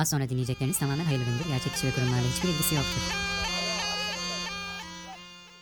Az 0.00 0.10
sonra 0.10 0.28
dinleyecekleriniz 0.28 0.78
tamamen 0.78 1.04
hayırlıdır. 1.04 1.48
Gerçek 1.48 1.72
kişi 1.72 1.86
ve 1.86 1.90
kurumlarla 1.90 2.26
hiçbir 2.36 2.48
ilgisi 2.48 2.74
yoktur. 2.74 3.00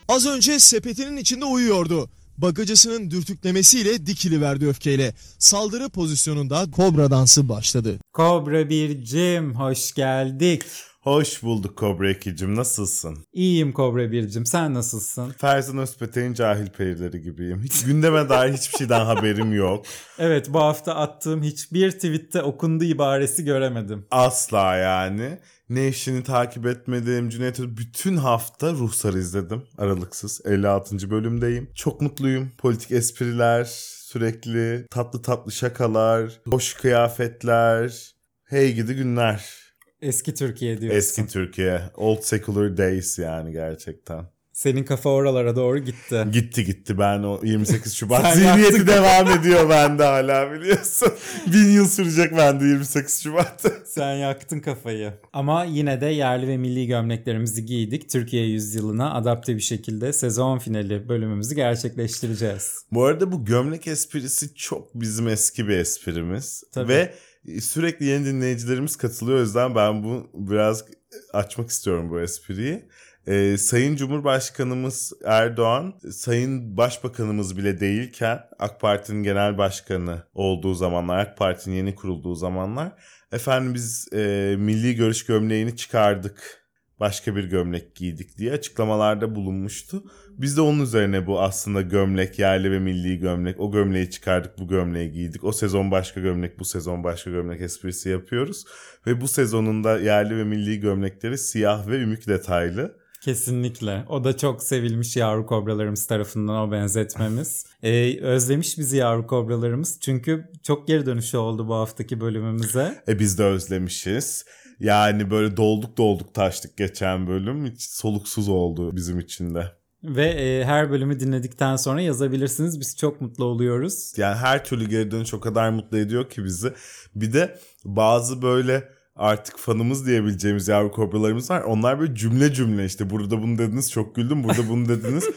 Az 0.08 0.26
önce 0.26 0.58
sepetinin 0.58 1.16
içinde 1.16 1.44
uyuyordu. 1.44 2.10
Bagacısının 2.38 3.10
dürtüklemesiyle 3.10 4.06
dikili 4.06 4.40
verdi 4.40 4.66
öfkeyle. 4.66 5.14
Saldırı 5.38 5.88
pozisyonunda 5.88 6.70
kobra 6.70 7.10
dansı 7.10 7.48
başladı. 7.48 7.98
Kobra 8.12 8.68
bircim 8.68 9.54
hoş 9.54 9.94
geldik. 9.94 10.62
Hoş 11.08 11.42
bulduk 11.42 11.76
Kobra 11.76 12.10
Ekicim. 12.10 12.56
Nasılsın? 12.56 13.18
İyiyim 13.32 13.72
Kobra 13.72 14.12
bircim 14.12 14.46
sen 14.46 14.74
nasılsın? 14.74 15.30
Ferzan 15.30 15.78
Özpetek'in 15.78 16.34
cahil 16.34 16.66
perileri 16.66 17.22
gibiyim. 17.22 17.62
Hiç 17.62 17.84
gündeme 17.84 18.28
dair 18.28 18.52
hiçbir 18.52 18.78
şeyden 18.78 19.04
haberim 19.04 19.52
yok. 19.52 19.86
Evet 20.18 20.46
bu 20.52 20.60
hafta 20.60 20.94
attığım 20.94 21.42
hiçbir 21.42 21.90
tweette 21.90 22.42
okundu 22.42 22.84
ibaresi 22.84 23.44
göremedim. 23.44 24.06
Asla 24.10 24.76
yani. 24.76 25.38
Nevşin'i 25.68 26.22
takip 26.22 26.66
etmedim. 26.66 27.28
Cüneyt 27.28 27.58
bütün 27.58 28.16
hafta 28.16 28.72
Ruhsar 28.72 29.14
izledim. 29.14 29.62
Aralıksız. 29.78 30.40
56. 30.44 31.10
bölümdeyim. 31.10 31.70
Çok 31.74 32.00
mutluyum. 32.00 32.50
Politik 32.58 32.92
espriler 32.92 33.64
sürekli. 34.08 34.86
Tatlı 34.90 35.22
tatlı 35.22 35.52
şakalar. 35.52 36.40
Hoş 36.50 36.74
kıyafetler. 36.74 38.12
Hey 38.44 38.74
gidi 38.74 38.94
günler. 38.94 39.67
Eski 40.02 40.34
Türkiye 40.34 40.80
diyorsun. 40.80 40.98
Eski 40.98 41.26
Türkiye. 41.26 41.80
Old 41.96 42.22
secular 42.22 42.76
days 42.76 43.18
yani 43.18 43.52
gerçekten. 43.52 44.24
Senin 44.58 44.84
kafa 44.84 45.10
oralara 45.10 45.56
doğru 45.56 45.78
gitti. 45.78 46.24
Gitti 46.32 46.64
gitti 46.64 46.98
ben 46.98 47.22
o 47.22 47.40
28 47.42 47.94
Şubat 47.94 48.34
zihniyeti 48.36 48.86
devam 48.86 49.30
ediyor 49.30 49.68
bende 49.70 50.04
hala 50.04 50.52
biliyorsun. 50.52 51.08
Bin 51.46 51.70
yıl 51.70 51.88
sürecek 51.88 52.36
bende 52.36 52.64
28 52.64 53.22
Şubat. 53.22 53.64
Sen 53.86 54.14
yaktın 54.14 54.60
kafayı. 54.60 55.12
Ama 55.32 55.64
yine 55.64 56.00
de 56.00 56.06
yerli 56.06 56.48
ve 56.48 56.56
milli 56.56 56.86
gömleklerimizi 56.86 57.66
giydik. 57.66 58.10
Türkiye 58.10 58.46
yüzyılına 58.46 59.14
adapte 59.14 59.56
bir 59.56 59.60
şekilde 59.60 60.12
sezon 60.12 60.58
finali 60.58 61.08
bölümümüzü 61.08 61.54
gerçekleştireceğiz. 61.54 62.84
Bu 62.92 63.04
arada 63.04 63.32
bu 63.32 63.44
gömlek 63.44 63.86
esprisi 63.86 64.54
çok 64.54 64.94
bizim 64.94 65.28
eski 65.28 65.68
bir 65.68 65.78
esprimiz. 65.78 66.62
Tabii. 66.72 66.88
Ve 66.88 67.14
sürekli 67.60 68.06
yeni 68.06 68.26
dinleyicilerimiz 68.26 68.96
katılıyor. 68.96 69.38
O 69.38 69.40
yüzden 69.40 69.74
ben 69.74 70.04
bu 70.04 70.30
biraz 70.34 70.84
açmak 71.32 71.70
istiyorum 71.70 72.10
bu 72.10 72.20
espriyi. 72.20 72.88
Ee, 73.26 73.56
Sayın 73.58 73.96
Cumhurbaşkanımız 73.96 75.12
Erdoğan, 75.24 75.94
Sayın 76.10 76.76
Başbakanımız 76.76 77.56
bile 77.56 77.80
değilken 77.80 78.40
AK 78.58 78.80
Parti'nin 78.80 79.22
genel 79.22 79.58
başkanı 79.58 80.22
olduğu 80.34 80.74
zamanlar, 80.74 81.18
AK 81.18 81.36
Parti'nin 81.36 81.76
yeni 81.76 81.94
kurulduğu 81.94 82.34
zamanlar 82.34 82.92
efendim 83.32 83.74
biz 83.74 84.08
e, 84.12 84.54
milli 84.58 84.94
görüş 84.94 85.26
gömleğini 85.26 85.76
çıkardık. 85.76 86.57
Başka 87.00 87.36
bir 87.36 87.44
gömlek 87.44 87.94
giydik 87.94 88.38
diye 88.38 88.52
açıklamalarda 88.52 89.34
bulunmuştu. 89.34 90.04
Biz 90.30 90.56
de 90.56 90.60
onun 90.60 90.80
üzerine 90.80 91.26
bu 91.26 91.40
aslında 91.40 91.82
gömlek, 91.82 92.38
yerli 92.38 92.70
ve 92.70 92.78
milli 92.78 93.18
gömlek. 93.18 93.60
O 93.60 93.70
gömleği 93.70 94.10
çıkardık, 94.10 94.58
bu 94.58 94.68
gömleği 94.68 95.12
giydik. 95.12 95.44
O 95.44 95.52
sezon 95.52 95.90
başka 95.90 96.20
gömlek, 96.20 96.58
bu 96.58 96.64
sezon 96.64 97.04
başka 97.04 97.30
gömlek 97.30 97.60
esprisi 97.60 98.08
yapıyoruz. 98.08 98.64
Ve 99.06 99.20
bu 99.20 99.28
sezonunda 99.28 99.98
yerli 99.98 100.36
ve 100.36 100.44
milli 100.44 100.80
gömlekleri 100.80 101.38
siyah 101.38 101.88
ve 101.88 101.98
ümük 101.98 102.26
detaylı. 102.26 102.98
Kesinlikle. 103.20 104.04
O 104.08 104.24
da 104.24 104.36
çok 104.36 104.62
sevilmiş 104.62 105.16
yavru 105.16 105.46
kobralarımız 105.46 106.06
tarafından 106.06 106.68
o 106.68 106.72
benzetmemiz. 106.72 107.66
Ee, 107.82 108.20
özlemiş 108.22 108.78
bizi 108.78 108.96
yavru 108.96 109.26
kobralarımız. 109.26 110.00
Çünkü 110.00 110.44
çok 110.62 110.88
geri 110.88 111.06
dönüşü 111.06 111.36
oldu 111.36 111.68
bu 111.68 111.74
haftaki 111.74 112.20
bölümümüze. 112.20 113.02
E 113.08 113.18
biz 113.18 113.38
de 113.38 113.44
özlemişiz. 113.44 114.44
Yani 114.80 115.30
böyle 115.30 115.56
dolduk 115.56 115.96
dolduk 115.98 116.34
taştık 116.34 116.76
geçen 116.76 117.26
bölüm. 117.26 117.66
Hiç 117.66 117.82
soluksuz 117.82 118.48
oldu 118.48 118.96
bizim 118.96 119.18
için 119.18 119.54
de. 119.54 119.72
Ve 120.04 120.26
e, 120.26 120.64
her 120.64 120.90
bölümü 120.90 121.20
dinledikten 121.20 121.76
sonra 121.76 122.00
yazabilirsiniz. 122.00 122.80
Biz 122.80 122.96
çok 122.96 123.20
mutlu 123.20 123.44
oluyoruz. 123.44 124.12
Yani 124.16 124.36
her 124.36 124.64
türlü 124.64 124.88
geri 124.88 125.10
dönüş 125.10 125.34
o 125.34 125.40
kadar 125.40 125.70
mutlu 125.70 125.98
ediyor 125.98 126.30
ki 126.30 126.44
bizi. 126.44 126.72
Bir 127.14 127.32
de 127.32 127.58
bazı 127.84 128.42
böyle 128.42 128.88
artık 129.16 129.58
fanımız 129.58 130.06
diyebileceğimiz 130.06 130.68
yavru 130.68 130.92
kobralarımız 130.92 131.50
var. 131.50 131.62
Onlar 131.62 132.00
böyle 132.00 132.14
cümle 132.14 132.52
cümle 132.52 132.84
işte 132.84 133.10
burada 133.10 133.42
bunu 133.42 133.58
dediniz 133.58 133.90
çok 133.90 134.14
güldüm 134.14 134.44
burada 134.44 134.68
bunu 134.68 134.88
dediniz. 134.88 135.24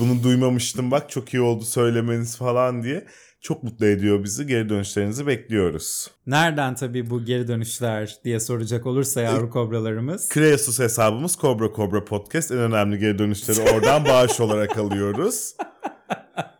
Bunu 0.00 0.22
duymamıştım 0.22 0.90
bak 0.90 1.10
çok 1.10 1.34
iyi 1.34 1.40
oldu 1.40 1.64
söylemeniz 1.64 2.36
falan 2.36 2.82
diye. 2.82 3.06
Çok 3.40 3.62
mutlu 3.62 3.86
ediyor 3.86 4.24
bizi. 4.24 4.46
Geri 4.46 4.68
dönüşlerinizi 4.68 5.26
bekliyoruz. 5.26 6.10
Nereden 6.26 6.74
tabii 6.74 7.10
bu 7.10 7.24
geri 7.24 7.48
dönüşler 7.48 8.16
diye 8.24 8.40
soracak 8.40 8.86
olursa 8.86 9.20
yavru 9.20 9.50
kobralarımız. 9.50 10.28
Kreasus 10.28 10.78
hesabımız 10.78 11.36
Kobra 11.36 11.72
Kobra 11.72 12.04
Podcast. 12.04 12.50
En 12.50 12.58
önemli 12.58 12.98
geri 12.98 13.18
dönüşleri 13.18 13.60
oradan 13.60 14.04
bağış 14.04 14.40
olarak 14.40 14.78
alıyoruz. 14.78 15.54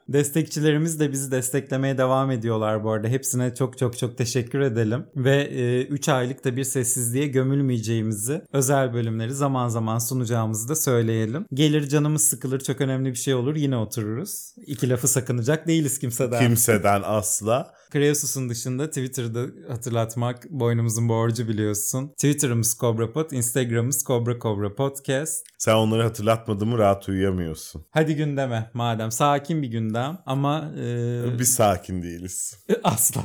Destekçilerimiz 0.09 1.01
de 1.01 1.13
bizi 1.13 1.31
desteklemeye 1.31 1.99
devam 1.99 2.31
ediyorlar 2.31 2.85
bu 2.85 2.91
arada. 2.91 3.09
Hepsine 3.09 3.55
çok 3.55 3.79
çok 3.79 3.99
çok 3.99 4.19
teşekkür 4.19 4.61
edelim. 4.61 5.07
Ve 5.17 5.87
3 5.87 6.09
aylıkta 6.09 6.57
bir 6.57 6.65
sessizliğe 6.65 7.27
gömülmeyeceğimizi, 7.27 8.43
özel 8.53 8.95
bölümleri 8.95 9.35
zaman 9.35 9.69
zaman 9.69 9.99
sunacağımızı 9.99 10.69
da 10.69 10.77
söyleyelim. 10.77 11.47
Gelir 11.55 11.89
canımız 11.89 12.23
sıkılır 12.23 12.61
çok 12.61 12.81
önemli 12.81 13.11
bir 13.11 13.19
şey 13.19 13.35
olur 13.35 13.57
yine 13.57 13.77
otururuz. 13.77 14.55
İki 14.67 14.91
lafı 14.91 15.09
sakınacak 15.09 15.67
değiliz 15.67 15.99
kimseden. 15.99 16.41
Kimseden 16.41 17.03
asla. 17.05 17.75
Kreasus'un 17.91 18.49
dışında 18.49 18.87
Twitter'da 18.87 19.47
hatırlatmak 19.69 20.51
boynumuzun 20.51 21.09
borcu 21.09 21.49
biliyorsun. 21.49 22.09
Twitter'ımız 22.09 22.77
CobraPod, 22.81 23.31
Instagram'ımız 23.31 24.05
Cobra 24.05 24.39
Cobra 24.39 24.75
Podcast. 24.75 25.47
Sen 25.59 25.75
onları 25.75 26.03
hatırlatmadın 26.03 26.69
mı 26.69 26.79
rahat 26.79 27.09
uyuyamıyorsun. 27.09 27.85
Hadi 27.91 28.17
gündeme 28.17 28.71
madem. 28.75 29.11
Sakin 29.11 29.63
bir 29.63 29.69
gündem 29.69 29.98
ama 30.27 30.73
e, 30.79 31.39
Biz 31.39 31.55
sakin 31.55 32.03
değiliz. 32.03 32.57
asla. 32.85 33.25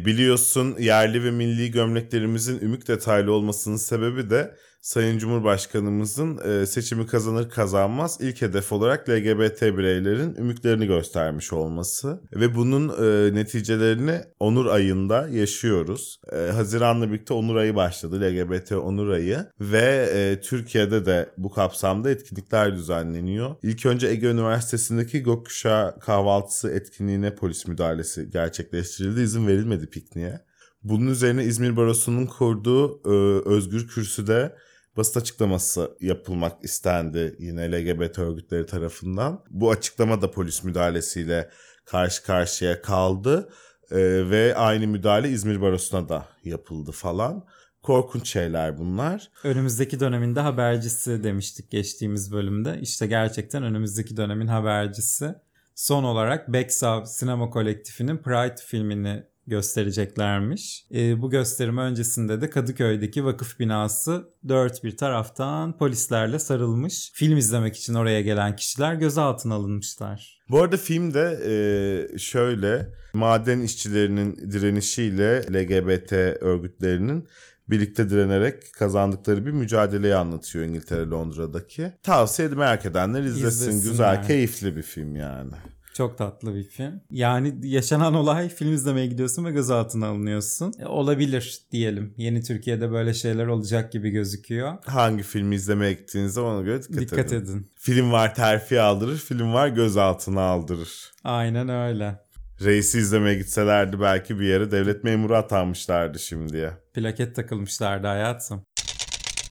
Biliyorsun 0.00 0.76
yerli 0.78 1.24
ve 1.24 1.30
milli 1.30 1.70
gömleklerimizin 1.70 2.60
ümük 2.60 2.88
detaylı 2.88 3.32
olmasının 3.32 3.76
sebebi 3.76 4.30
de 4.30 4.56
Sayın 4.88 5.18
Cumhurbaşkanımızın 5.18 6.38
e, 6.38 6.66
seçimi 6.66 7.06
kazanır 7.06 7.50
kazanmaz 7.50 8.18
ilk 8.20 8.42
hedef 8.42 8.72
olarak 8.72 9.08
LGBT 9.08 9.62
bireylerin 9.62 10.34
ümüklerini 10.34 10.86
göstermiş 10.86 11.52
olması. 11.52 12.20
Ve 12.32 12.54
bunun 12.54 12.88
e, 12.88 13.34
neticelerini 13.34 14.20
Onur 14.40 14.66
ayında 14.66 15.28
yaşıyoruz. 15.28 16.20
E, 16.32 16.36
Haziran'la 16.36 17.08
birlikte 17.08 17.34
Onur 17.34 17.56
ayı 17.56 17.76
başladı. 17.76 18.20
LGBT 18.20 18.72
Onur 18.72 19.08
ayı. 19.08 19.46
Ve 19.60 20.40
Türkiye'de 20.42 21.06
de 21.06 21.30
bu 21.38 21.50
kapsamda 21.50 22.10
etkinlikler 22.10 22.76
düzenleniyor. 22.76 23.56
İlk 23.62 23.86
önce 23.86 24.08
Ege 24.08 24.26
Üniversitesi'ndeki 24.26 25.22
gökkuşağı 25.22 26.00
kahvaltısı 26.00 26.70
etkinliğine 26.70 27.34
polis 27.34 27.66
müdahalesi 27.66 28.30
gerçekleştirildi. 28.30 29.20
İzin 29.20 29.46
verilmedi 29.46 29.86
pikniğe. 29.86 30.40
Bunun 30.82 31.06
üzerine 31.06 31.44
İzmir 31.44 31.76
Barosu'nun 31.76 32.26
kurduğu 32.26 33.00
e, 33.04 33.48
Özgür 33.48 33.88
Kürsü'de 33.88 34.54
basın 34.98 35.20
açıklaması 35.20 35.96
yapılmak 36.00 36.64
istendi 36.64 37.36
yine 37.38 37.72
LGBT 37.72 38.18
örgütleri 38.18 38.66
tarafından. 38.66 39.44
Bu 39.50 39.70
açıklama 39.70 40.22
da 40.22 40.30
polis 40.30 40.64
müdahalesiyle 40.64 41.50
karşı 41.84 42.22
karşıya 42.22 42.82
kaldı 42.82 43.48
E, 43.90 43.96
ve 44.30 44.54
aynı 44.56 44.86
müdahale 44.86 45.28
İzmir 45.28 45.60
Barosu'na 45.60 46.08
da 46.08 46.26
yapıldı 46.44 46.92
falan. 46.92 47.44
Korkunç 47.82 48.28
şeyler 48.28 48.78
bunlar. 48.78 49.30
Önümüzdeki 49.44 50.00
döneminde 50.00 50.40
habercisi 50.40 51.24
demiştik 51.24 51.70
geçtiğimiz 51.70 52.32
bölümde. 52.32 52.78
İşte 52.82 53.06
gerçekten 53.06 53.62
önümüzdeki 53.62 54.16
dönemin 54.16 54.46
habercisi. 54.46 55.34
Son 55.74 56.04
olarak 56.04 56.52
Beksav 56.52 57.04
Sinema 57.04 57.50
Kolektifi'nin 57.50 58.18
Pride 58.18 58.56
filmini 58.66 59.24
göstereceklermiş. 59.48 60.86
Ee, 60.94 61.22
bu 61.22 61.30
gösterim 61.30 61.78
öncesinde 61.78 62.40
de 62.40 62.50
Kadıköy'deki 62.50 63.24
vakıf 63.24 63.58
binası 63.58 64.28
dört 64.48 64.84
bir 64.84 64.96
taraftan 64.96 65.78
polislerle 65.78 66.38
sarılmış. 66.38 67.10
Film 67.14 67.36
izlemek 67.36 67.76
için 67.76 67.94
oraya 67.94 68.20
gelen 68.20 68.56
kişiler 68.56 68.94
gözaltına 68.94 69.54
alınmışlar. 69.54 70.38
Bu 70.50 70.62
arada 70.62 70.76
filmde 70.76 71.38
e, 71.46 72.18
şöyle 72.18 72.88
maden 73.12 73.60
işçilerinin 73.60 74.36
direnişiyle 74.52 75.42
LGBT 75.42 76.12
örgütlerinin 76.42 77.28
birlikte 77.70 78.10
direnerek 78.10 78.72
kazandıkları 78.72 79.46
bir 79.46 79.50
mücadeleyi 79.50 80.14
anlatıyor 80.14 80.64
İngiltere 80.64 81.06
Londra'daki. 81.06 81.92
Tavsiye 82.02 82.48
merak 82.48 82.86
edenler 82.86 83.22
izlesin. 83.22 83.46
İzlesinler. 83.48 83.90
Güzel, 83.90 84.26
keyifli 84.26 84.76
bir 84.76 84.82
film 84.82 85.16
yani. 85.16 85.52
Çok 85.98 86.18
tatlı 86.18 86.54
bir 86.54 86.64
film. 86.64 87.00
Yani 87.10 87.54
yaşanan 87.62 88.14
olay 88.14 88.48
film 88.48 88.72
izlemeye 88.74 89.06
gidiyorsun 89.06 89.44
ve 89.44 89.50
gözaltına 89.50 90.06
alınıyorsun. 90.06 90.72
E, 90.78 90.86
olabilir 90.86 91.58
diyelim. 91.72 92.14
Yeni 92.16 92.42
Türkiye'de 92.42 92.90
böyle 92.90 93.14
şeyler 93.14 93.46
olacak 93.46 93.92
gibi 93.92 94.10
gözüküyor. 94.10 94.74
Hangi 94.86 95.22
filmi 95.22 95.54
izlemeye 95.54 95.92
gittiğinizde 95.92 96.40
ona 96.40 96.62
göre 96.62 96.82
dikkat, 96.82 97.00
Dikkat 97.00 97.32
edin. 97.32 97.44
edin. 97.44 97.70
Film 97.74 98.12
var 98.12 98.34
terfi 98.34 98.80
aldırır, 98.80 99.16
film 99.16 99.52
var 99.52 99.68
gözaltına 99.68 100.40
aldırır. 100.40 101.10
Aynen 101.24 101.68
öyle. 101.68 102.20
Reisi 102.64 102.98
izlemeye 102.98 103.38
gitselerdi 103.38 104.00
belki 104.00 104.40
bir 104.40 104.46
yere 104.46 104.70
devlet 104.70 105.04
memuru 105.04 105.36
atanmışlardı 105.36 106.18
şimdiye. 106.18 106.70
Plaket 106.94 107.36
takılmışlardı 107.36 108.06
hayatım. 108.06 108.62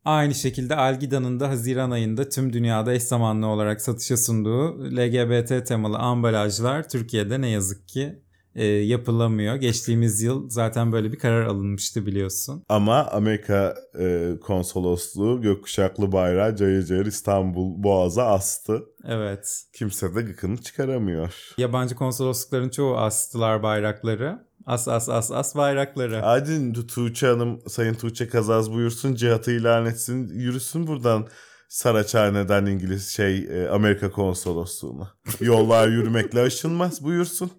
Aynı 0.07 0.35
şekilde 0.35 0.75
Algida'nın 0.75 1.39
da 1.39 1.49
Haziran 1.49 1.91
ayında 1.91 2.29
tüm 2.29 2.53
dünyada 2.53 2.93
eş 2.93 3.03
zamanlı 3.03 3.47
olarak 3.47 3.81
satışa 3.81 4.17
sunduğu 4.17 4.83
LGBT 4.97 5.67
temalı 5.67 5.97
ambalajlar 5.97 6.89
Türkiye'de 6.89 7.41
ne 7.41 7.49
yazık 7.49 7.87
ki 7.87 8.21
e, 8.55 8.65
yapılamıyor. 8.65 9.55
Geçtiğimiz 9.55 10.21
yıl 10.21 10.49
zaten 10.49 10.91
böyle 10.91 11.11
bir 11.11 11.19
karar 11.19 11.45
alınmıştı 11.45 12.05
biliyorsun. 12.05 12.63
Ama 12.69 13.05
Amerika 13.05 13.75
e, 13.99 14.33
konsolosluğu 14.41 15.41
gökkuşaklı 15.41 16.11
bayrağı 16.11 16.55
cayır 16.55 16.85
cayır 16.85 17.05
İstanbul 17.05 17.83
Boğaz'a 17.83 18.25
astı. 18.25 18.83
Evet. 19.07 19.63
Kimse 19.73 20.15
de 20.15 20.21
gıkını 20.21 20.57
çıkaramıyor. 20.57 21.53
Yabancı 21.57 21.95
konsoloslukların 21.95 22.69
çoğu 22.69 22.97
astılar 22.97 23.63
bayrakları. 23.63 24.46
As 24.67 24.87
as 24.87 25.09
as 25.09 25.31
as 25.31 25.55
bayrakları. 25.55 26.19
Hadi 26.19 26.87
Tuğçe 26.87 27.27
Hanım, 27.27 27.59
Sayın 27.67 27.93
Tuğçe 27.93 28.29
Kazaz 28.29 28.71
buyursun, 28.71 29.15
cihatı 29.15 29.51
ilan 29.51 29.85
etsin, 29.85 30.29
yürüsün 30.29 30.87
buradan 30.87 31.27
Saraçhane'den 31.69 32.65
İngiliz 32.65 33.07
şey 33.07 33.37
e, 33.37 33.69
Amerika 33.69 34.11
konsolosluğuna. 34.11 35.13
Yollar 35.39 35.87
yürümekle 35.87 36.41
aşılmaz 36.41 37.03
buyursun. 37.03 37.51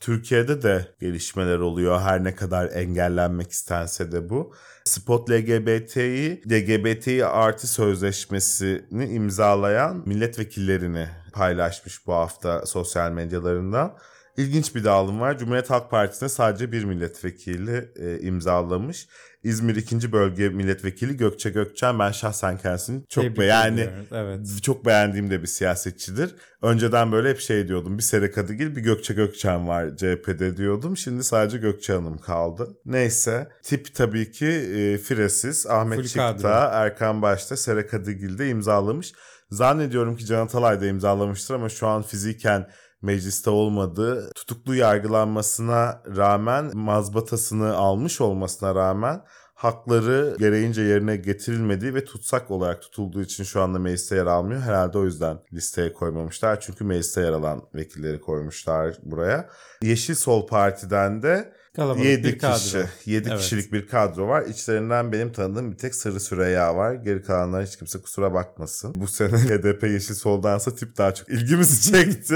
Türkiye'de 0.00 0.62
de 0.62 0.94
gelişmeler 1.00 1.58
oluyor 1.58 2.00
her 2.00 2.24
ne 2.24 2.34
kadar 2.34 2.70
engellenmek 2.70 3.50
istense 3.50 4.12
de 4.12 4.28
bu. 4.28 4.54
Spot 4.84 5.30
LGBT'yi, 5.30 6.42
LGBT'yi 6.50 7.24
artı 7.26 7.66
sözleşmesini 7.66 9.06
imzalayan 9.06 10.02
milletvekillerini 10.06 11.08
paylaşmış 11.32 12.06
bu 12.06 12.12
hafta 12.12 12.66
sosyal 12.66 13.12
medyalarından. 13.12 13.96
İlginç 14.36 14.74
bir 14.74 14.84
dağılım 14.84 15.20
var. 15.20 15.38
Cumhuriyet 15.38 15.70
Halk 15.70 15.90
Partisi'ne 15.90 16.28
sadece 16.28 16.72
bir 16.72 16.84
milletvekili 16.84 17.88
e, 17.96 18.20
imzalamış. 18.20 19.08
İzmir 19.42 19.76
2. 19.76 20.12
Bölge 20.12 20.48
Milletvekili 20.48 21.16
Gökçe 21.16 21.50
Gökçen 21.50 21.98
ben 21.98 22.10
şahsen 22.10 22.58
kendisini 22.58 23.06
çok 23.08 23.24
Tebrik 23.24 23.38
beğeni 23.38 23.80
ediyoruz, 23.80 24.06
Evet. 24.12 24.62
çok 24.62 24.86
beğendiğim 24.86 25.30
de 25.30 25.42
bir 25.42 25.46
siyasetçidir. 25.46 26.34
Önceden 26.62 27.12
böyle 27.12 27.30
hep 27.30 27.40
şey 27.40 27.68
diyordum. 27.68 27.98
Bir 27.98 28.02
Sere 28.02 28.30
Kadıgil 28.30 28.76
bir 28.76 28.80
Gökçe 28.80 29.14
Gökçen 29.14 29.68
var 29.68 29.96
CHP'de 29.96 30.56
diyordum. 30.56 30.96
Şimdi 30.96 31.24
sadece 31.24 31.58
Gökçe 31.58 31.92
Hanım 31.92 32.18
kaldı. 32.18 32.68
Neyse. 32.84 33.48
Tip 33.62 33.94
tabii 33.94 34.32
ki 34.32 34.46
e, 34.46 34.98
Firesiz. 34.98 35.66
Ahmet 35.66 35.98
Full 35.98 36.06
Çıkta, 36.06 36.36
kadro. 36.36 36.48
Erkan 36.72 37.22
Başta, 37.22 37.56
Sere 37.56 37.86
Kadıgil 37.86 38.38
de 38.38 38.48
imzalamış. 38.48 39.12
Zannediyorum 39.50 40.16
ki 40.16 40.26
Can 40.26 40.44
Atalay 40.44 40.80
da 40.80 40.86
imzalamıştır 40.86 41.54
ama 41.54 41.68
şu 41.68 41.86
an 41.86 42.02
fiziken 42.02 42.66
mecliste 43.02 43.50
olmadığı, 43.50 44.30
tutuklu 44.32 44.74
yargılanmasına 44.74 46.02
rağmen 46.16 46.76
mazbatasını 46.76 47.76
almış 47.76 48.20
olmasına 48.20 48.74
rağmen 48.74 49.22
hakları 49.54 50.36
gereğince 50.38 50.82
yerine 50.82 51.16
getirilmediği 51.16 51.94
ve 51.94 52.04
tutsak 52.04 52.50
olarak 52.50 52.82
tutulduğu 52.82 53.22
için 53.22 53.44
şu 53.44 53.62
anda 53.62 53.78
mecliste 53.78 54.16
yer 54.16 54.26
almıyor. 54.26 54.60
Herhalde 54.60 54.98
o 54.98 55.04
yüzden 55.04 55.38
listeye 55.52 55.92
koymamışlar. 55.92 56.60
Çünkü 56.60 56.84
mecliste 56.84 57.20
yer 57.20 57.32
alan 57.32 57.62
vekilleri 57.74 58.20
koymuşlar 58.20 58.96
buraya. 59.02 59.48
Yeşil 59.82 60.14
Sol 60.14 60.46
Parti'den 60.46 61.22
de 61.22 61.52
Kalabalık 61.76 62.04
7 62.06 62.24
bir 62.28 62.38
kadro. 62.38 62.54
kişi, 62.58 62.84
7 63.06 63.28
Evet. 63.28 63.40
kişilik 63.40 63.72
bir 63.72 63.86
kadro 63.86 64.28
var. 64.28 64.42
İçlerinden 64.46 65.12
benim 65.12 65.32
tanıdığım 65.32 65.72
bir 65.72 65.76
tek 65.76 65.94
Sarı 65.94 66.20
Süreyya 66.20 66.76
var. 66.76 66.94
Geri 66.94 67.22
kalanlar 67.22 67.66
hiç 67.66 67.76
kimse 67.78 68.00
kusura 68.00 68.34
bakmasın. 68.34 68.94
Bu 68.96 69.06
sene 69.06 69.30
HDP 69.38 69.82
Yeşil 69.82 70.14
Sol'dansa 70.14 70.74
tip 70.74 70.98
daha 70.98 71.14
çok 71.14 71.28
ilgimizi 71.28 71.92
çekti. 71.92 72.34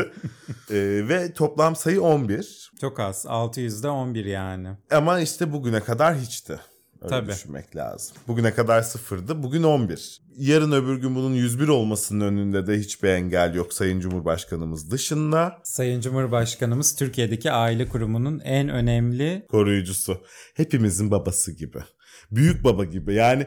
Ee, 0.71 1.05
ve 1.09 1.33
toplam 1.33 1.77
sayı 1.77 2.03
11. 2.03 2.71
Çok 2.81 3.01
az. 3.01 3.25
600'de 3.25 3.89
11 3.89 4.25
yani. 4.25 4.69
Ama 4.91 5.21
işte 5.21 5.53
bugüne 5.53 5.81
kadar 5.81 6.17
hiçti. 6.17 6.61
Öyle 7.05 7.11
Tabii. 7.11 7.33
düşünmek 7.33 7.77
lazım. 7.77 8.17
Bugüne 8.29 8.55
kadar 8.55 8.83
sıfırdı. 8.83 9.43
Bugün 9.43 9.63
11. 9.63 10.21
Yarın 10.37 10.73
öbür 10.73 10.97
gün 10.97 11.15
bunun 11.15 11.35
101 11.35 11.69
olmasının 11.69 12.21
önünde 12.25 12.67
de 12.67 12.79
hiçbir 12.79 13.09
engel 13.09 13.55
yok 13.55 13.73
Sayın 13.73 14.01
Cumhurbaşkanımız 14.01 14.91
dışında. 14.91 15.59
Sayın 15.65 16.01
Cumhurbaşkanımız 16.01 16.97
Türkiye'deki 16.97 17.51
aile 17.53 17.89
kurumunun 17.89 18.41
en 18.45 18.69
önemli 18.69 19.47
Koruyucusu. 19.51 20.25
Hepimizin 20.55 21.11
babası 21.11 21.53
gibi. 21.53 21.79
Büyük 22.31 22.65
baba 22.65 22.85
gibi. 22.85 23.15
Yani 23.15 23.47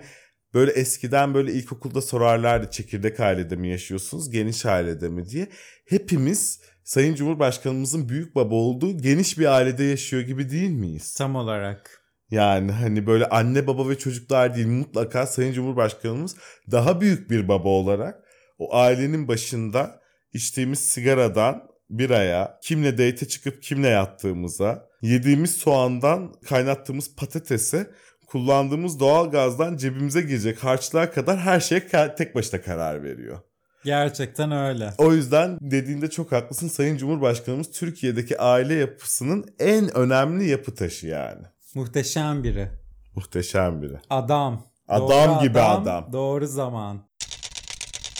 böyle 0.54 0.72
eskiden 0.72 1.34
böyle 1.34 1.54
ilkokulda 1.54 2.02
sorarlardı 2.02 2.72
çekirdek 2.72 3.20
ailede 3.20 3.56
mi 3.56 3.70
yaşıyorsunuz, 3.70 4.30
geniş 4.30 4.66
ailede 4.66 5.10
mi 5.10 5.30
diye. 5.30 5.48
Hepimiz 5.86 6.60
Sayın 6.84 7.16
Cumhurbaşkanımızın 7.16 8.10
büyük 8.10 8.36
baba 8.36 8.56
olduğu 8.56 8.98
geniş 8.98 9.40
bir 9.40 9.46
ailede 9.46 9.84
yaşıyor 9.84 10.22
gibi 10.24 10.50
değil 10.50 10.70
miyiz? 10.70 11.14
tam 11.14 11.36
olarak. 11.36 11.97
Yani 12.32 12.72
hani 12.72 13.08
böyle 13.08 13.26
anne 13.30 13.68
baba 13.68 13.90
ve 13.90 13.98
çocuklar 13.98 14.56
değil 14.56 14.68
mutlaka 14.68 15.28
Sayın 15.28 15.54
Cumhurbaşkanımız 15.54 16.36
daha 16.72 17.02
büyük 17.02 17.30
bir 17.30 17.48
baba 17.48 17.70
olarak 17.70 18.24
o 18.60 18.76
ailenin 18.76 19.28
başında 19.28 20.02
içtiğimiz 20.34 20.80
sigaradan 20.80 21.64
biraya, 21.90 22.60
kimle 22.64 22.92
date 22.94 23.28
çıkıp 23.28 23.64
kimle 23.64 23.88
yattığımıza, 23.88 24.88
yediğimiz 25.02 25.56
soğandan 25.56 26.34
kaynattığımız 26.46 27.16
patatese, 27.16 27.92
kullandığımız 28.28 29.00
doğal 29.00 29.32
gazdan 29.32 29.78
cebimize 29.78 30.22
girecek 30.22 30.64
harçlığa 30.64 31.12
kadar 31.12 31.40
her 31.40 31.60
şeye 31.60 31.88
tek 32.18 32.36
başına 32.36 32.62
karar 32.62 33.04
veriyor. 33.04 33.40
Gerçekten 33.84 34.52
öyle. 34.52 34.94
O 34.98 35.14
yüzden 35.14 35.58
dediğinde 35.62 36.10
çok 36.10 36.32
haklısın 36.32 36.68
Sayın 36.68 36.98
Cumhurbaşkanımız 36.98 37.72
Türkiye'deki 37.72 38.38
aile 38.38 38.74
yapısının 38.74 39.46
en 39.60 39.98
önemli 39.98 40.50
yapı 40.50 40.76
taşı 40.76 41.08
yani. 41.08 41.44
Muhteşem 41.76 42.44
biri. 42.44 42.70
Muhteşem 43.16 43.82
biri. 43.82 44.00
Adam. 44.10 44.64
Adam 44.88 45.40
gibi 45.42 45.60
adam. 45.60 46.10
Doğru 46.14 46.48
zaman. 46.48 47.08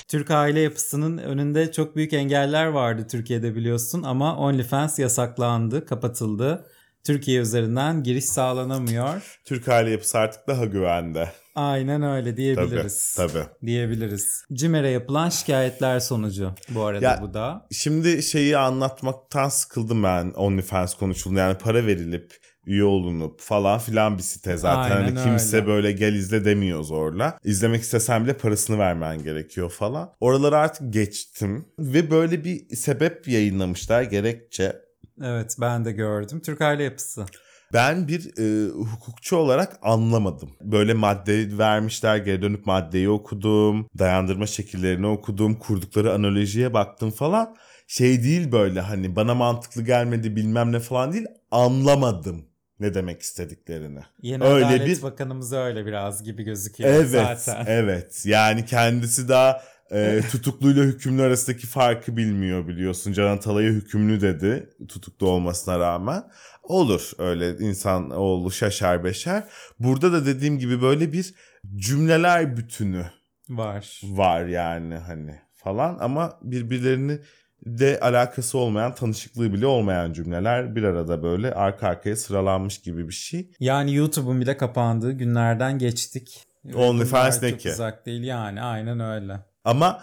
Türk 0.08 0.32
aile 0.32 0.60
yapısının 0.60 1.18
önünde 1.18 1.72
çok 1.72 1.96
büyük 1.96 2.14
engeller 2.14 2.66
vardı 2.66 3.08
Türkiye'de 3.12 3.56
biliyorsun 3.56 4.04
ama 4.04 4.38
OnlyFans 4.38 5.00
yasaklandı, 5.00 5.86
kapatıldı. 5.86 6.66
Türkiye 7.04 7.42
üzerinden 7.42 8.04
giriş 8.04 8.26
sağlanamıyor. 8.26 9.40
Türk 9.46 9.68
aile 9.68 9.90
yapısı 9.90 10.18
artık 10.20 10.48
daha 10.48 10.66
güvende. 10.66 11.32
Aynen 11.56 12.04
öyle 12.04 12.30
Tabii, 12.30 12.38
diyebiliriz. 12.38 13.16
tabii. 13.16 13.44
Diyebiliriz. 13.66 14.44
CİMER'e 14.54 14.90
yapılan 14.90 15.30
şikayetler 15.30 16.00
sonucu 16.00 16.52
bu 16.70 16.84
arada 16.86 17.06
Ya- 17.06 17.20
bu 17.22 17.34
da. 17.34 17.68
Şimdi 17.72 18.24
şeyi 18.24 18.58
anlatmaktan 18.58 19.50
sıkıldım 19.50 20.04
ben 20.04 20.32
OnlyFans 20.32 20.94
konuşuldu. 20.94 21.36
Yani 21.38 21.58
para 21.58 21.86
verilip 21.86 22.34
üye 22.68 22.84
olunup 22.84 23.42
falan 23.42 23.80
filan 23.80 24.18
bir 24.18 24.24
site 24.24 24.58
zaten. 24.58 24.98
Aynen 24.98 25.16
hani 25.16 25.24
kimse 25.24 25.58
öyle. 25.58 25.68
böyle 25.68 25.92
gel 25.92 26.14
izle 26.14 26.46
demiyor 26.46 26.84
zorla. 26.84 27.40
İzlemek 27.44 27.82
istesen 27.82 28.24
bile 28.24 28.34
parasını 28.34 28.80
vermen 28.80 29.24
gerekiyor 29.24 29.70
falan. 29.70 30.14
Oraları 30.20 30.58
artık 30.58 30.94
geçtim. 30.94 31.66
Ve 31.80 32.12
böyle 32.12 32.44
bir 32.44 32.76
sebep 32.76 33.28
yayınlamışlar 33.28 34.02
gerekçe. 34.02 34.82
Evet 35.24 35.56
ben 35.62 35.86
de 35.86 35.92
gördüm. 35.92 36.40
Türk 36.40 36.62
aile 36.62 36.84
yapısı. 36.84 37.26
Ben 37.74 38.08
bir 38.08 38.40
e, 38.40 38.70
hukukçu 38.70 39.36
olarak 39.36 39.80
anlamadım. 39.82 40.50
Böyle 40.62 40.94
madde 40.94 41.58
vermişler 41.58 42.18
geri 42.18 42.42
dönüp 42.42 42.66
maddeyi 42.66 43.10
okudum. 43.10 43.88
Dayandırma 44.00 44.48
şekillerini 44.48 45.08
okudum. 45.08 45.56
Kurdukları 45.56 46.14
analojiye 46.14 46.74
baktım 46.74 47.12
falan. 47.12 47.56
Şey 47.88 48.24
değil 48.24 48.52
böyle 48.52 48.82
hani 48.82 49.16
bana 49.16 49.36
mantıklı 49.36 49.82
gelmedi 49.82 50.36
bilmem 50.36 50.72
ne 50.72 50.80
falan 50.80 51.14
değil. 51.14 51.26
Anlamadım 51.52 52.46
ne 52.80 52.94
demek 52.94 53.22
istediklerini. 53.22 54.00
Yeni 54.22 54.44
Öyle 54.44 54.66
Adalet 54.66 54.88
bir- 54.88 55.02
Bakanımız 55.02 55.54
öyle 55.54 55.86
biraz 55.86 56.24
gibi 56.24 56.44
gözüküyor 56.44 56.90
Evet, 56.90 57.10
zaten. 57.10 57.66
evet. 57.68 58.22
Yani 58.26 58.66
kendisi 58.66 59.30
daha 59.30 59.62
e, 59.92 60.22
tutukluyla 60.32 60.84
hükümlü 60.84 61.22
arasındaki 61.22 61.68
farkı 61.68 62.18
bilmiyor 62.18 62.68
biliyorsun. 62.68 63.14
Can 63.14 63.38
Atalay'a 63.38 63.70
hükümlü 63.72 64.22
dedi 64.22 64.70
tutuklu 64.90 65.28
olmasına 65.30 65.80
rağmen. 65.80 66.24
Olur 66.64 67.12
öyle 67.18 67.58
insan 67.58 68.10
oğlu 68.12 68.52
şaşar 68.52 69.04
beşer. 69.04 69.44
Burada 69.80 70.12
da 70.14 70.26
dediğim 70.26 70.60
gibi 70.60 70.82
böyle 70.82 71.14
bir 71.14 71.34
cümleler 71.76 72.58
bütünü 72.58 73.06
Var. 73.50 74.02
var 74.04 74.46
yani 74.46 74.96
hani 74.96 75.40
falan 75.56 75.98
ama 76.00 76.40
birbirlerini 76.42 77.20
de 77.66 78.00
alakası 78.00 78.58
olmayan, 78.58 78.96
tanışıklığı 78.96 79.54
bile 79.54 79.66
olmayan 79.66 80.14
cümleler 80.14 80.76
bir 80.76 80.84
arada 80.84 81.24
böyle 81.24 81.54
arka 81.54 81.88
arkaya 81.88 82.16
sıralanmış 82.16 82.82
gibi 82.82 83.08
bir 83.08 83.14
şey. 83.14 83.52
Yani 83.60 83.96
YouTube'un 83.96 84.42
bile 84.42 84.58
kapandığı 84.58 85.12
günlerden 85.12 85.80
geçtik. 85.80 86.44
OnlyFans 86.76 87.44
ne 87.44 87.58
ki? 87.58 87.70
uzak 87.70 88.06
değil 88.06 88.24
yani 88.24 88.62
aynen 88.62 89.00
öyle. 89.00 89.40
Ama 89.66 90.02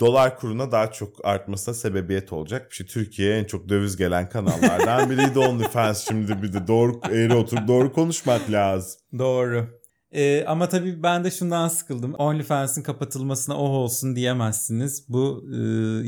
dolar 0.00 0.38
kuruna 0.38 0.72
daha 0.72 0.92
çok 0.92 1.26
artmasına 1.26 1.74
sebebiyet 1.74 2.32
olacak 2.32 2.70
bir 2.70 2.76
şey. 2.76 2.86
Türkiye'ye 2.86 3.38
en 3.38 3.44
çok 3.44 3.68
döviz 3.68 3.96
gelen 3.96 4.28
kanallardan 4.28 5.10
biriydi 5.10 5.38
OnlyFans. 5.48 6.08
Şimdi 6.08 6.42
bir 6.42 6.52
de 6.52 6.66
doğru 6.66 7.00
eğri 7.10 7.34
oturup 7.34 7.68
doğru 7.68 7.92
konuşmak 7.92 8.50
lazım. 8.50 9.00
Doğru. 9.18 9.83
Ee, 10.14 10.44
ama 10.46 10.68
tabii 10.68 11.02
ben 11.02 11.24
de 11.24 11.30
şundan 11.30 11.68
sıkıldım. 11.68 12.14
OnlyFans'in 12.14 12.82
kapatılmasına 12.82 13.56
oh 13.56 13.70
olsun 13.70 14.16
diyemezsiniz. 14.16 15.08
Bu 15.08 15.44
e, 15.52 15.58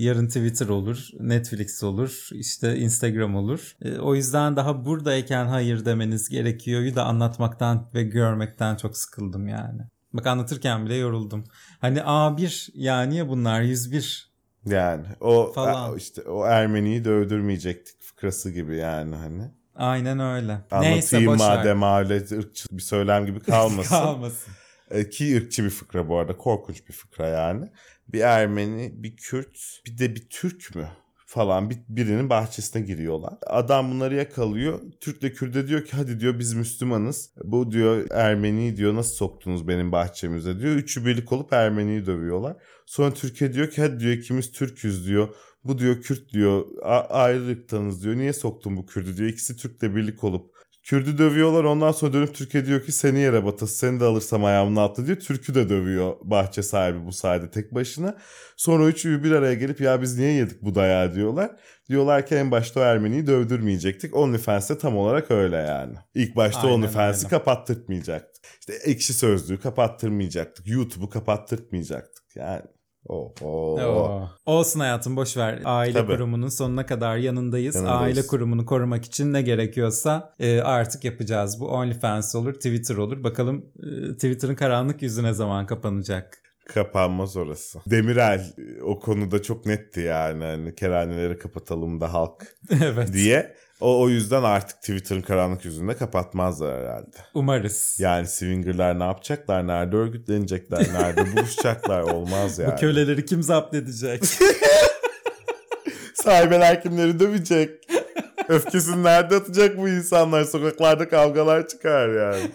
yarın 0.01 0.27
Twitter 0.27 0.69
olur, 0.69 1.09
Netflix 1.21 1.83
olur, 1.83 2.29
işte 2.33 2.77
Instagram 2.77 3.37
olur. 3.37 3.77
E, 3.83 3.99
o 3.99 4.15
yüzden 4.15 4.57
daha 4.57 4.85
buradayken 4.85 5.47
hayır 5.47 5.85
demeniz 5.85 6.29
gerekiyor. 6.29 6.95
da 6.95 7.05
anlatmaktan 7.05 7.91
ve 7.95 8.03
görmekten 8.03 8.77
çok 8.77 8.97
sıkıldım 8.97 9.49
yani. 9.49 9.83
Bak 10.13 10.27
anlatırken 10.27 10.87
bile 10.87 10.95
yoruldum. 10.95 11.45
Hani 11.81 11.99
A1 11.99 12.71
yani 12.75 13.17
ya 13.17 13.29
bunlar 13.29 13.61
101 13.61 14.37
Yani 14.67 15.07
o 15.21 15.53
Falan. 15.53 15.95
e, 15.95 15.97
işte 15.97 16.23
o 16.23 16.45
Ermeniyi 16.45 17.05
de 17.05 17.11
öldürmeyecektik 17.11 18.03
fıkrası 18.03 18.51
gibi 18.51 18.77
yani 18.77 19.17
hani. 19.17 19.51
Aynen 19.77 20.21
öyle. 20.21 20.59
Anlatayım 20.71 21.33
ver. 21.33 21.37
madem 21.37 21.83
öyle 21.83 22.17
ırkçı 22.17 22.69
bir 22.71 22.83
söylem 22.83 23.27
gibi 23.27 23.41
kalmasın. 23.41 23.89
Kalmasın. 23.97 24.53
E, 24.91 25.11
Ki 25.11 25.37
ırkçı 25.37 25.65
bir 25.65 25.71
fıkra 25.71 26.09
bu 26.09 26.19
arada. 26.19 26.37
Korkunç 26.37 26.89
bir 26.89 26.93
fıkra 26.93 27.29
yani. 27.29 27.69
Bir 28.09 28.21
Ermeni, 28.21 28.93
bir 28.97 29.17
Kürt, 29.17 29.59
bir 29.87 29.99
de 29.99 30.15
bir 30.15 30.27
Türk 30.31 30.75
mü? 30.75 30.89
falan 31.27 31.71
bir, 31.71 31.79
birinin 31.89 32.31
bahçesine 32.31 32.83
giriyorlar. 32.83 33.35
Adam 33.47 33.91
bunları 33.91 34.15
yakalıyor. 34.15 34.81
Türk 35.01 35.23
de 35.23 35.33
Kürt'e 35.33 35.69
diyor 35.69 35.85
ki 35.85 35.97
hadi 35.97 36.21
diyor 36.21 36.39
biz 36.39 36.55
Müslümanız. 36.55 37.31
Bu 37.45 37.71
diyor 37.73 38.07
Ermeniyi 38.11 38.77
diyor 38.77 38.95
nasıl 38.95 39.15
soktunuz 39.15 39.69
benim 39.69 39.93
bahçemize 39.93 40.61
diyor. 40.61 40.75
Üçü 40.75 41.07
birlik 41.07 41.33
olup 41.33 41.53
Ermeniyi 41.53 42.07
dövüyorlar. 42.07 42.57
Sonra 42.87 43.15
Türkiye 43.15 43.53
diyor 43.53 43.71
ki 43.71 43.83
hadi 43.83 44.01
diyor 44.01 44.13
ikimiz 44.13 44.53
Türk'üz 44.53 45.07
diyor. 45.07 45.29
Bu 45.69 45.79
diyor 45.79 46.01
Kürt 46.03 46.33
diyor 46.33 46.65
A- 46.83 47.07
ayrı 47.23 47.47
ırktanız 47.49 48.05
diyor. 48.05 48.17
Niye 48.17 48.33
soktun 48.33 48.77
bu 48.77 48.87
Kürt'ü 48.87 49.17
diyor. 49.17 49.29
İkisi 49.29 49.57
Türk'le 49.57 49.83
birlik 49.83 50.25
olup 50.25 50.57
Kürt'ü 50.87 51.19
dövüyorlar 51.19 51.65
ondan 51.65 51.93
sonra 51.93 52.13
dönüp 52.13 52.35
Türkiye 52.35 52.67
diyor 52.67 52.83
ki 52.85 52.93
seni 52.93 53.19
yere 53.19 53.45
batası 53.45 53.77
seni 53.77 54.01
de 54.01 54.05
alırsam 54.05 54.45
ayağımın 54.45 54.77
altına 54.77 55.07
diyor. 55.07 55.19
Türk'ü 55.19 55.55
de 55.55 55.69
dövüyor 55.69 56.17
bahçe 56.23 56.63
sahibi 56.63 57.07
bu 57.07 57.13
sayede 57.13 57.51
tek 57.51 57.75
başına. 57.75 58.17
Sonra 58.57 58.87
üçü 58.87 59.25
bir 59.25 59.31
araya 59.33 59.55
gelip 59.55 59.81
ya 59.81 60.03
biz 60.03 60.19
niye 60.19 60.33
yedik 60.33 60.63
bu 60.63 60.75
dayağı 60.75 61.15
diyorlar. 61.15 61.51
Diyorlar 61.89 62.27
ki 62.27 62.35
en 62.35 62.51
başta 62.51 62.81
o 62.81 62.83
Ermeniyi 62.83 63.27
dövdürmeyecektik. 63.27 64.17
OnlyFans 64.17 64.71
de 64.71 64.79
tam 64.79 64.97
olarak 64.97 65.31
öyle 65.31 65.57
yani. 65.57 65.95
İlk 66.15 66.37
başta 66.37 66.67
OnlyFans'i 66.69 67.29
kapattırtmayacaktık. 67.29 68.45
İşte 68.61 68.73
ekşi 68.91 69.15
sözlüğü 69.15 69.61
kapattırmayacaktık. 69.61 70.69
YouTube'u 70.69 71.09
kapattırmayacaktık. 71.09 72.37
Yani 72.37 72.63
o 73.09 73.35
o. 73.43 73.81
Oo. 73.81 74.29
Olsun 74.47 74.81
hayatım 74.81 75.17
boş 75.17 75.37
ver. 75.37 75.63
Aile 75.65 75.93
Tabii. 75.93 76.13
kurumunun 76.13 76.49
sonuna 76.49 76.87
kadar 76.87 77.17
yanındayız. 77.17 77.75
Yanındayız. 77.75 78.03
Aile 78.03 78.27
kurumunu 78.27 78.67
korumak 78.67 79.05
için 79.05 79.33
ne 79.33 79.43
gerekiyorsa 79.43 80.35
e, 80.41 80.61
artık 80.61 81.05
yapacağız. 81.05 81.61
Bu 81.61 81.69
OnlyFans 81.69 82.35
olur, 82.35 82.55
Twitter 82.55 82.97
olur. 82.97 83.25
Bakalım 83.25 83.67
e, 83.79 84.13
Twitter'ın 84.13 84.55
karanlık 84.55 85.03
yüzü 85.03 85.23
ne 85.23 85.33
zaman 85.33 85.67
kapanacak? 85.67 86.43
Kapanmaz 86.75 87.37
orası. 87.37 87.79
Demirel 87.87 88.53
e, 88.59 88.83
o 88.83 89.01
konuda 89.01 89.43
çok 89.43 89.67
netti 89.67 90.01
yani. 90.01 90.45
Hani 90.45 90.75
kerhaneleri 90.75 91.39
kapatalım 91.39 92.01
da 92.01 92.13
halk 92.13 92.57
evet. 92.83 93.13
diye. 93.13 93.55
O, 93.81 94.01
o 94.03 94.09
yüzden 94.09 94.43
artık 94.43 94.81
Twitter'ın 94.81 95.23
karanlık 95.23 95.65
yüzünde 95.65 95.97
kapatmazlar 95.97 96.81
herhalde. 96.81 97.17
Umarız. 97.35 97.97
Yani 97.99 98.27
swingerlar 98.27 98.99
ne 98.99 99.05
yapacaklar? 99.05 99.67
Nerede 99.67 99.97
örgütlenecekler? 99.97 100.87
Nerede 100.93 101.33
buluşacaklar? 101.37 102.01
Olmaz 102.01 102.59
yani. 102.59 102.73
Bu 102.73 102.77
köleleri 102.77 103.25
kim 103.27 103.43
zapt 103.43 103.75
edecek? 103.75 104.25
Sahibeler 106.15 106.83
kimleri 106.83 107.21
dövecek? 107.21 107.71
Öfkesini 108.49 109.05
nerede 109.05 109.35
atacak 109.37 109.79
bu 109.79 109.89
insanlar? 109.89 110.45
Sokaklarda 110.45 111.09
kavgalar 111.09 111.69
çıkar 111.69 112.09
yani. 112.09 112.51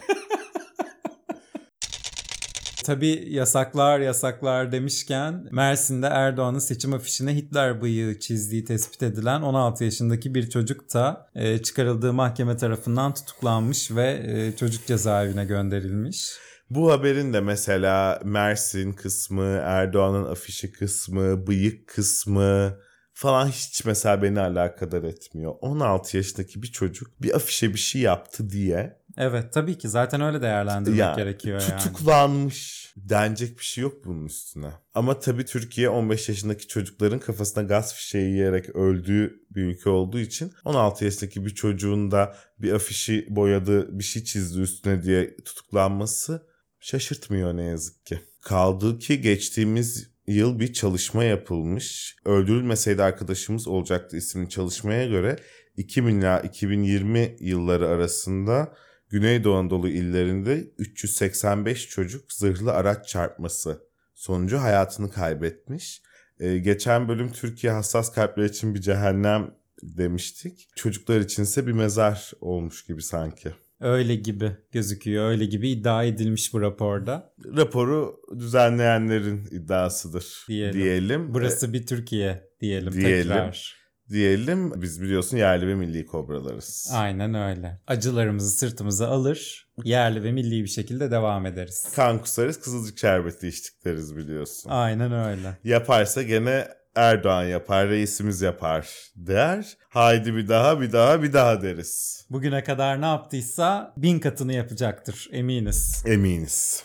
Tabii 2.84 3.24
yasaklar 3.28 4.00
yasaklar 4.00 4.72
demişken 4.72 5.48
Mersin'de 5.50 6.06
Erdoğan'ın 6.06 6.58
seçim 6.58 6.92
afişine 6.92 7.34
Hitler 7.34 7.82
bıyığı 7.82 8.18
çizdiği 8.18 8.64
tespit 8.64 9.02
edilen 9.02 9.42
16 9.42 9.84
yaşındaki 9.84 10.34
bir 10.34 10.50
çocuk 10.50 10.94
da 10.94 11.30
e, 11.34 11.58
çıkarıldığı 11.62 12.12
mahkeme 12.12 12.56
tarafından 12.56 13.14
tutuklanmış 13.14 13.90
ve 13.90 14.22
e, 14.26 14.56
çocuk 14.56 14.86
cezaevine 14.86 15.44
gönderilmiş. 15.44 16.32
Bu 16.70 16.92
haberin 16.92 17.32
de 17.32 17.40
mesela 17.40 18.20
Mersin 18.24 18.92
kısmı, 18.92 19.60
Erdoğan'ın 19.62 20.24
afişi 20.24 20.72
kısmı, 20.72 21.46
bıyık 21.46 21.88
kısmı 21.88 22.78
falan 23.14 23.48
hiç 23.48 23.84
mesela 23.84 24.22
beni 24.22 24.40
alakadar 24.40 25.02
etmiyor. 25.02 25.54
16 25.60 26.16
yaşındaki 26.16 26.62
bir 26.62 26.66
çocuk 26.66 27.22
bir 27.22 27.36
afişe 27.36 27.74
bir 27.74 27.78
şey 27.78 28.02
yaptı 28.02 28.50
diye 28.50 29.01
Evet 29.16 29.52
tabii 29.52 29.78
ki 29.78 29.88
zaten 29.88 30.20
öyle 30.20 30.42
değerlendirmek 30.42 30.98
Ya, 31.00 31.14
gerekiyor 31.16 31.62
yani. 31.70 31.82
tutuklanmış 31.82 32.92
denecek 32.96 33.58
bir 33.58 33.64
şey 33.64 33.82
yok 33.82 34.04
bunun 34.04 34.26
üstüne. 34.26 34.70
Ama 34.94 35.20
tabii 35.20 35.44
Türkiye 35.44 35.88
15 35.88 36.28
yaşındaki 36.28 36.68
çocukların 36.68 37.18
kafasına 37.18 37.62
gaz 37.62 37.94
fişeği 37.94 38.30
yiyerek 38.30 38.76
öldüğü 38.76 39.40
bir 39.50 39.62
ülke 39.62 39.90
olduğu 39.90 40.18
için 40.18 40.52
16 40.64 41.04
yaşındaki 41.04 41.44
bir 41.44 41.54
çocuğun 41.54 42.10
da 42.10 42.36
bir 42.58 42.72
afişi 42.72 43.26
boyadı, 43.30 43.98
bir 43.98 44.04
şey 44.04 44.24
çizdi 44.24 44.60
üstüne 44.60 45.02
diye 45.02 45.36
tutuklanması 45.36 46.46
şaşırtmıyor 46.80 47.56
ne 47.56 47.62
yazık 47.64 48.06
ki. 48.06 48.20
Kaldı 48.42 48.98
ki 48.98 49.20
geçtiğimiz 49.20 50.10
yıl 50.26 50.58
bir 50.60 50.72
çalışma 50.72 51.24
yapılmış. 51.24 52.16
Öldürülmeseydi 52.24 53.02
arkadaşımız 53.02 53.68
olacaktı 53.68 54.16
isimli 54.16 54.48
çalışmaya 54.48 55.06
göre 55.06 55.36
2000 55.76 56.18
ila 56.20 56.40
2020 56.40 57.36
yılları 57.40 57.88
arasında 57.88 58.74
Güneydoğu 59.12 59.54
Anadolu 59.54 59.88
illerinde 59.88 60.64
385 60.78 61.88
çocuk 61.88 62.32
zırhlı 62.32 62.72
araç 62.72 63.08
çarpması 63.08 63.82
sonucu 64.14 64.58
hayatını 64.58 65.10
kaybetmiş. 65.10 66.02
Ee, 66.40 66.58
geçen 66.58 67.08
bölüm 67.08 67.32
Türkiye 67.32 67.72
hassas 67.72 68.12
kalpler 68.12 68.44
için 68.44 68.74
bir 68.74 68.80
cehennem 68.80 69.54
demiştik. 69.82 70.68
Çocuklar 70.76 71.20
içinse 71.20 71.66
bir 71.66 71.72
mezar 71.72 72.32
olmuş 72.40 72.86
gibi 72.86 73.02
sanki. 73.02 73.48
Öyle 73.80 74.14
gibi 74.14 74.56
gözüküyor. 74.72 75.30
Öyle 75.30 75.44
gibi 75.44 75.70
iddia 75.70 76.04
edilmiş 76.04 76.52
bu 76.54 76.60
raporda. 76.60 77.34
Raporu 77.56 78.20
düzenleyenlerin 78.38 79.44
iddiasıdır 79.50 80.44
Diyelim. 80.48 80.80
diyelim. 80.80 81.34
Burası 81.34 81.72
bir 81.72 81.86
Türkiye 81.86 82.50
diyelim, 82.60 82.92
diyelim. 82.92 83.22
tekrar. 83.22 83.81
Diyelim. 84.12 84.82
Biz 84.82 85.02
biliyorsun 85.02 85.36
yerli 85.36 85.68
ve 85.68 85.74
milli 85.74 86.06
kobralarız. 86.06 86.90
Aynen 86.92 87.34
öyle. 87.34 87.80
Acılarımızı 87.86 88.50
sırtımıza 88.50 89.08
alır, 89.08 89.68
yerli 89.84 90.22
ve 90.22 90.32
milli 90.32 90.62
bir 90.62 90.68
şekilde 90.68 91.10
devam 91.10 91.46
ederiz. 91.46 91.92
Kan 91.96 92.18
kusarız, 92.18 92.60
kızılcık 92.60 92.98
şerbeti 92.98 93.48
içtik 93.48 93.84
deriz 93.84 94.16
biliyorsun. 94.16 94.70
Aynen 94.70 95.12
öyle. 95.12 95.58
Yaparsa 95.64 96.22
gene 96.22 96.68
Erdoğan 96.94 97.44
yapar, 97.44 97.88
reisimiz 97.88 98.42
yapar 98.42 98.88
der. 99.16 99.76
Haydi 99.88 100.36
bir 100.36 100.48
daha, 100.48 100.80
bir 100.80 100.92
daha, 100.92 101.22
bir 101.22 101.32
daha 101.32 101.62
deriz. 101.62 102.26
Bugüne 102.30 102.64
kadar 102.64 103.00
ne 103.00 103.06
yaptıysa 103.06 103.94
bin 103.96 104.18
katını 104.18 104.52
yapacaktır 104.52 105.28
eminiz. 105.32 106.04
Eminiz. 106.06 106.82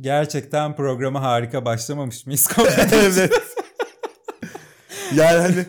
Gerçekten 0.00 0.76
programa 0.76 1.22
harika 1.22 1.64
başlamamış 1.64 2.26
mıyız? 2.26 2.48
evet. 2.92 3.32
Yani 5.16 5.38
hani 5.38 5.64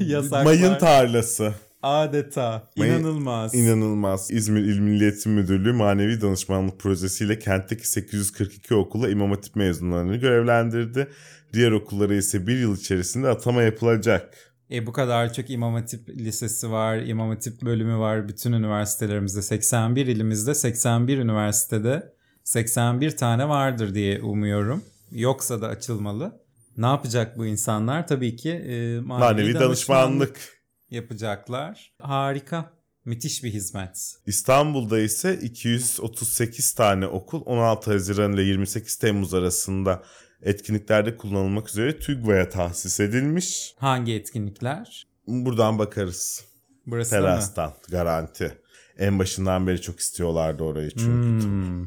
Yasaklar. 0.10 0.44
mayın 0.44 0.78
tarlası. 0.78 1.54
Adeta. 1.82 2.68
Mayın- 2.76 2.94
İnanılmaz. 3.00 3.54
İnanılmaz. 3.54 4.30
İzmir 4.30 4.60
İl 4.60 4.78
Milli 4.78 5.04
Eğitim 5.04 5.32
Müdürlüğü 5.32 5.72
Manevi 5.72 6.20
Danışmanlık 6.20 6.78
Projesi 6.80 7.24
ile 7.24 7.38
kentteki 7.38 7.88
842 7.90 8.74
okula 8.74 9.08
İmam 9.10 9.30
Hatip 9.30 9.56
mezunlarını 9.56 10.16
görevlendirdi. 10.16 11.08
Diğer 11.52 11.70
okullara 11.72 12.14
ise 12.14 12.46
bir 12.46 12.58
yıl 12.58 12.76
içerisinde 12.76 13.28
atama 13.28 13.62
yapılacak. 13.62 14.34
E 14.70 14.86
bu 14.86 14.92
kadar 14.92 15.32
çok 15.32 15.50
İmam 15.50 15.74
Hatip 15.74 16.08
Lisesi 16.08 16.70
var, 16.70 16.96
İmam 16.96 17.28
Hatip 17.28 17.62
bölümü 17.62 17.96
var 17.98 18.28
bütün 18.28 18.52
üniversitelerimizde. 18.52 19.42
81 19.42 20.06
ilimizde 20.06 20.54
81 20.54 21.18
üniversitede 21.18 22.12
81 22.44 23.16
tane 23.16 23.48
vardır 23.48 23.94
diye 23.94 24.22
umuyorum. 24.22 24.82
Yoksa 25.12 25.60
da 25.62 25.68
açılmalı. 25.68 26.39
Ne 26.76 26.86
yapacak 26.86 27.38
bu 27.38 27.46
insanlar? 27.46 28.06
Tabii 28.06 28.36
ki 28.36 28.50
e, 28.50 29.00
manevi, 29.00 29.24
Manevi 29.24 29.54
danışmanlık. 29.54 30.40
yapacaklar. 30.90 31.92
Harika. 32.02 32.72
Müthiş 33.04 33.44
bir 33.44 33.52
hizmet. 33.52 34.14
İstanbul'da 34.26 35.00
ise 35.00 35.38
238 35.42 36.72
tane 36.72 37.06
okul 37.06 37.42
16 37.46 37.92
Haziran 37.92 38.32
ile 38.32 38.42
28 38.42 38.96
Temmuz 38.96 39.34
arasında 39.34 40.02
etkinliklerde 40.42 41.16
kullanılmak 41.16 41.68
üzere 41.68 41.98
TÜGVA'ya 41.98 42.48
tahsis 42.48 43.00
edilmiş. 43.00 43.74
Hangi 43.78 44.14
etkinlikler? 44.14 45.06
Buradan 45.26 45.78
bakarız. 45.78 46.44
Burası 46.86 47.12
da 47.12 47.16
mı? 47.16 47.22
Terastan 47.26 47.74
garanti. 47.90 48.58
En 48.98 49.18
başından 49.18 49.66
beri 49.66 49.80
çok 49.80 50.00
istiyorlardı 50.00 50.62
orayı 50.64 50.90
çünkü. 50.90 51.46
Hmm. 51.46 51.86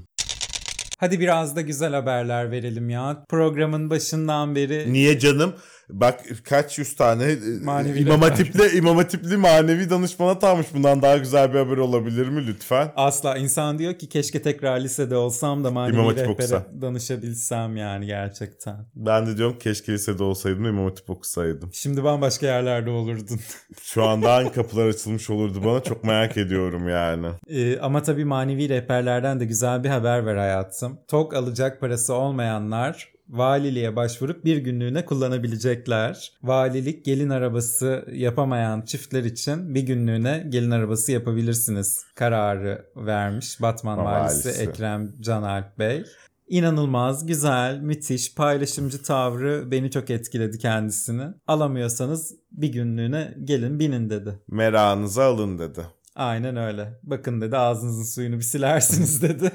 Hadi 1.03 1.19
biraz 1.19 1.55
da 1.55 1.62
güzel 1.62 1.93
haberler 1.93 2.51
verelim 2.51 2.89
ya. 2.89 3.25
Programın 3.29 3.89
başından 3.89 4.55
beri 4.55 4.93
Niye 4.93 5.19
canım? 5.19 5.53
Bak 5.93 6.19
kaç 6.43 6.77
yüz 6.79 6.95
tane 6.95 7.23
e, 7.23 7.38
Manevi 7.63 8.00
İmam. 8.00 8.21
Hatip'le 8.21 8.73
İmam 8.75 8.97
Hatip'li 8.97 9.38
manevi 9.38 9.89
danışmana 9.89 10.39
tanmış. 10.39 10.67
Bundan 10.73 11.01
daha 11.01 11.17
güzel 11.17 11.53
bir 11.53 11.59
haber 11.59 11.77
olabilir 11.77 12.29
mi 12.29 12.47
lütfen? 12.47 12.91
Asla 12.95 13.38
insan 13.38 13.79
diyor 13.79 13.93
ki 13.93 14.09
keşke 14.09 14.41
tekrar 14.41 14.79
lisede 14.79 15.15
olsam 15.15 15.63
da 15.63 15.71
manevi 15.71 15.95
İmam 15.95 16.12
rehbere 16.12 16.29
okusa. 16.29 16.65
danışabilsem 16.81 17.77
yani 17.77 18.05
gerçekten. 18.05 18.75
Ben 18.95 19.27
de 19.27 19.38
diyorum 19.38 19.57
keşke 19.59 19.91
lisede 19.93 20.23
olsaydım 20.23 20.65
İmam 20.65 20.85
Hatip 20.85 21.09
okusaydım. 21.09 21.69
Şimdi 21.73 22.03
bambaşka 22.03 22.45
yerlerde 22.45 22.89
olurdun. 22.89 23.39
Şu 23.81 24.03
anda 24.03 24.33
hangi 24.33 24.51
kapılar 24.51 24.88
açılmış 24.88 25.29
olurdu 25.29 25.62
bana 25.65 25.83
çok 25.83 26.03
merak 26.03 26.38
ediyorum 26.38 26.89
yani. 26.89 27.27
Ee, 27.50 27.79
ama 27.79 28.03
tabii 28.03 28.25
manevi 28.25 28.69
rehberlerden 28.69 29.39
de 29.39 29.45
güzel 29.45 29.83
bir 29.83 29.89
haber 29.89 30.25
ver 30.25 30.35
hayatım. 30.35 31.00
TOG 31.07 31.33
alacak 31.33 31.79
parası 31.81 32.13
olmayanlar 32.13 33.12
valiliğe 33.30 33.96
başvurup 33.96 34.46
bir 34.46 34.58
günlüğüne 34.58 35.06
kullanabilecekler. 35.06 36.32
Valilik 36.44 37.06
gelin 37.06 37.30
arabası 37.30 38.06
yapamayan 38.13 38.82
çiftler 38.82 39.24
için 39.24 39.75
bir 39.75 39.82
günlüğüne 39.82 40.46
gelin 40.50 40.72
arabası 40.72 41.12
yapabilirsiniz 41.12 42.06
kararı 42.15 42.86
vermiş 42.96 43.62
Batman 43.62 44.06
valisi 44.06 44.48
valisi. 44.48 44.62
Ekrem 44.62 45.13
Canalp 45.22 45.80
Bey. 45.80 46.03
İnanılmaz, 46.48 47.25
güzel, 47.25 47.80
müthiş, 47.80 48.36
paylaşımcı 48.36 49.03
tavrı 49.03 49.72
beni 49.72 49.92
çok 49.92 50.10
etkiledi 50.10 50.58
kendisini. 50.58 51.24
Alamıyorsanız 51.48 52.36
bir 52.51 52.68
günlüğüne 52.68 53.38
gelin 53.44 53.80
binin 53.80 54.10
dedi. 54.10 54.39
Merakınızı 54.48 55.24
alın 55.24 55.60
dedi. 55.60 55.82
Aynen 56.15 56.58
öyle. 56.58 57.00
Bakın 57.03 57.42
dedi 57.42 57.58
ağzınızın 57.58 58.03
suyunu 58.03 58.36
bir 58.36 58.42
silersiniz 58.42 59.22
dedi. 59.22 59.51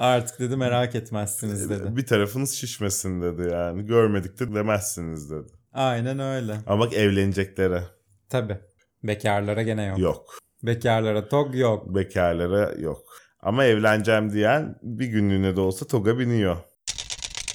Artık 0.00 0.40
dedi 0.40 0.56
merak 0.56 0.94
etmezsiniz 0.94 1.70
dedi. 1.70 1.96
Bir 1.96 2.06
tarafınız 2.06 2.52
şişmesin 2.52 3.22
dedi 3.22 3.48
yani. 3.52 3.86
Görmedik 3.86 4.40
de 4.40 4.54
demezsiniz 4.54 5.30
dedi. 5.30 5.52
Aynen 5.72 6.18
öyle. 6.18 6.56
Ama 6.66 6.86
bak 6.86 6.92
evleneceklere 6.92 7.82
Tabi. 8.28 8.58
Bekarlara 9.02 9.62
gene 9.62 9.84
yok. 9.84 9.98
yok. 9.98 10.38
Bekarlara 10.62 11.28
tog 11.28 11.54
yok. 11.54 11.94
Bekarlara 11.94 12.72
yok. 12.72 13.02
Ama 13.40 13.64
evleneceğim 13.64 14.32
diyen 14.32 14.78
bir 14.82 15.06
günlüğüne 15.06 15.56
de 15.56 15.60
olsa 15.60 15.86
toga 15.86 16.18
biniyor. 16.18 16.56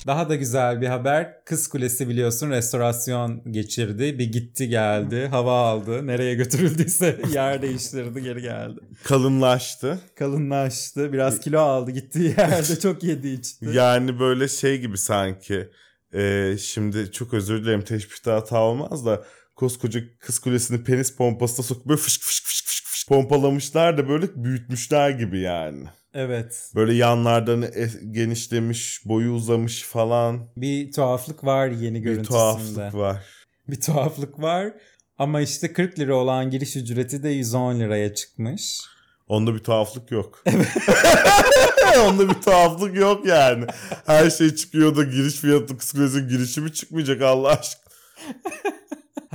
Daha 0.08 0.30
da 0.30 0.36
güzel 0.36 0.82
bir 0.82 0.88
haber. 0.88 1.46
Kız 1.46 1.68
Kulesi 1.68 2.10
biliyorsun 2.10 2.50
restorasyon 2.50 3.52
geçirdi. 3.52 4.20
Bir 4.20 4.32
gitti 4.32 4.70
geldi. 4.70 5.28
Hava 5.28 5.70
aldı. 5.70 6.08
Nereye 6.08 6.36
götürüldüyse 6.36 7.22
yer 7.34 7.62
değiştirdi 7.62 8.24
geri 8.24 8.42
geldi. 8.42 8.80
Kalınlaştı. 9.04 10.00
Kalınlaştı. 10.16 11.14
Biraz 11.14 11.40
kilo 11.40 11.60
aldı 11.60 11.92
gittiği 11.92 12.30
yerde. 12.38 12.80
Çok 12.80 13.04
yedi 13.04 13.28
içti. 13.28 13.66
Yani 13.74 14.20
böyle 14.20 14.48
şey 14.48 14.82
gibi 14.82 14.98
sanki. 14.98 15.70
Ee, 16.14 16.56
şimdi 16.60 17.12
çok 17.12 17.34
özür 17.34 17.64
dilerim 17.64 17.82
teşbihte 17.82 18.32
hata 18.32 18.60
olmaz 18.62 19.06
da 19.06 19.26
koskoca 19.56 20.02
kız 20.20 20.40
kulesini 20.40 20.84
penis 20.84 21.16
pompasına 21.16 21.66
sokup 21.66 21.86
böyle 21.86 21.98
fışk 21.98 22.22
fışk 22.22 22.46
fışk 22.46 22.66
fışk 22.68 22.86
fışk 22.86 23.08
pompalamışlar 23.08 23.98
da 23.98 24.10
böyle 24.10 24.28
büyütmüşler 24.36 25.10
gibi 25.10 25.40
yani. 25.40 25.86
Evet. 26.18 26.72
Böyle 26.76 26.94
yanlardan 26.94 27.66
genişlemiş, 28.12 29.02
boyu 29.06 29.32
uzamış 29.32 29.84
falan. 29.84 30.48
Bir 30.58 30.92
tuhaflık 30.92 31.44
var 31.44 31.68
yeni 31.68 31.96
Bir 31.96 32.00
görüntüsünde. 32.04 32.38
tuhaflık 32.38 32.94
var. 32.94 33.24
bir 33.68 33.82
tuhaflık 33.82 34.42
var. 34.42 34.74
Ama 35.18 35.42
işte 35.42 35.74
40 35.74 36.00
lira 36.00 36.16
olan 36.16 36.50
giriş 36.50 36.76
ücreti 36.76 37.24
de 37.24 37.30
110 37.30 37.80
liraya 37.80 38.14
çıkmış. 38.14 38.82
Onda 39.28 39.54
bir 39.56 39.60
tuhaflık 39.60 40.12
yok. 40.12 40.44
Onda 42.08 42.30
bir 42.30 42.34
tuhaflık 42.42 42.96
yok 42.96 43.26
yani. 43.26 43.66
Her 44.06 44.30
şey 44.30 44.56
çıkıyor 44.56 44.96
da 44.96 45.04
giriş 45.04 45.36
fiyatı 45.36 45.78
kız 45.78 45.92
kulesinin 45.92 46.30
girişi 46.30 46.62
mi 46.62 46.74
çıkmayacak 46.74 47.22
Allah 47.22 47.50
aşkına? 47.50 47.86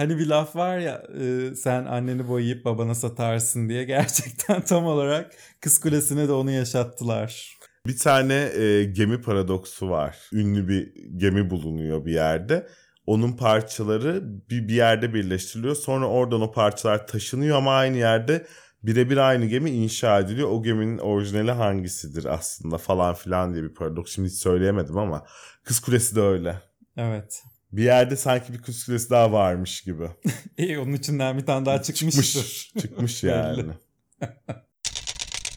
Hani 0.00 0.18
bir 0.18 0.26
laf 0.26 0.56
var 0.56 0.78
ya 0.78 1.02
e, 1.20 1.54
sen 1.54 1.84
anneni 1.84 2.28
boyayıp 2.28 2.64
babana 2.64 2.94
satarsın 2.94 3.68
diye 3.68 3.84
gerçekten 3.84 4.60
tam 4.60 4.86
olarak 4.86 5.32
Kız 5.60 5.80
Kulesi'ne 5.80 6.28
de 6.28 6.32
onu 6.32 6.50
yaşattılar. 6.50 7.58
Bir 7.86 7.98
tane 7.98 8.34
e, 8.34 8.84
gemi 8.84 9.22
paradoksu 9.22 9.90
var. 9.90 10.18
Ünlü 10.32 10.68
bir 10.68 10.94
gemi 11.16 11.50
bulunuyor 11.50 12.04
bir 12.04 12.12
yerde. 12.12 12.66
Onun 13.06 13.32
parçaları 13.32 14.22
bir, 14.50 14.68
bir 14.68 14.74
yerde 14.74 15.14
birleştiriliyor. 15.14 15.74
Sonra 15.74 16.06
oradan 16.06 16.40
o 16.40 16.52
parçalar 16.52 17.06
taşınıyor 17.06 17.56
ama 17.56 17.74
aynı 17.74 17.96
yerde 17.96 18.46
birebir 18.82 19.16
aynı 19.16 19.46
gemi 19.46 19.70
inşa 19.70 20.20
ediliyor. 20.20 20.48
O 20.48 20.62
geminin 20.62 20.98
orijinali 20.98 21.50
hangisidir 21.50 22.24
aslında 22.24 22.78
falan 22.78 23.14
filan 23.14 23.54
diye 23.54 23.64
bir 23.64 23.74
paradoks. 23.74 24.14
Şimdi 24.14 24.28
hiç 24.28 24.36
söyleyemedim 24.36 24.98
ama 24.98 25.26
Kız 25.64 25.80
Kulesi 25.80 26.16
de 26.16 26.20
öyle. 26.20 26.60
Evet. 26.96 27.42
Bir 27.72 27.82
yerde 27.82 28.16
sanki 28.16 28.52
bir 28.52 28.62
Kulesi 28.62 29.10
daha 29.10 29.32
varmış 29.32 29.82
gibi. 29.82 30.08
İyi 30.58 30.78
onun 30.78 30.92
içinden 30.92 31.38
bir 31.38 31.46
tane 31.46 31.66
daha 31.66 31.82
çıkmıştır. 31.82 32.22
Çıkmış. 32.22 32.72
Çıkmış 32.82 33.22
yani. 33.24 33.64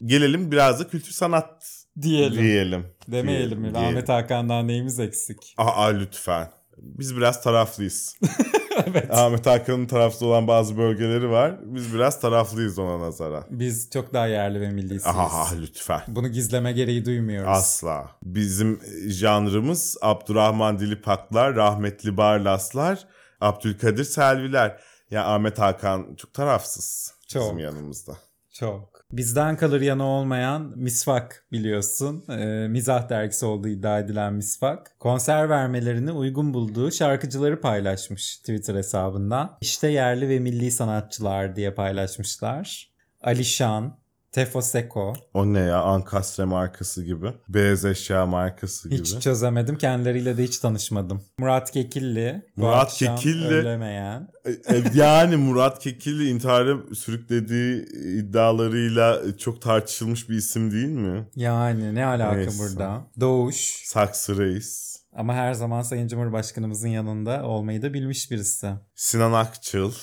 Gelelim 0.05 0.51
biraz 0.51 0.79
da 0.79 0.87
kültür 0.87 1.11
sanat 1.11 1.83
Diyelim. 2.01 2.43
diyelim. 2.43 2.85
Demeyelim? 3.07 3.61
Diyelim. 3.61 3.75
Ahmet 3.75 4.09
Hakan'dan 4.09 4.67
neyimiz 4.67 4.99
eksik? 4.99 5.53
Aa 5.57 5.87
lütfen. 5.87 6.51
Biz 6.77 7.17
biraz 7.17 7.41
taraflıyız. 7.41 8.15
evet. 8.87 9.11
Ahmet 9.11 9.45
Hakan'ın 9.45 9.85
taraflı 9.85 10.25
olan 10.25 10.47
bazı 10.47 10.77
bölgeleri 10.77 11.29
var. 11.29 11.59
Biz 11.63 11.93
biraz 11.93 12.21
taraflıyız 12.21 12.79
ona 12.79 12.99
nazaran. 12.99 13.43
Biz 13.49 13.89
çok 13.89 14.13
daha 14.13 14.27
yerli 14.27 14.61
ve 14.61 14.69
millisiyiz. 14.69 15.05
Aha 15.05 15.55
lütfen. 15.61 16.01
Bunu 16.07 16.27
gizleme 16.27 16.71
gereği 16.71 17.05
duymuyoruz. 17.05 17.49
Asla. 17.49 18.11
Bizim 18.23 18.79
janrımız 19.07 19.97
Abdurrahman 20.01 20.79
Dilipaklar, 20.79 21.55
Rahmetli 21.55 22.17
Barlaslar, 22.17 23.07
Abdülkadir 23.41 24.03
Selviler. 24.03 24.79
Ya 25.11 25.25
Ahmet 25.25 25.59
Hakan 25.59 26.15
çok 26.15 26.33
tarafsız 26.33 27.13
Çok. 27.27 27.43
bizim 27.43 27.59
yanımızda. 27.59 28.17
Çok. 28.53 28.92
Bizden 29.17 29.57
kalır 29.57 29.81
yanı 29.81 30.03
olmayan 30.03 30.73
Misvak 30.75 31.47
biliyorsun. 31.51 32.23
Ee, 32.29 32.67
mizah 32.67 33.09
dergisi 33.09 33.45
olduğu 33.45 33.67
iddia 33.67 33.99
edilen 33.99 34.33
Misvak. 34.33 34.95
Konser 34.99 35.49
vermelerini 35.49 36.11
uygun 36.11 36.53
bulduğu 36.53 36.91
şarkıcıları 36.91 37.61
paylaşmış 37.61 38.37
Twitter 38.37 38.75
hesabından. 38.75 39.57
İşte 39.61 39.87
yerli 39.87 40.29
ve 40.29 40.39
milli 40.39 40.71
sanatçılar 40.71 41.55
diye 41.55 41.73
paylaşmışlar. 41.73 42.91
Alişan, 43.21 43.97
Tefo 44.33 44.61
Seko. 44.61 45.13
O 45.33 45.53
ne 45.53 45.59
ya? 45.59 45.81
Ankastre 45.81 46.45
markası 46.45 47.03
gibi. 47.03 47.33
Beyaz 47.49 47.85
eşya 47.85 48.25
markası 48.25 48.89
gibi. 48.89 49.01
Hiç 49.01 49.19
çözemedim. 49.19 49.77
Kendileriyle 49.77 50.37
de 50.37 50.43
hiç 50.43 50.57
tanışmadım. 50.57 51.21
Murat 51.37 51.71
Kekilli. 51.71 52.45
Murat 52.55 52.93
Kekilli. 52.93 53.53
Ölemeyen. 53.53 54.27
E, 54.45 54.83
yani 54.93 55.35
Murat 55.35 55.79
Kekilli 55.79 56.29
intihara 56.29 56.77
sürüklediği 56.95 57.85
iddialarıyla 57.93 59.37
çok 59.37 59.61
tartışılmış 59.61 60.29
bir 60.29 60.35
isim 60.35 60.71
değil 60.71 60.87
mi? 60.87 61.27
Yani 61.35 61.95
ne 61.95 62.05
alaka 62.05 62.35
Neyse. 62.35 62.59
burada? 62.59 63.07
Doğuş. 63.19 63.81
Saksı 63.85 64.37
Reis. 64.37 64.93
Ama 65.15 65.33
her 65.33 65.53
zaman 65.53 65.81
Sayın 65.81 66.07
Cumhurbaşkanımızın 66.07 66.87
yanında 66.87 67.43
olmayı 67.43 67.81
da 67.81 67.93
bilmiş 67.93 68.31
birisi. 68.31 68.69
Sinan 68.95 69.33
Akçıl. 69.33 69.93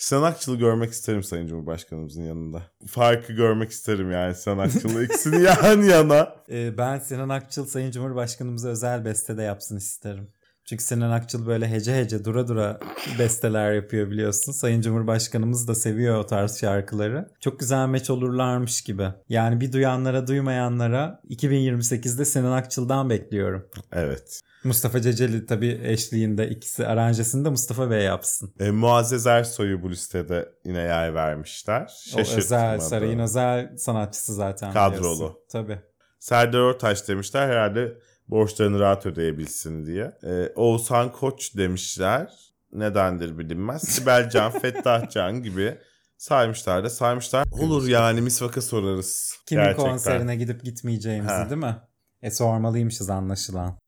Sinan 0.00 0.22
Akçıl'ı 0.22 0.56
görmek 0.56 0.92
isterim 0.92 1.22
Sayın 1.22 1.46
Cumhurbaşkanımızın 1.46 2.22
yanında. 2.22 2.62
Farkı 2.86 3.32
görmek 3.32 3.70
isterim 3.70 4.10
yani 4.10 4.34
Sinan 4.34 4.58
Akçıl'la 4.58 5.02
ikisini 5.04 5.42
yan 5.42 5.82
yana. 5.82 6.36
Ee, 6.50 6.78
ben 6.78 6.98
Sinan 6.98 7.28
Akçıl 7.28 7.66
Sayın 7.66 7.90
Cumhurbaşkanımıza 7.90 8.68
özel 8.68 9.04
beste 9.04 9.36
de 9.36 9.42
yapsın 9.42 9.76
isterim. 9.76 10.28
Çünkü 10.64 10.84
Sinan 10.84 11.10
Akçıl 11.10 11.46
böyle 11.46 11.70
hece 11.70 11.96
hece 11.96 12.24
dura 12.24 12.48
dura 12.48 12.80
besteler 13.18 13.72
yapıyor 13.72 14.10
biliyorsun. 14.10 14.52
Sayın 14.52 14.80
Cumhurbaşkanımız 14.80 15.68
da 15.68 15.74
seviyor 15.74 16.16
o 16.18 16.26
tarz 16.26 16.58
şarkıları. 16.60 17.28
Çok 17.40 17.60
güzel 17.60 17.86
meç 17.88 18.10
olurlarmış 18.10 18.82
gibi. 18.82 19.08
Yani 19.28 19.60
bir 19.60 19.72
duyanlara 19.72 20.26
duymayanlara 20.26 21.20
2028'de 21.30 22.24
Sinan 22.24 22.52
Akçıl'dan 22.52 23.10
bekliyorum. 23.10 23.66
Evet. 23.92 24.40
Mustafa 24.64 25.00
Ceceli 25.00 25.46
tabii 25.46 25.80
eşliğinde 25.84 26.48
ikisi 26.48 26.86
aranjesini 26.86 27.44
de 27.44 27.48
Mustafa 27.50 27.90
Bey 27.90 28.02
yapsın. 28.04 28.54
E, 28.60 28.70
Muazzez 28.70 29.26
Ersoy'u 29.26 29.82
bu 29.82 29.90
listede 29.90 30.48
yine 30.64 30.78
yer 30.80 31.14
vermişler. 31.14 31.82
O 32.16 32.20
özel, 32.20 32.24
Şaşırtmadı. 32.34 32.80
sarayın 32.80 33.18
özel 33.18 33.76
sanatçısı 33.76 34.34
zaten. 34.34 34.72
Kadrolu. 34.72 34.98
biliyorsun. 35.14 35.36
Tabii. 35.52 35.78
Serdar 36.18 36.58
Ortaç 36.58 37.08
demişler 37.08 37.48
herhalde 37.48 37.92
borçlarını 38.30 38.78
rahat 38.80 39.06
ödeyebilsin 39.06 39.86
diye. 39.86 40.12
Ee, 40.24 40.52
Oğuzhan 40.56 41.12
Koç 41.12 41.56
demişler. 41.56 42.32
Nedendir 42.72 43.38
bilinmez. 43.38 43.82
Sibel 43.82 44.30
Can, 44.30 44.50
Fettah 44.60 45.10
Can 45.10 45.42
gibi 45.42 45.78
saymışlar 46.18 46.84
da 46.84 46.90
saymışlar. 46.90 47.46
Olur 47.52 47.88
yani 47.88 48.20
misvaka 48.20 48.62
sorarız. 48.62 49.36
Kimin 49.46 49.62
Gerçekten. 49.64 49.90
konserine 49.90 50.36
gidip 50.36 50.64
gitmeyeceğimizi 50.64 51.32
Ha. 51.34 51.50
değil 51.50 51.60
mi? 51.60 51.76
E 52.22 52.30
sormalıymışız 52.30 53.10
anlaşılan. 53.10 53.78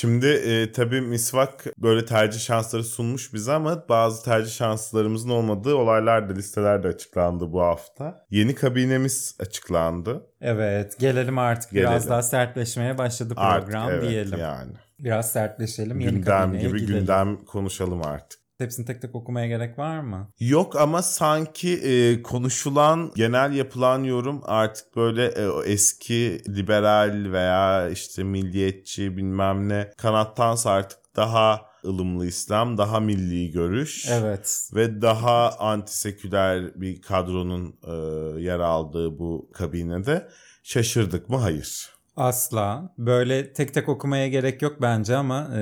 Şimdi 0.00 0.26
e, 0.26 0.72
tabii 0.72 1.00
misvak 1.00 1.64
böyle 1.78 2.04
tercih 2.04 2.40
şansları 2.40 2.84
sunmuş 2.84 3.34
bize 3.34 3.52
ama 3.52 3.88
bazı 3.88 4.24
tercih 4.24 4.52
şanslarımızın 4.52 5.30
olmadığı 5.30 5.74
olaylar 5.74 6.28
da 6.28 6.32
listelerde 6.32 6.88
açıklandı 6.88 7.52
bu 7.52 7.60
hafta. 7.62 8.26
Yeni 8.30 8.54
kabinemiz 8.54 9.36
açıklandı. 9.40 10.26
Evet 10.40 10.98
gelelim 10.98 11.38
artık 11.38 11.72
biraz 11.72 11.90
Gelelim. 11.92 12.10
daha 12.10 12.22
sertleşmeye 12.22 12.98
başladı 12.98 13.34
Artık 13.36 13.64
program 13.64 13.90
evet 13.90 14.10
diyelim. 14.10 14.38
yani. 14.38 14.72
Biraz 14.98 15.32
sertleşelim. 15.32 16.00
Yeni 16.00 16.12
gündem 16.12 16.24
kabineye 16.24 16.68
gibi 16.68 16.80
gidelim. 16.80 17.00
gündem 17.00 17.36
konuşalım 17.36 18.02
artık. 18.06 18.40
Hepsini 18.58 18.86
tek 18.86 19.02
tek 19.02 19.14
okumaya 19.14 19.46
gerek 19.46 19.78
var 19.78 20.00
mı? 20.00 20.30
Yok 20.40 20.76
ama 20.76 21.02
sanki 21.02 21.76
e, 21.76 22.22
konuşulan, 22.22 23.12
genel 23.16 23.52
yapılan 23.52 24.04
yorum 24.04 24.40
artık 24.44 24.96
böyle 24.96 25.26
e, 25.26 25.48
o 25.48 25.62
eski 25.62 26.42
liberal 26.48 27.32
veya 27.32 27.88
işte 27.90 28.22
milliyetçi 28.22 29.16
bilmem 29.16 29.68
ne 29.68 29.90
kanattansa 29.96 30.70
artık 30.70 30.98
daha 31.16 31.60
ılımlı 31.84 32.26
İslam, 32.26 32.78
daha 32.78 33.00
milli 33.00 33.50
görüş 33.50 34.06
Evet. 34.10 34.70
ve 34.74 35.02
daha 35.02 35.58
antiseküler 35.58 36.80
bir 36.80 37.02
kadronun 37.02 37.78
e, 37.86 37.92
yer 38.40 38.60
aldığı 38.60 39.18
bu 39.18 39.50
kabinede 39.54 40.28
şaşırdık 40.62 41.28
mı? 41.28 41.36
Hayır. 41.36 41.97
Asla. 42.18 42.92
Böyle 42.98 43.52
tek 43.52 43.74
tek 43.74 43.88
okumaya 43.88 44.28
gerek 44.28 44.62
yok 44.62 44.76
bence 44.82 45.16
ama 45.16 45.48
e, 45.56 45.60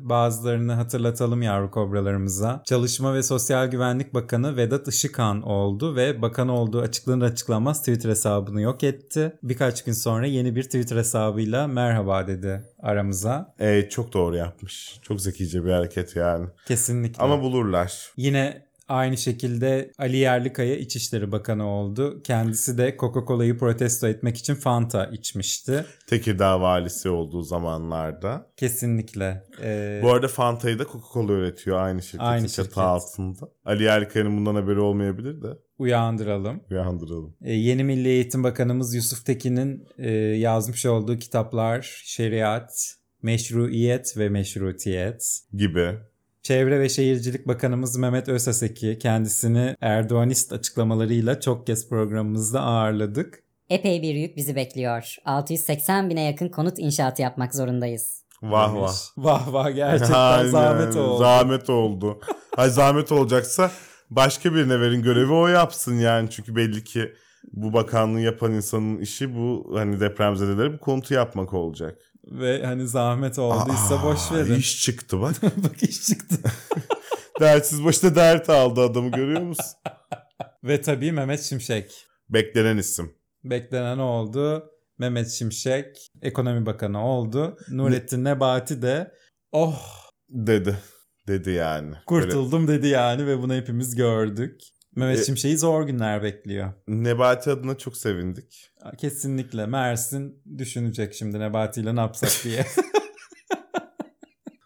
bazılarını 0.00 0.72
hatırlatalım 0.72 1.42
yavru 1.42 1.70
kobralarımıza. 1.70 2.62
Çalışma 2.64 3.14
ve 3.14 3.22
Sosyal 3.22 3.66
Güvenlik 3.66 4.14
Bakanı 4.14 4.56
Vedat 4.56 4.88
Işıkhan 4.88 5.42
oldu 5.42 5.96
ve 5.96 6.22
bakan 6.22 6.48
olduğu 6.48 6.80
açıklanır 6.80 7.24
açıklanmaz 7.24 7.78
Twitter 7.78 8.10
hesabını 8.10 8.60
yok 8.60 8.84
etti. 8.84 9.38
Birkaç 9.42 9.84
gün 9.84 9.92
sonra 9.92 10.26
yeni 10.26 10.56
bir 10.56 10.62
Twitter 10.62 10.96
hesabıyla 10.96 11.66
merhaba 11.66 12.26
dedi 12.26 12.62
aramıza. 12.82 13.54
E, 13.58 13.88
çok 13.88 14.12
doğru 14.12 14.36
yapmış. 14.36 14.98
Çok 15.02 15.20
zekice 15.20 15.64
bir 15.64 15.70
hareket 15.70 16.16
yani. 16.16 16.46
Kesinlikle. 16.66 17.22
Ama 17.22 17.42
bulurlar. 17.42 18.12
Yine 18.16 18.65
aynı 18.88 19.16
şekilde 19.16 19.92
Ali 19.98 20.16
Yerlikaya 20.16 20.76
İçişleri 20.76 21.32
Bakanı 21.32 21.66
oldu. 21.68 22.20
Kendisi 22.24 22.78
de 22.78 22.96
Coca-Cola'yı 22.98 23.58
protesto 23.58 24.06
etmek 24.08 24.36
için 24.36 24.54
Fanta 24.54 25.04
içmişti. 25.06 25.84
Tekirdağ 26.06 26.60
valisi 26.60 27.08
olduğu 27.10 27.42
zamanlarda. 27.42 28.50
Kesinlikle. 28.56 29.44
Ee, 29.62 30.00
Bu 30.02 30.12
arada 30.12 30.28
Fanta'yı 30.28 30.78
da 30.78 30.82
Coca-Cola 30.82 31.32
üretiyor 31.32 31.78
aynı 31.80 32.02
şirketin 32.02 32.24
Aynı 32.24 32.48
çatı 32.48 32.62
şirket. 32.68 32.78
altında. 32.78 33.48
Ali 33.64 33.82
Yerlikaya'nın 33.82 34.36
bundan 34.36 34.54
haberi 34.54 34.80
olmayabilir 34.80 35.42
de 35.42 35.48
uyandıralım. 35.78 36.60
uyandıralım. 36.70 37.36
Ee, 37.42 37.52
yeni 37.52 37.84
Milli 37.84 38.08
Eğitim 38.08 38.44
Bakanımız 38.44 38.94
Yusuf 38.94 39.26
Tekin'in 39.26 39.84
e, 39.98 40.10
yazmış 40.16 40.86
olduğu 40.86 41.18
kitaplar 41.18 42.00
Şeriat, 42.04 42.94
Meşruiyet 43.22 44.16
ve 44.18 44.28
Meşrutiyet. 44.28 45.40
Gibi. 45.52 45.94
Çevre 46.46 46.80
ve 46.80 46.88
Şehircilik 46.88 47.48
Bakanımız 47.48 47.96
Mehmet 47.96 48.28
Özaseki 48.28 48.98
kendisini 48.98 49.76
Erdoğanist 49.80 50.52
açıklamalarıyla 50.52 51.40
çok 51.40 51.66
kez 51.66 51.88
programımızda 51.88 52.60
ağırladık. 52.60 53.42
Epey 53.70 54.02
bir 54.02 54.14
yük 54.14 54.36
bizi 54.36 54.56
bekliyor. 54.56 55.16
680 55.24 56.10
bine 56.10 56.24
yakın 56.24 56.48
konut 56.48 56.78
inşaatı 56.78 57.22
yapmak 57.22 57.54
zorundayız. 57.54 58.24
Vah 58.42 58.74
demiş. 58.74 58.90
vah. 59.16 59.24
Vah 59.24 59.52
vah 59.52 59.74
gerçekten 59.74 60.14
Aynen, 60.14 60.50
zahmet 60.50 60.96
oldu. 60.96 61.18
Zahmet 61.18 61.70
oldu. 61.70 62.20
Hay 62.56 62.70
zahmet 62.70 63.12
olacaksa 63.12 63.70
başka 64.10 64.54
birine 64.54 64.80
verin 64.80 65.02
görevi 65.02 65.32
o 65.32 65.48
yapsın 65.48 65.94
yani. 65.94 66.30
Çünkü 66.30 66.56
belli 66.56 66.84
ki 66.84 67.12
bu 67.52 67.72
bakanlığı 67.72 68.20
yapan 68.20 68.52
insanın 68.52 68.98
işi 68.98 69.36
bu 69.36 69.72
hani 69.74 70.00
depremzedelere 70.00 70.72
bu 70.72 70.78
konutu 70.78 71.14
yapmak 71.14 71.54
olacak. 71.54 71.98
Ve 72.26 72.66
hani 72.66 72.88
zahmet 72.88 73.38
olduysa 73.38 74.02
boş 74.02 74.32
verin. 74.32 74.54
İş 74.54 74.84
çıktı 74.84 75.20
bak. 75.20 75.34
Bak 75.42 75.82
iş 75.82 76.06
çıktı. 76.06 76.36
Dertsiz 77.40 77.84
başta 77.84 78.14
dert 78.14 78.50
aldı 78.50 78.80
adamı 78.80 79.10
görüyor 79.10 79.42
musun? 79.42 79.64
Ve 80.64 80.80
tabii 80.80 81.12
Mehmet 81.12 81.42
Şimşek. 81.42 82.06
Beklenen 82.28 82.76
isim. 82.76 83.14
Beklenen 83.44 83.98
oldu. 83.98 84.70
Mehmet 84.98 85.30
Şimşek 85.30 86.10
ekonomi 86.22 86.66
bakanı 86.66 87.06
oldu. 87.06 87.56
Nurettin 87.70 88.24
Nebati 88.24 88.82
de 88.82 89.12
oh 89.52 90.06
Dedi. 90.28 90.78
Dedi 91.28 91.50
yani. 91.50 91.90
Böyle 91.90 92.04
kurtuldum 92.04 92.68
dedi 92.68 92.88
yani 92.88 93.26
ve 93.26 93.38
bunu 93.38 93.54
hepimiz 93.54 93.94
gördük. 93.94 94.60
Mehmet 94.96 95.18
E- 95.18 95.24
Şimşek'i 95.24 95.58
zor 95.58 95.86
günler 95.86 96.22
bekliyor. 96.22 96.72
Nebati 96.88 97.50
adına 97.50 97.78
çok 97.78 97.96
sevindik. 97.96 98.70
Kesinlikle 98.98 99.66
Mersin 99.66 100.42
düşünecek 100.58 101.14
şimdi 101.14 101.40
Nebati 101.40 101.80
ile 101.80 101.96
ne 101.96 102.00
yapsak 102.00 102.30
diye. 102.44 102.66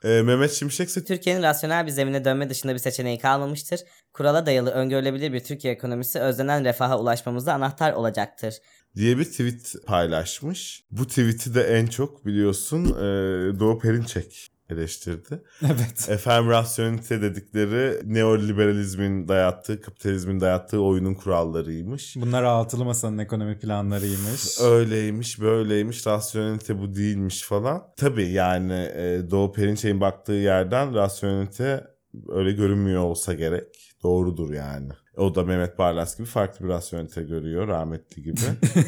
Ee, 0.04 0.22
Mehmet 0.22 0.52
Şimşek 0.52 0.88
ise 0.88 1.04
Türkiye'nin 1.04 1.42
rasyonel 1.42 1.86
bir 1.86 1.90
zemine 1.90 2.24
dönme 2.24 2.50
dışında 2.50 2.72
bir 2.74 2.78
seçeneği 2.78 3.18
kalmamıştır. 3.18 3.80
Kurala 4.12 4.46
dayalı 4.46 4.70
öngörülebilir 4.70 5.32
bir 5.32 5.40
Türkiye 5.40 5.72
ekonomisi 5.72 6.20
özlenen 6.20 6.64
refaha 6.64 6.98
ulaşmamızda 7.00 7.54
anahtar 7.54 7.92
olacaktır. 7.92 8.54
diye 8.96 9.18
bir 9.18 9.24
tweet 9.24 9.74
paylaşmış. 9.86 10.84
Bu 10.90 11.06
tweet'i 11.06 11.54
de 11.54 11.62
en 11.62 11.86
çok 11.86 12.26
biliyorsun 12.26 12.84
e, 12.84 13.00
Doğu 13.60 13.78
Perinçek 13.78 14.48
eleştirdi. 14.72 15.42
evet. 15.62 16.08
Efendim 16.08 16.50
rasyonelite 16.50 17.22
dedikleri 17.22 18.00
neoliberalizmin 18.04 19.28
dayattığı, 19.28 19.80
kapitalizmin 19.80 20.40
dayattığı 20.40 20.80
oyunun 20.82 21.14
kurallarıymış. 21.14 22.16
Bunlar 22.16 22.42
altılı 22.42 22.84
masanın 22.84 23.18
ekonomi 23.18 23.58
planlarıymış. 23.58 24.60
Öyleymiş, 24.62 25.40
böyleymiş, 25.40 26.06
rasyonelite 26.06 26.78
bu 26.78 26.94
değilmiş 26.94 27.42
falan. 27.42 27.82
Tabii 27.96 28.28
yani 28.28 28.72
e, 28.94 29.22
Doğu 29.30 29.52
Perinçek'in 29.52 30.00
baktığı 30.00 30.32
yerden 30.32 30.94
rasyonelite 30.94 31.84
öyle 32.28 32.52
görünmüyor 32.52 33.02
olsa 33.02 33.34
gerek. 33.34 33.94
Doğrudur 34.02 34.52
yani. 34.52 34.88
O 35.20 35.34
da 35.34 35.42
Mehmet 35.42 35.78
Barlas 35.78 36.16
gibi 36.18 36.28
farklı 36.28 36.64
bir 36.64 36.70
rasyonelite 36.70 37.22
görüyor 37.22 37.68
rahmetli 37.68 38.22
gibi. 38.22 38.40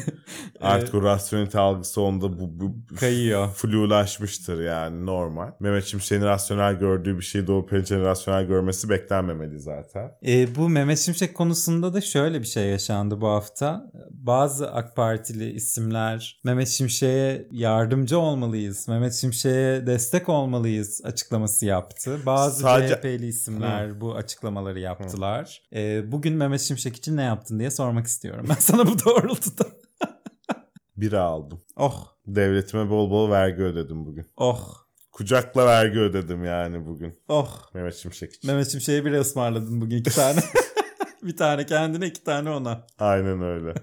Artık 0.61 0.95
o 0.95 1.03
rasyonelite 1.03 1.59
algısı 1.59 2.01
onda 2.01 2.39
bu, 2.39 2.59
bu 2.59 2.95
Kayıyor. 2.95 3.47
flulaşmıştır 3.49 4.63
yani 4.63 5.05
normal. 5.05 5.51
Mehmet 5.59 5.85
Şimşek'in 5.85 6.23
rasyonel 6.23 6.73
gördüğü 6.79 7.17
bir 7.17 7.23
şeyi 7.23 7.47
Doğu 7.47 7.65
Perinçek'in 7.65 8.01
rasyonel 8.03 8.45
görmesi 8.45 8.89
beklenmemeli 8.89 9.59
zaten. 9.59 10.11
E, 10.27 10.55
bu 10.55 10.69
Mehmet 10.69 10.99
Şimşek 10.99 11.35
konusunda 11.35 11.93
da 11.93 12.01
şöyle 12.01 12.41
bir 12.41 12.47
şey 12.47 12.67
yaşandı 12.67 13.21
bu 13.21 13.27
hafta. 13.27 13.91
Bazı 14.11 14.71
AK 14.71 14.95
Partili 14.95 15.51
isimler 15.51 16.41
Mehmet 16.43 16.67
Şimşek'e 16.67 17.47
yardımcı 17.51 18.19
olmalıyız, 18.19 18.87
Mehmet 18.87 19.13
Şimşek'e 19.13 19.83
destek 19.87 20.29
olmalıyız 20.29 21.01
açıklaması 21.03 21.65
yaptı. 21.65 22.19
Bazı 22.25 22.61
Sadece- 22.61 22.95
CHP'li 22.95 23.27
isimler 23.27 24.01
bu 24.01 24.15
açıklamaları 24.15 24.79
yaptılar. 24.79 25.61
E, 25.75 26.11
bugün 26.23 26.37
Mehmet 26.37 26.61
Şimşek 26.61 26.95
için 26.95 27.17
ne 27.17 27.23
yaptın 27.23 27.59
diye 27.59 27.71
sormak 27.71 28.07
istiyorum 28.07 28.45
ben 28.49 28.55
sana 28.59 28.87
bu 28.87 29.05
doğrultuda. 29.05 29.63
Bira 30.97 31.21
aldım. 31.21 31.61
oh, 31.75 32.07
Devletime 32.27 32.89
bol 32.89 33.11
bol 33.11 33.31
vergi 33.31 33.61
ödedim 33.61 34.05
bugün. 34.05 34.25
oh, 34.37 34.73
Kucakla 35.11 35.65
vergi 35.65 35.99
ödedim 35.99 36.43
yani 36.45 36.85
bugün. 36.85 37.19
oh. 37.27 37.69
Mehmet 37.73 37.95
Şimşek 37.95 38.33
için. 38.33 38.51
Mehmet 38.51 38.71
Şimşek'e 38.71 39.05
bile 39.05 39.19
ısmarladın 39.19 39.81
bugün 39.81 39.97
iki 39.97 40.11
tane. 40.15 40.39
bir 41.23 41.37
tane 41.37 41.65
kendine 41.65 42.07
iki 42.07 42.23
tane 42.23 42.49
ona. 42.49 42.87
Aynen 42.99 43.41
öyle. 43.41 43.73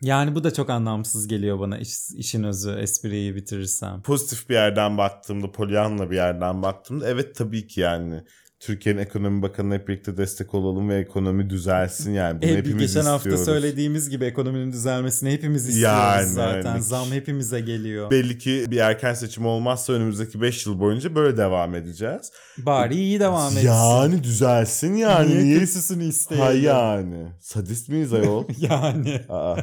Yani 0.00 0.34
bu 0.34 0.44
da 0.44 0.52
çok 0.54 0.70
anlamsız 0.70 1.28
geliyor 1.28 1.60
bana 1.60 1.78
iş, 1.78 2.10
işin 2.14 2.44
özü 2.44 2.70
espriyi 2.70 3.36
bitirirsem. 3.36 4.02
Pozitif 4.02 4.48
bir 4.48 4.54
yerden 4.54 4.98
baktığımda, 4.98 5.52
polyanla 5.52 6.10
bir 6.10 6.16
yerden 6.16 6.62
baktığımda 6.62 7.08
evet 7.08 7.36
tabii 7.36 7.66
ki 7.66 7.80
yani 7.80 8.24
Türkiye'nin 8.60 9.00
ekonomi 9.00 9.42
bakanına 9.42 9.74
hep 9.74 9.88
birlikte 9.88 10.16
destek 10.16 10.54
olalım 10.54 10.88
ve 10.88 10.98
ekonomi 10.98 11.50
düzelsin 11.50 12.12
yani. 12.12 12.42
Bunu 12.42 12.50
E, 12.50 12.56
hepimiz 12.56 12.94
geçen 12.94 13.06
hafta 13.06 13.16
istiyoruz. 13.18 13.44
söylediğimiz 13.44 14.10
gibi 14.10 14.24
ekonominin 14.24 14.72
düzelmesini 14.72 15.30
hepimiz 15.30 15.68
istiyoruz 15.68 15.98
Yani, 15.98 16.26
zaten. 16.26 16.70
yani. 16.70 16.82
Zam 16.82 17.10
hepimize 17.10 17.60
geliyor. 17.60 18.10
Belli 18.10 18.38
ki 18.38 18.64
bir 18.70 18.76
erken 18.76 19.14
seçim 19.14 19.46
olmazsa 19.46 19.92
önümüzdeki 19.92 20.40
5 20.40 20.66
yıl 20.66 20.80
boyunca 20.80 21.14
böyle 21.14 21.36
devam 21.36 21.74
edeceğiz. 21.74 22.32
Bari 22.58 22.94
iyi 22.94 23.20
devam 23.20 23.52
etsin. 23.52 23.66
Yani 23.66 24.24
düzelsin 24.24 24.94
yani. 24.94 25.28
Niye 25.30 25.44
Niye? 25.44 25.58
kötüsünü 25.58 26.04
isteyelim? 26.04 26.46
Ha 26.46 26.52
yani. 26.52 27.26
Sadist 27.40 27.88
miyiz 27.88 28.12
ayol? 28.12 28.44
Yani 28.58 29.20
Aa. 29.28 29.56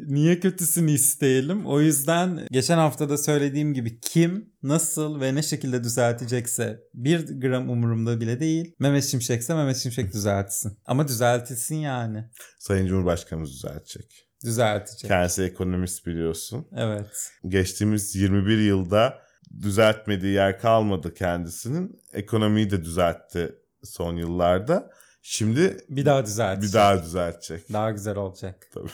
niye 0.00 0.40
kötüsünü 0.40 0.90
isteyelim? 0.90 1.66
O 1.66 1.80
yüzden 1.80 2.40
geçen 2.50 2.78
hafta 2.78 3.08
da 3.08 3.18
söylediğim 3.18 3.74
gibi 3.74 4.00
kim, 4.00 4.49
nasıl 4.62 5.20
ve 5.20 5.34
ne 5.34 5.42
şekilde 5.42 5.84
düzeltecekse 5.84 6.80
bir 6.94 7.40
gram 7.40 7.70
umurumda 7.70 8.20
bile 8.20 8.40
değil. 8.40 8.74
Mehmet 8.78 9.04
Şimşek'se 9.04 9.54
Mehmet 9.54 9.76
Şimşek 9.76 10.12
düzeltsin. 10.12 10.78
Ama 10.86 11.08
düzeltilsin 11.08 11.76
yani. 11.76 12.24
Sayın 12.58 12.86
Cumhurbaşkanımız 12.86 13.52
düzeltecek. 13.52 14.26
Düzeltecek. 14.44 15.08
Kendisi 15.08 15.42
ekonomist 15.42 16.06
biliyorsun. 16.06 16.66
Evet. 16.76 17.32
Geçtiğimiz 17.48 18.16
21 18.16 18.58
yılda 18.58 19.18
düzeltmediği 19.62 20.32
yer 20.32 20.58
kalmadı 20.60 21.14
kendisinin. 21.14 22.02
Ekonomiyi 22.12 22.70
de 22.70 22.84
düzeltti 22.84 23.54
son 23.84 24.16
yıllarda. 24.16 24.90
Şimdi 25.22 25.76
Bir 25.88 26.04
daha 26.06 26.26
düzeltecek. 26.26 26.68
bir 26.68 26.74
daha 26.74 27.02
düzeltecek. 27.02 27.72
Daha 27.72 27.90
güzel 27.90 28.16
olacak. 28.16 28.66
Tabii. 28.74 28.90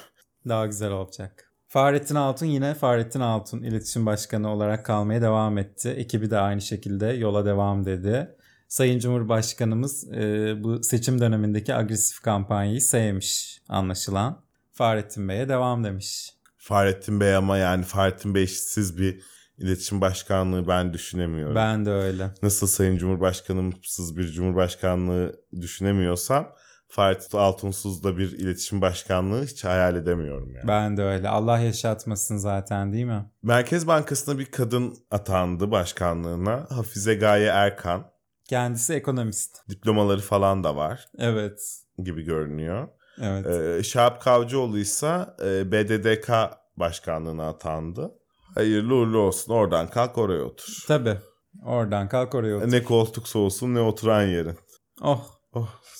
Daha 0.48 0.66
güzel 0.66 0.90
olacak. 0.90 1.45
Fahrettin 1.76 2.14
Altun 2.14 2.46
yine 2.46 2.74
Fahrettin 2.74 3.20
Altun 3.20 3.62
iletişim 3.62 4.06
başkanı 4.06 4.50
olarak 4.50 4.86
kalmaya 4.86 5.22
devam 5.22 5.58
etti. 5.58 5.88
Ekibi 5.88 6.30
de 6.30 6.38
aynı 6.38 6.60
şekilde 6.60 7.06
yola 7.06 7.44
devam 7.44 7.84
dedi. 7.84 8.36
Sayın 8.68 8.98
Cumhurbaşkanımız 8.98 10.12
e, 10.12 10.54
bu 10.64 10.82
seçim 10.82 11.20
dönemindeki 11.20 11.74
agresif 11.74 12.20
kampanyayı 12.20 12.80
sevmiş 12.80 13.60
anlaşılan. 13.68 14.44
Fahrettin 14.72 15.28
Bey'e 15.28 15.48
devam 15.48 15.84
demiş. 15.84 16.30
Fahrettin 16.56 17.20
Bey 17.20 17.34
ama 17.34 17.58
yani 17.58 17.84
Fahrettin 17.84 18.34
Bey 18.34 18.46
siz 18.46 18.98
bir 18.98 19.22
iletişim 19.58 20.00
başkanlığı 20.00 20.68
ben 20.68 20.94
düşünemiyorum. 20.94 21.54
Ben 21.54 21.86
de 21.86 21.90
öyle. 21.90 22.30
Nasıl 22.42 22.66
Sayın 22.66 22.96
Cumhurbaşkanımsız 22.96 24.16
bir 24.16 24.26
cumhurbaşkanlığı 24.26 25.40
düşünemiyorsam 25.60 26.52
Fatih 26.88 27.38
Altunsuz 27.40 28.04
da 28.04 28.16
bir 28.18 28.32
iletişim 28.32 28.80
başkanlığı 28.80 29.44
hiç 29.44 29.64
hayal 29.64 29.96
edemiyorum 29.96 30.54
yani. 30.54 30.68
Ben 30.68 30.96
de 30.96 31.02
öyle. 31.02 31.28
Allah 31.28 31.58
yaşatmasın 31.58 32.36
zaten 32.36 32.92
değil 32.92 33.04
mi? 33.04 33.30
Merkez 33.42 33.86
Bankası'na 33.86 34.38
bir 34.38 34.50
kadın 34.50 34.94
atandı 35.10 35.70
başkanlığına. 35.70 36.66
Hafize 36.70 37.14
Gaye 37.14 37.46
Erkan. 37.48 38.10
Kendisi 38.48 38.94
ekonomist. 38.94 39.68
Diplomaları 39.68 40.20
falan 40.20 40.64
da 40.64 40.76
var 40.76 41.08
Evet. 41.18 41.60
gibi 42.04 42.22
görünüyor. 42.22 42.88
Evet. 43.22 43.46
Ee, 43.46 43.82
Şahap 43.82 44.22
Kavcıoğlu 44.22 44.78
ise 44.78 45.26
e, 45.44 45.72
BDDK 45.72 46.30
başkanlığına 46.76 47.48
atandı. 47.48 48.10
Hayırlı 48.54 48.94
uğurlu 48.94 49.18
olsun. 49.18 49.52
Oradan 49.52 49.88
kalk 49.88 50.18
oraya 50.18 50.42
otur. 50.42 50.84
Tabii. 50.88 51.16
Oradan 51.64 52.08
kalk 52.08 52.34
oraya 52.34 52.56
otur. 52.56 52.70
Ne 52.72 52.82
koltuk 52.82 53.28
soğusun 53.28 53.74
ne 53.74 53.80
oturan 53.80 54.22
yerin. 54.22 54.58
Oh. 55.02 55.35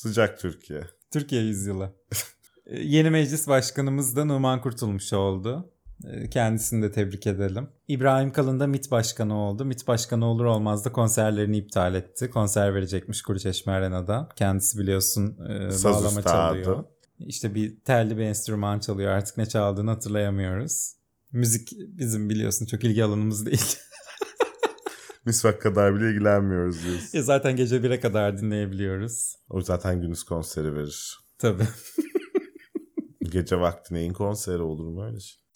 Sıcak 0.07 0.38
Türkiye. 0.40 0.83
Türkiye 1.12 1.42
yüzyılı. 1.42 1.92
Ee, 2.66 2.79
Yeni 2.83 3.11
meclis 3.11 3.49
başkanımız 3.49 4.16
da 4.16 4.25
Numan 4.25 4.61
Kurtulmuş 4.61 5.12
oldu. 5.12 5.73
Ee, 6.05 6.31
Kendisini 6.31 6.83
de 6.83 6.92
tebrik 6.92 7.27
edelim. 7.27 7.69
İbrahim 7.88 8.33
Kalın 8.33 8.61
da 8.61 8.66
MİT 8.66 8.90
başkanı 8.90 9.38
oldu. 9.38 9.64
MİT 9.64 9.88
başkanı 9.88 10.27
olur 10.27 10.45
olmaz 10.45 10.85
da 10.85 10.92
konserlerini 10.92 11.57
iptal 11.57 11.95
etti. 11.95 12.31
Konser 12.31 12.75
verecekmiş 12.75 13.23
Kuruçeşme 13.23 13.73
Arena'da. 13.73 14.29
Kendisi 14.37 14.79
biliyorsun 14.79 15.38
e, 15.49 15.71
Saz 15.71 15.85
bağlama 15.85 16.19
üstadı. 16.21 16.25
çalıyor. 16.25 16.85
İşte 17.19 17.55
bir 17.55 17.81
telli 17.81 18.16
bir 18.19 18.23
enstrüman 18.23 18.79
çalıyor. 18.79 19.12
Artık 19.12 19.37
ne 19.37 19.47
çaldığını 19.47 19.90
hatırlayamıyoruz. 19.90 20.92
Müzik 21.33 21.73
bizim 21.79 22.29
biliyorsun 22.31 22.66
çok 22.66 22.85
ilgi 22.85 23.05
alanımız 23.05 23.47
değil. 23.47 23.77
Misvak 25.27 25.62
kadar 25.62 25.95
bile 25.95 26.11
ilgilenmiyoruz 26.11 26.85
diyoruz. 26.85 27.15
Ya 27.15 27.23
zaten 27.23 27.57
gece 27.57 27.77
1'e 27.77 28.01
kadar 28.01 28.39
dinleyebiliyoruz. 28.39 29.37
O 29.51 29.61
zaten 29.61 30.01
gündüz 30.01 30.23
konseri 30.25 30.75
verir. 30.75 31.19
Tabii. 31.39 31.69
Gece 33.33 33.61
vakti 33.61 33.95
neyin 33.95 34.12
konseri 34.12 34.62
olur 34.62 34.87
mu 34.87 35.05
öyle 35.05 35.21
şey? 35.21 35.47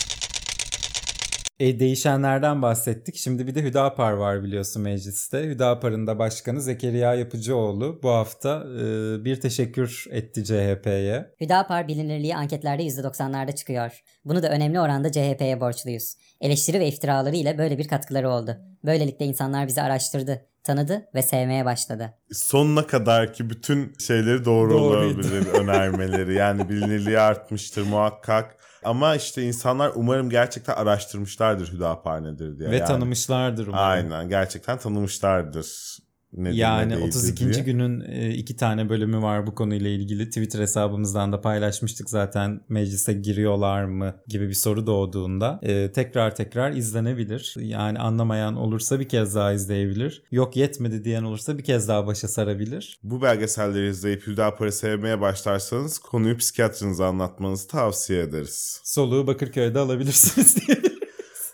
E, 1.60 1.80
değişenlerden 1.80 2.62
bahsettik. 2.62 3.16
Şimdi 3.16 3.46
bir 3.46 3.54
de 3.54 3.62
Hüdapar 3.62 4.12
var 4.12 4.42
biliyorsun 4.42 4.82
mecliste. 4.82 5.42
Hüdapar'ın 5.42 6.06
da 6.06 6.18
başkanı 6.18 6.60
Zekeriya 6.60 7.14
Yapıcıoğlu 7.14 8.00
bu 8.02 8.10
hafta 8.10 8.64
e, 8.80 8.84
bir 9.24 9.40
teşekkür 9.40 10.04
etti 10.10 10.44
CHP'ye. 10.44 11.34
Hüdapar 11.40 11.88
bilinirliği 11.88 12.36
anketlerde 12.36 12.82
%90'larda 12.82 13.54
çıkıyor. 13.54 14.02
Bunu 14.24 14.42
da 14.42 14.50
önemli 14.50 14.80
oranda 14.80 15.12
CHP'ye 15.12 15.60
borçluyuz. 15.60 16.14
Eleştiri 16.40 16.80
ve 16.80 16.88
iftiraları 16.88 17.36
ile 17.36 17.58
böyle 17.58 17.78
bir 17.78 17.88
katkıları 17.88 18.30
oldu. 18.30 18.56
Böylelikle 18.84 19.24
insanlar 19.24 19.66
bizi 19.66 19.82
araştırdı, 19.82 20.46
tanıdı 20.64 21.08
ve 21.14 21.22
sevmeye 21.22 21.64
başladı. 21.64 22.14
Sonuna 22.32 22.86
kadar 22.86 23.32
ki 23.32 23.50
bütün 23.50 23.94
şeyleri 23.98 24.44
doğru 24.44 24.70
Doğruydu. 24.70 25.18
olabilir 25.18 25.46
önermeleri. 25.46 26.34
Yani 26.34 26.68
bilinirliği 26.68 27.18
artmıştır 27.20 27.86
muhakkak. 27.86 28.56
Ama 28.84 29.16
işte 29.16 29.42
insanlar 29.42 29.92
umarım 29.94 30.30
gerçekten 30.30 30.74
araştırmışlardır 30.74 31.72
Hüdapar 31.72 32.24
nedir 32.24 32.58
diye. 32.58 32.70
Ve 32.70 32.76
yani. 32.76 32.86
tanımışlardır 32.86 33.66
umarım. 33.66 34.12
Aynen 34.12 34.28
gerçekten 34.28 34.78
tanımışlardır. 34.78 35.98
Nedir, 36.32 36.56
Yani 36.56 36.88
ne 36.92 36.96
değildir 36.96 37.08
32. 37.08 37.52
diye. 37.52 37.64
günün 37.64 38.00
e, 38.00 38.34
iki 38.34 38.56
tane 38.56 38.88
bölümü 38.88 39.22
var 39.22 39.46
bu 39.46 39.54
konuyla 39.54 39.90
ilgili. 39.90 40.26
Twitter 40.28 40.60
hesabımızdan 40.60 41.32
da 41.32 41.40
paylaşmıştık 41.40 42.10
zaten 42.10 42.60
meclise 42.68 43.12
giriyorlar 43.12 43.84
mı 43.84 44.14
gibi 44.26 44.48
bir 44.48 44.54
soru 44.54 44.86
doğduğunda. 44.86 45.60
E, 45.62 45.92
tekrar 45.92 46.34
tekrar 46.34 46.72
izlenebilir. 46.72 47.54
Yani 47.58 47.98
anlamayan 47.98 48.56
olursa 48.56 49.00
bir 49.00 49.08
kez 49.08 49.34
daha 49.34 49.52
izleyebilir. 49.52 50.22
Yok 50.30 50.56
yetmedi 50.56 51.04
diyen 51.04 51.22
olursa 51.22 51.58
bir 51.58 51.64
kez 51.64 51.88
daha 51.88 52.06
başa 52.06 52.28
sarabilir. 52.28 52.98
Bu 53.02 53.22
belgeselleri 53.22 53.88
izleyip 53.88 54.26
Hüdapar'ı 54.26 54.72
sevmeye 54.72 55.20
başlarsanız 55.20 55.98
konuyu 55.98 56.36
psikiyatrınıza 56.36 57.06
anlatmanızı 57.06 57.68
tavsiye 57.68 58.22
ederiz. 58.22 58.80
Soluğu 58.84 59.26
Bakırköy'de 59.26 59.78
alabilirsiniz 59.78 60.56
diye. 60.66 60.89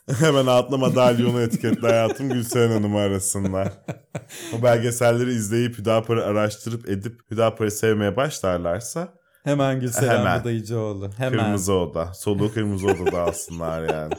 Hemen 0.18 0.46
altına 0.46 0.76
madalyonu 0.76 1.40
etiketle 1.40 1.88
hayatım 1.88 2.28
Gülseren 2.28 2.70
Hanım 2.72 2.96
arasınlar. 2.96 3.72
O 4.58 4.62
belgeselleri 4.62 5.30
izleyip 5.30 5.78
Hüdapar'ı 5.78 6.24
araştırıp 6.24 6.88
edip 6.88 7.20
Hüdapar'ı 7.30 7.70
sevmeye 7.70 8.16
başlarlarsa 8.16 9.14
Hemen 9.44 9.80
Gülseren 9.80 10.18
Hemen. 10.18 10.40
Budayıcıoğlu. 10.40 11.10
Hemen. 11.16 11.38
kırmızı 11.38 11.72
oda. 11.72 12.14
Soluğu 12.14 12.52
kırmızı 12.52 12.86
odada 12.86 13.20
alsınlar 13.22 13.92
yani. 13.94 14.14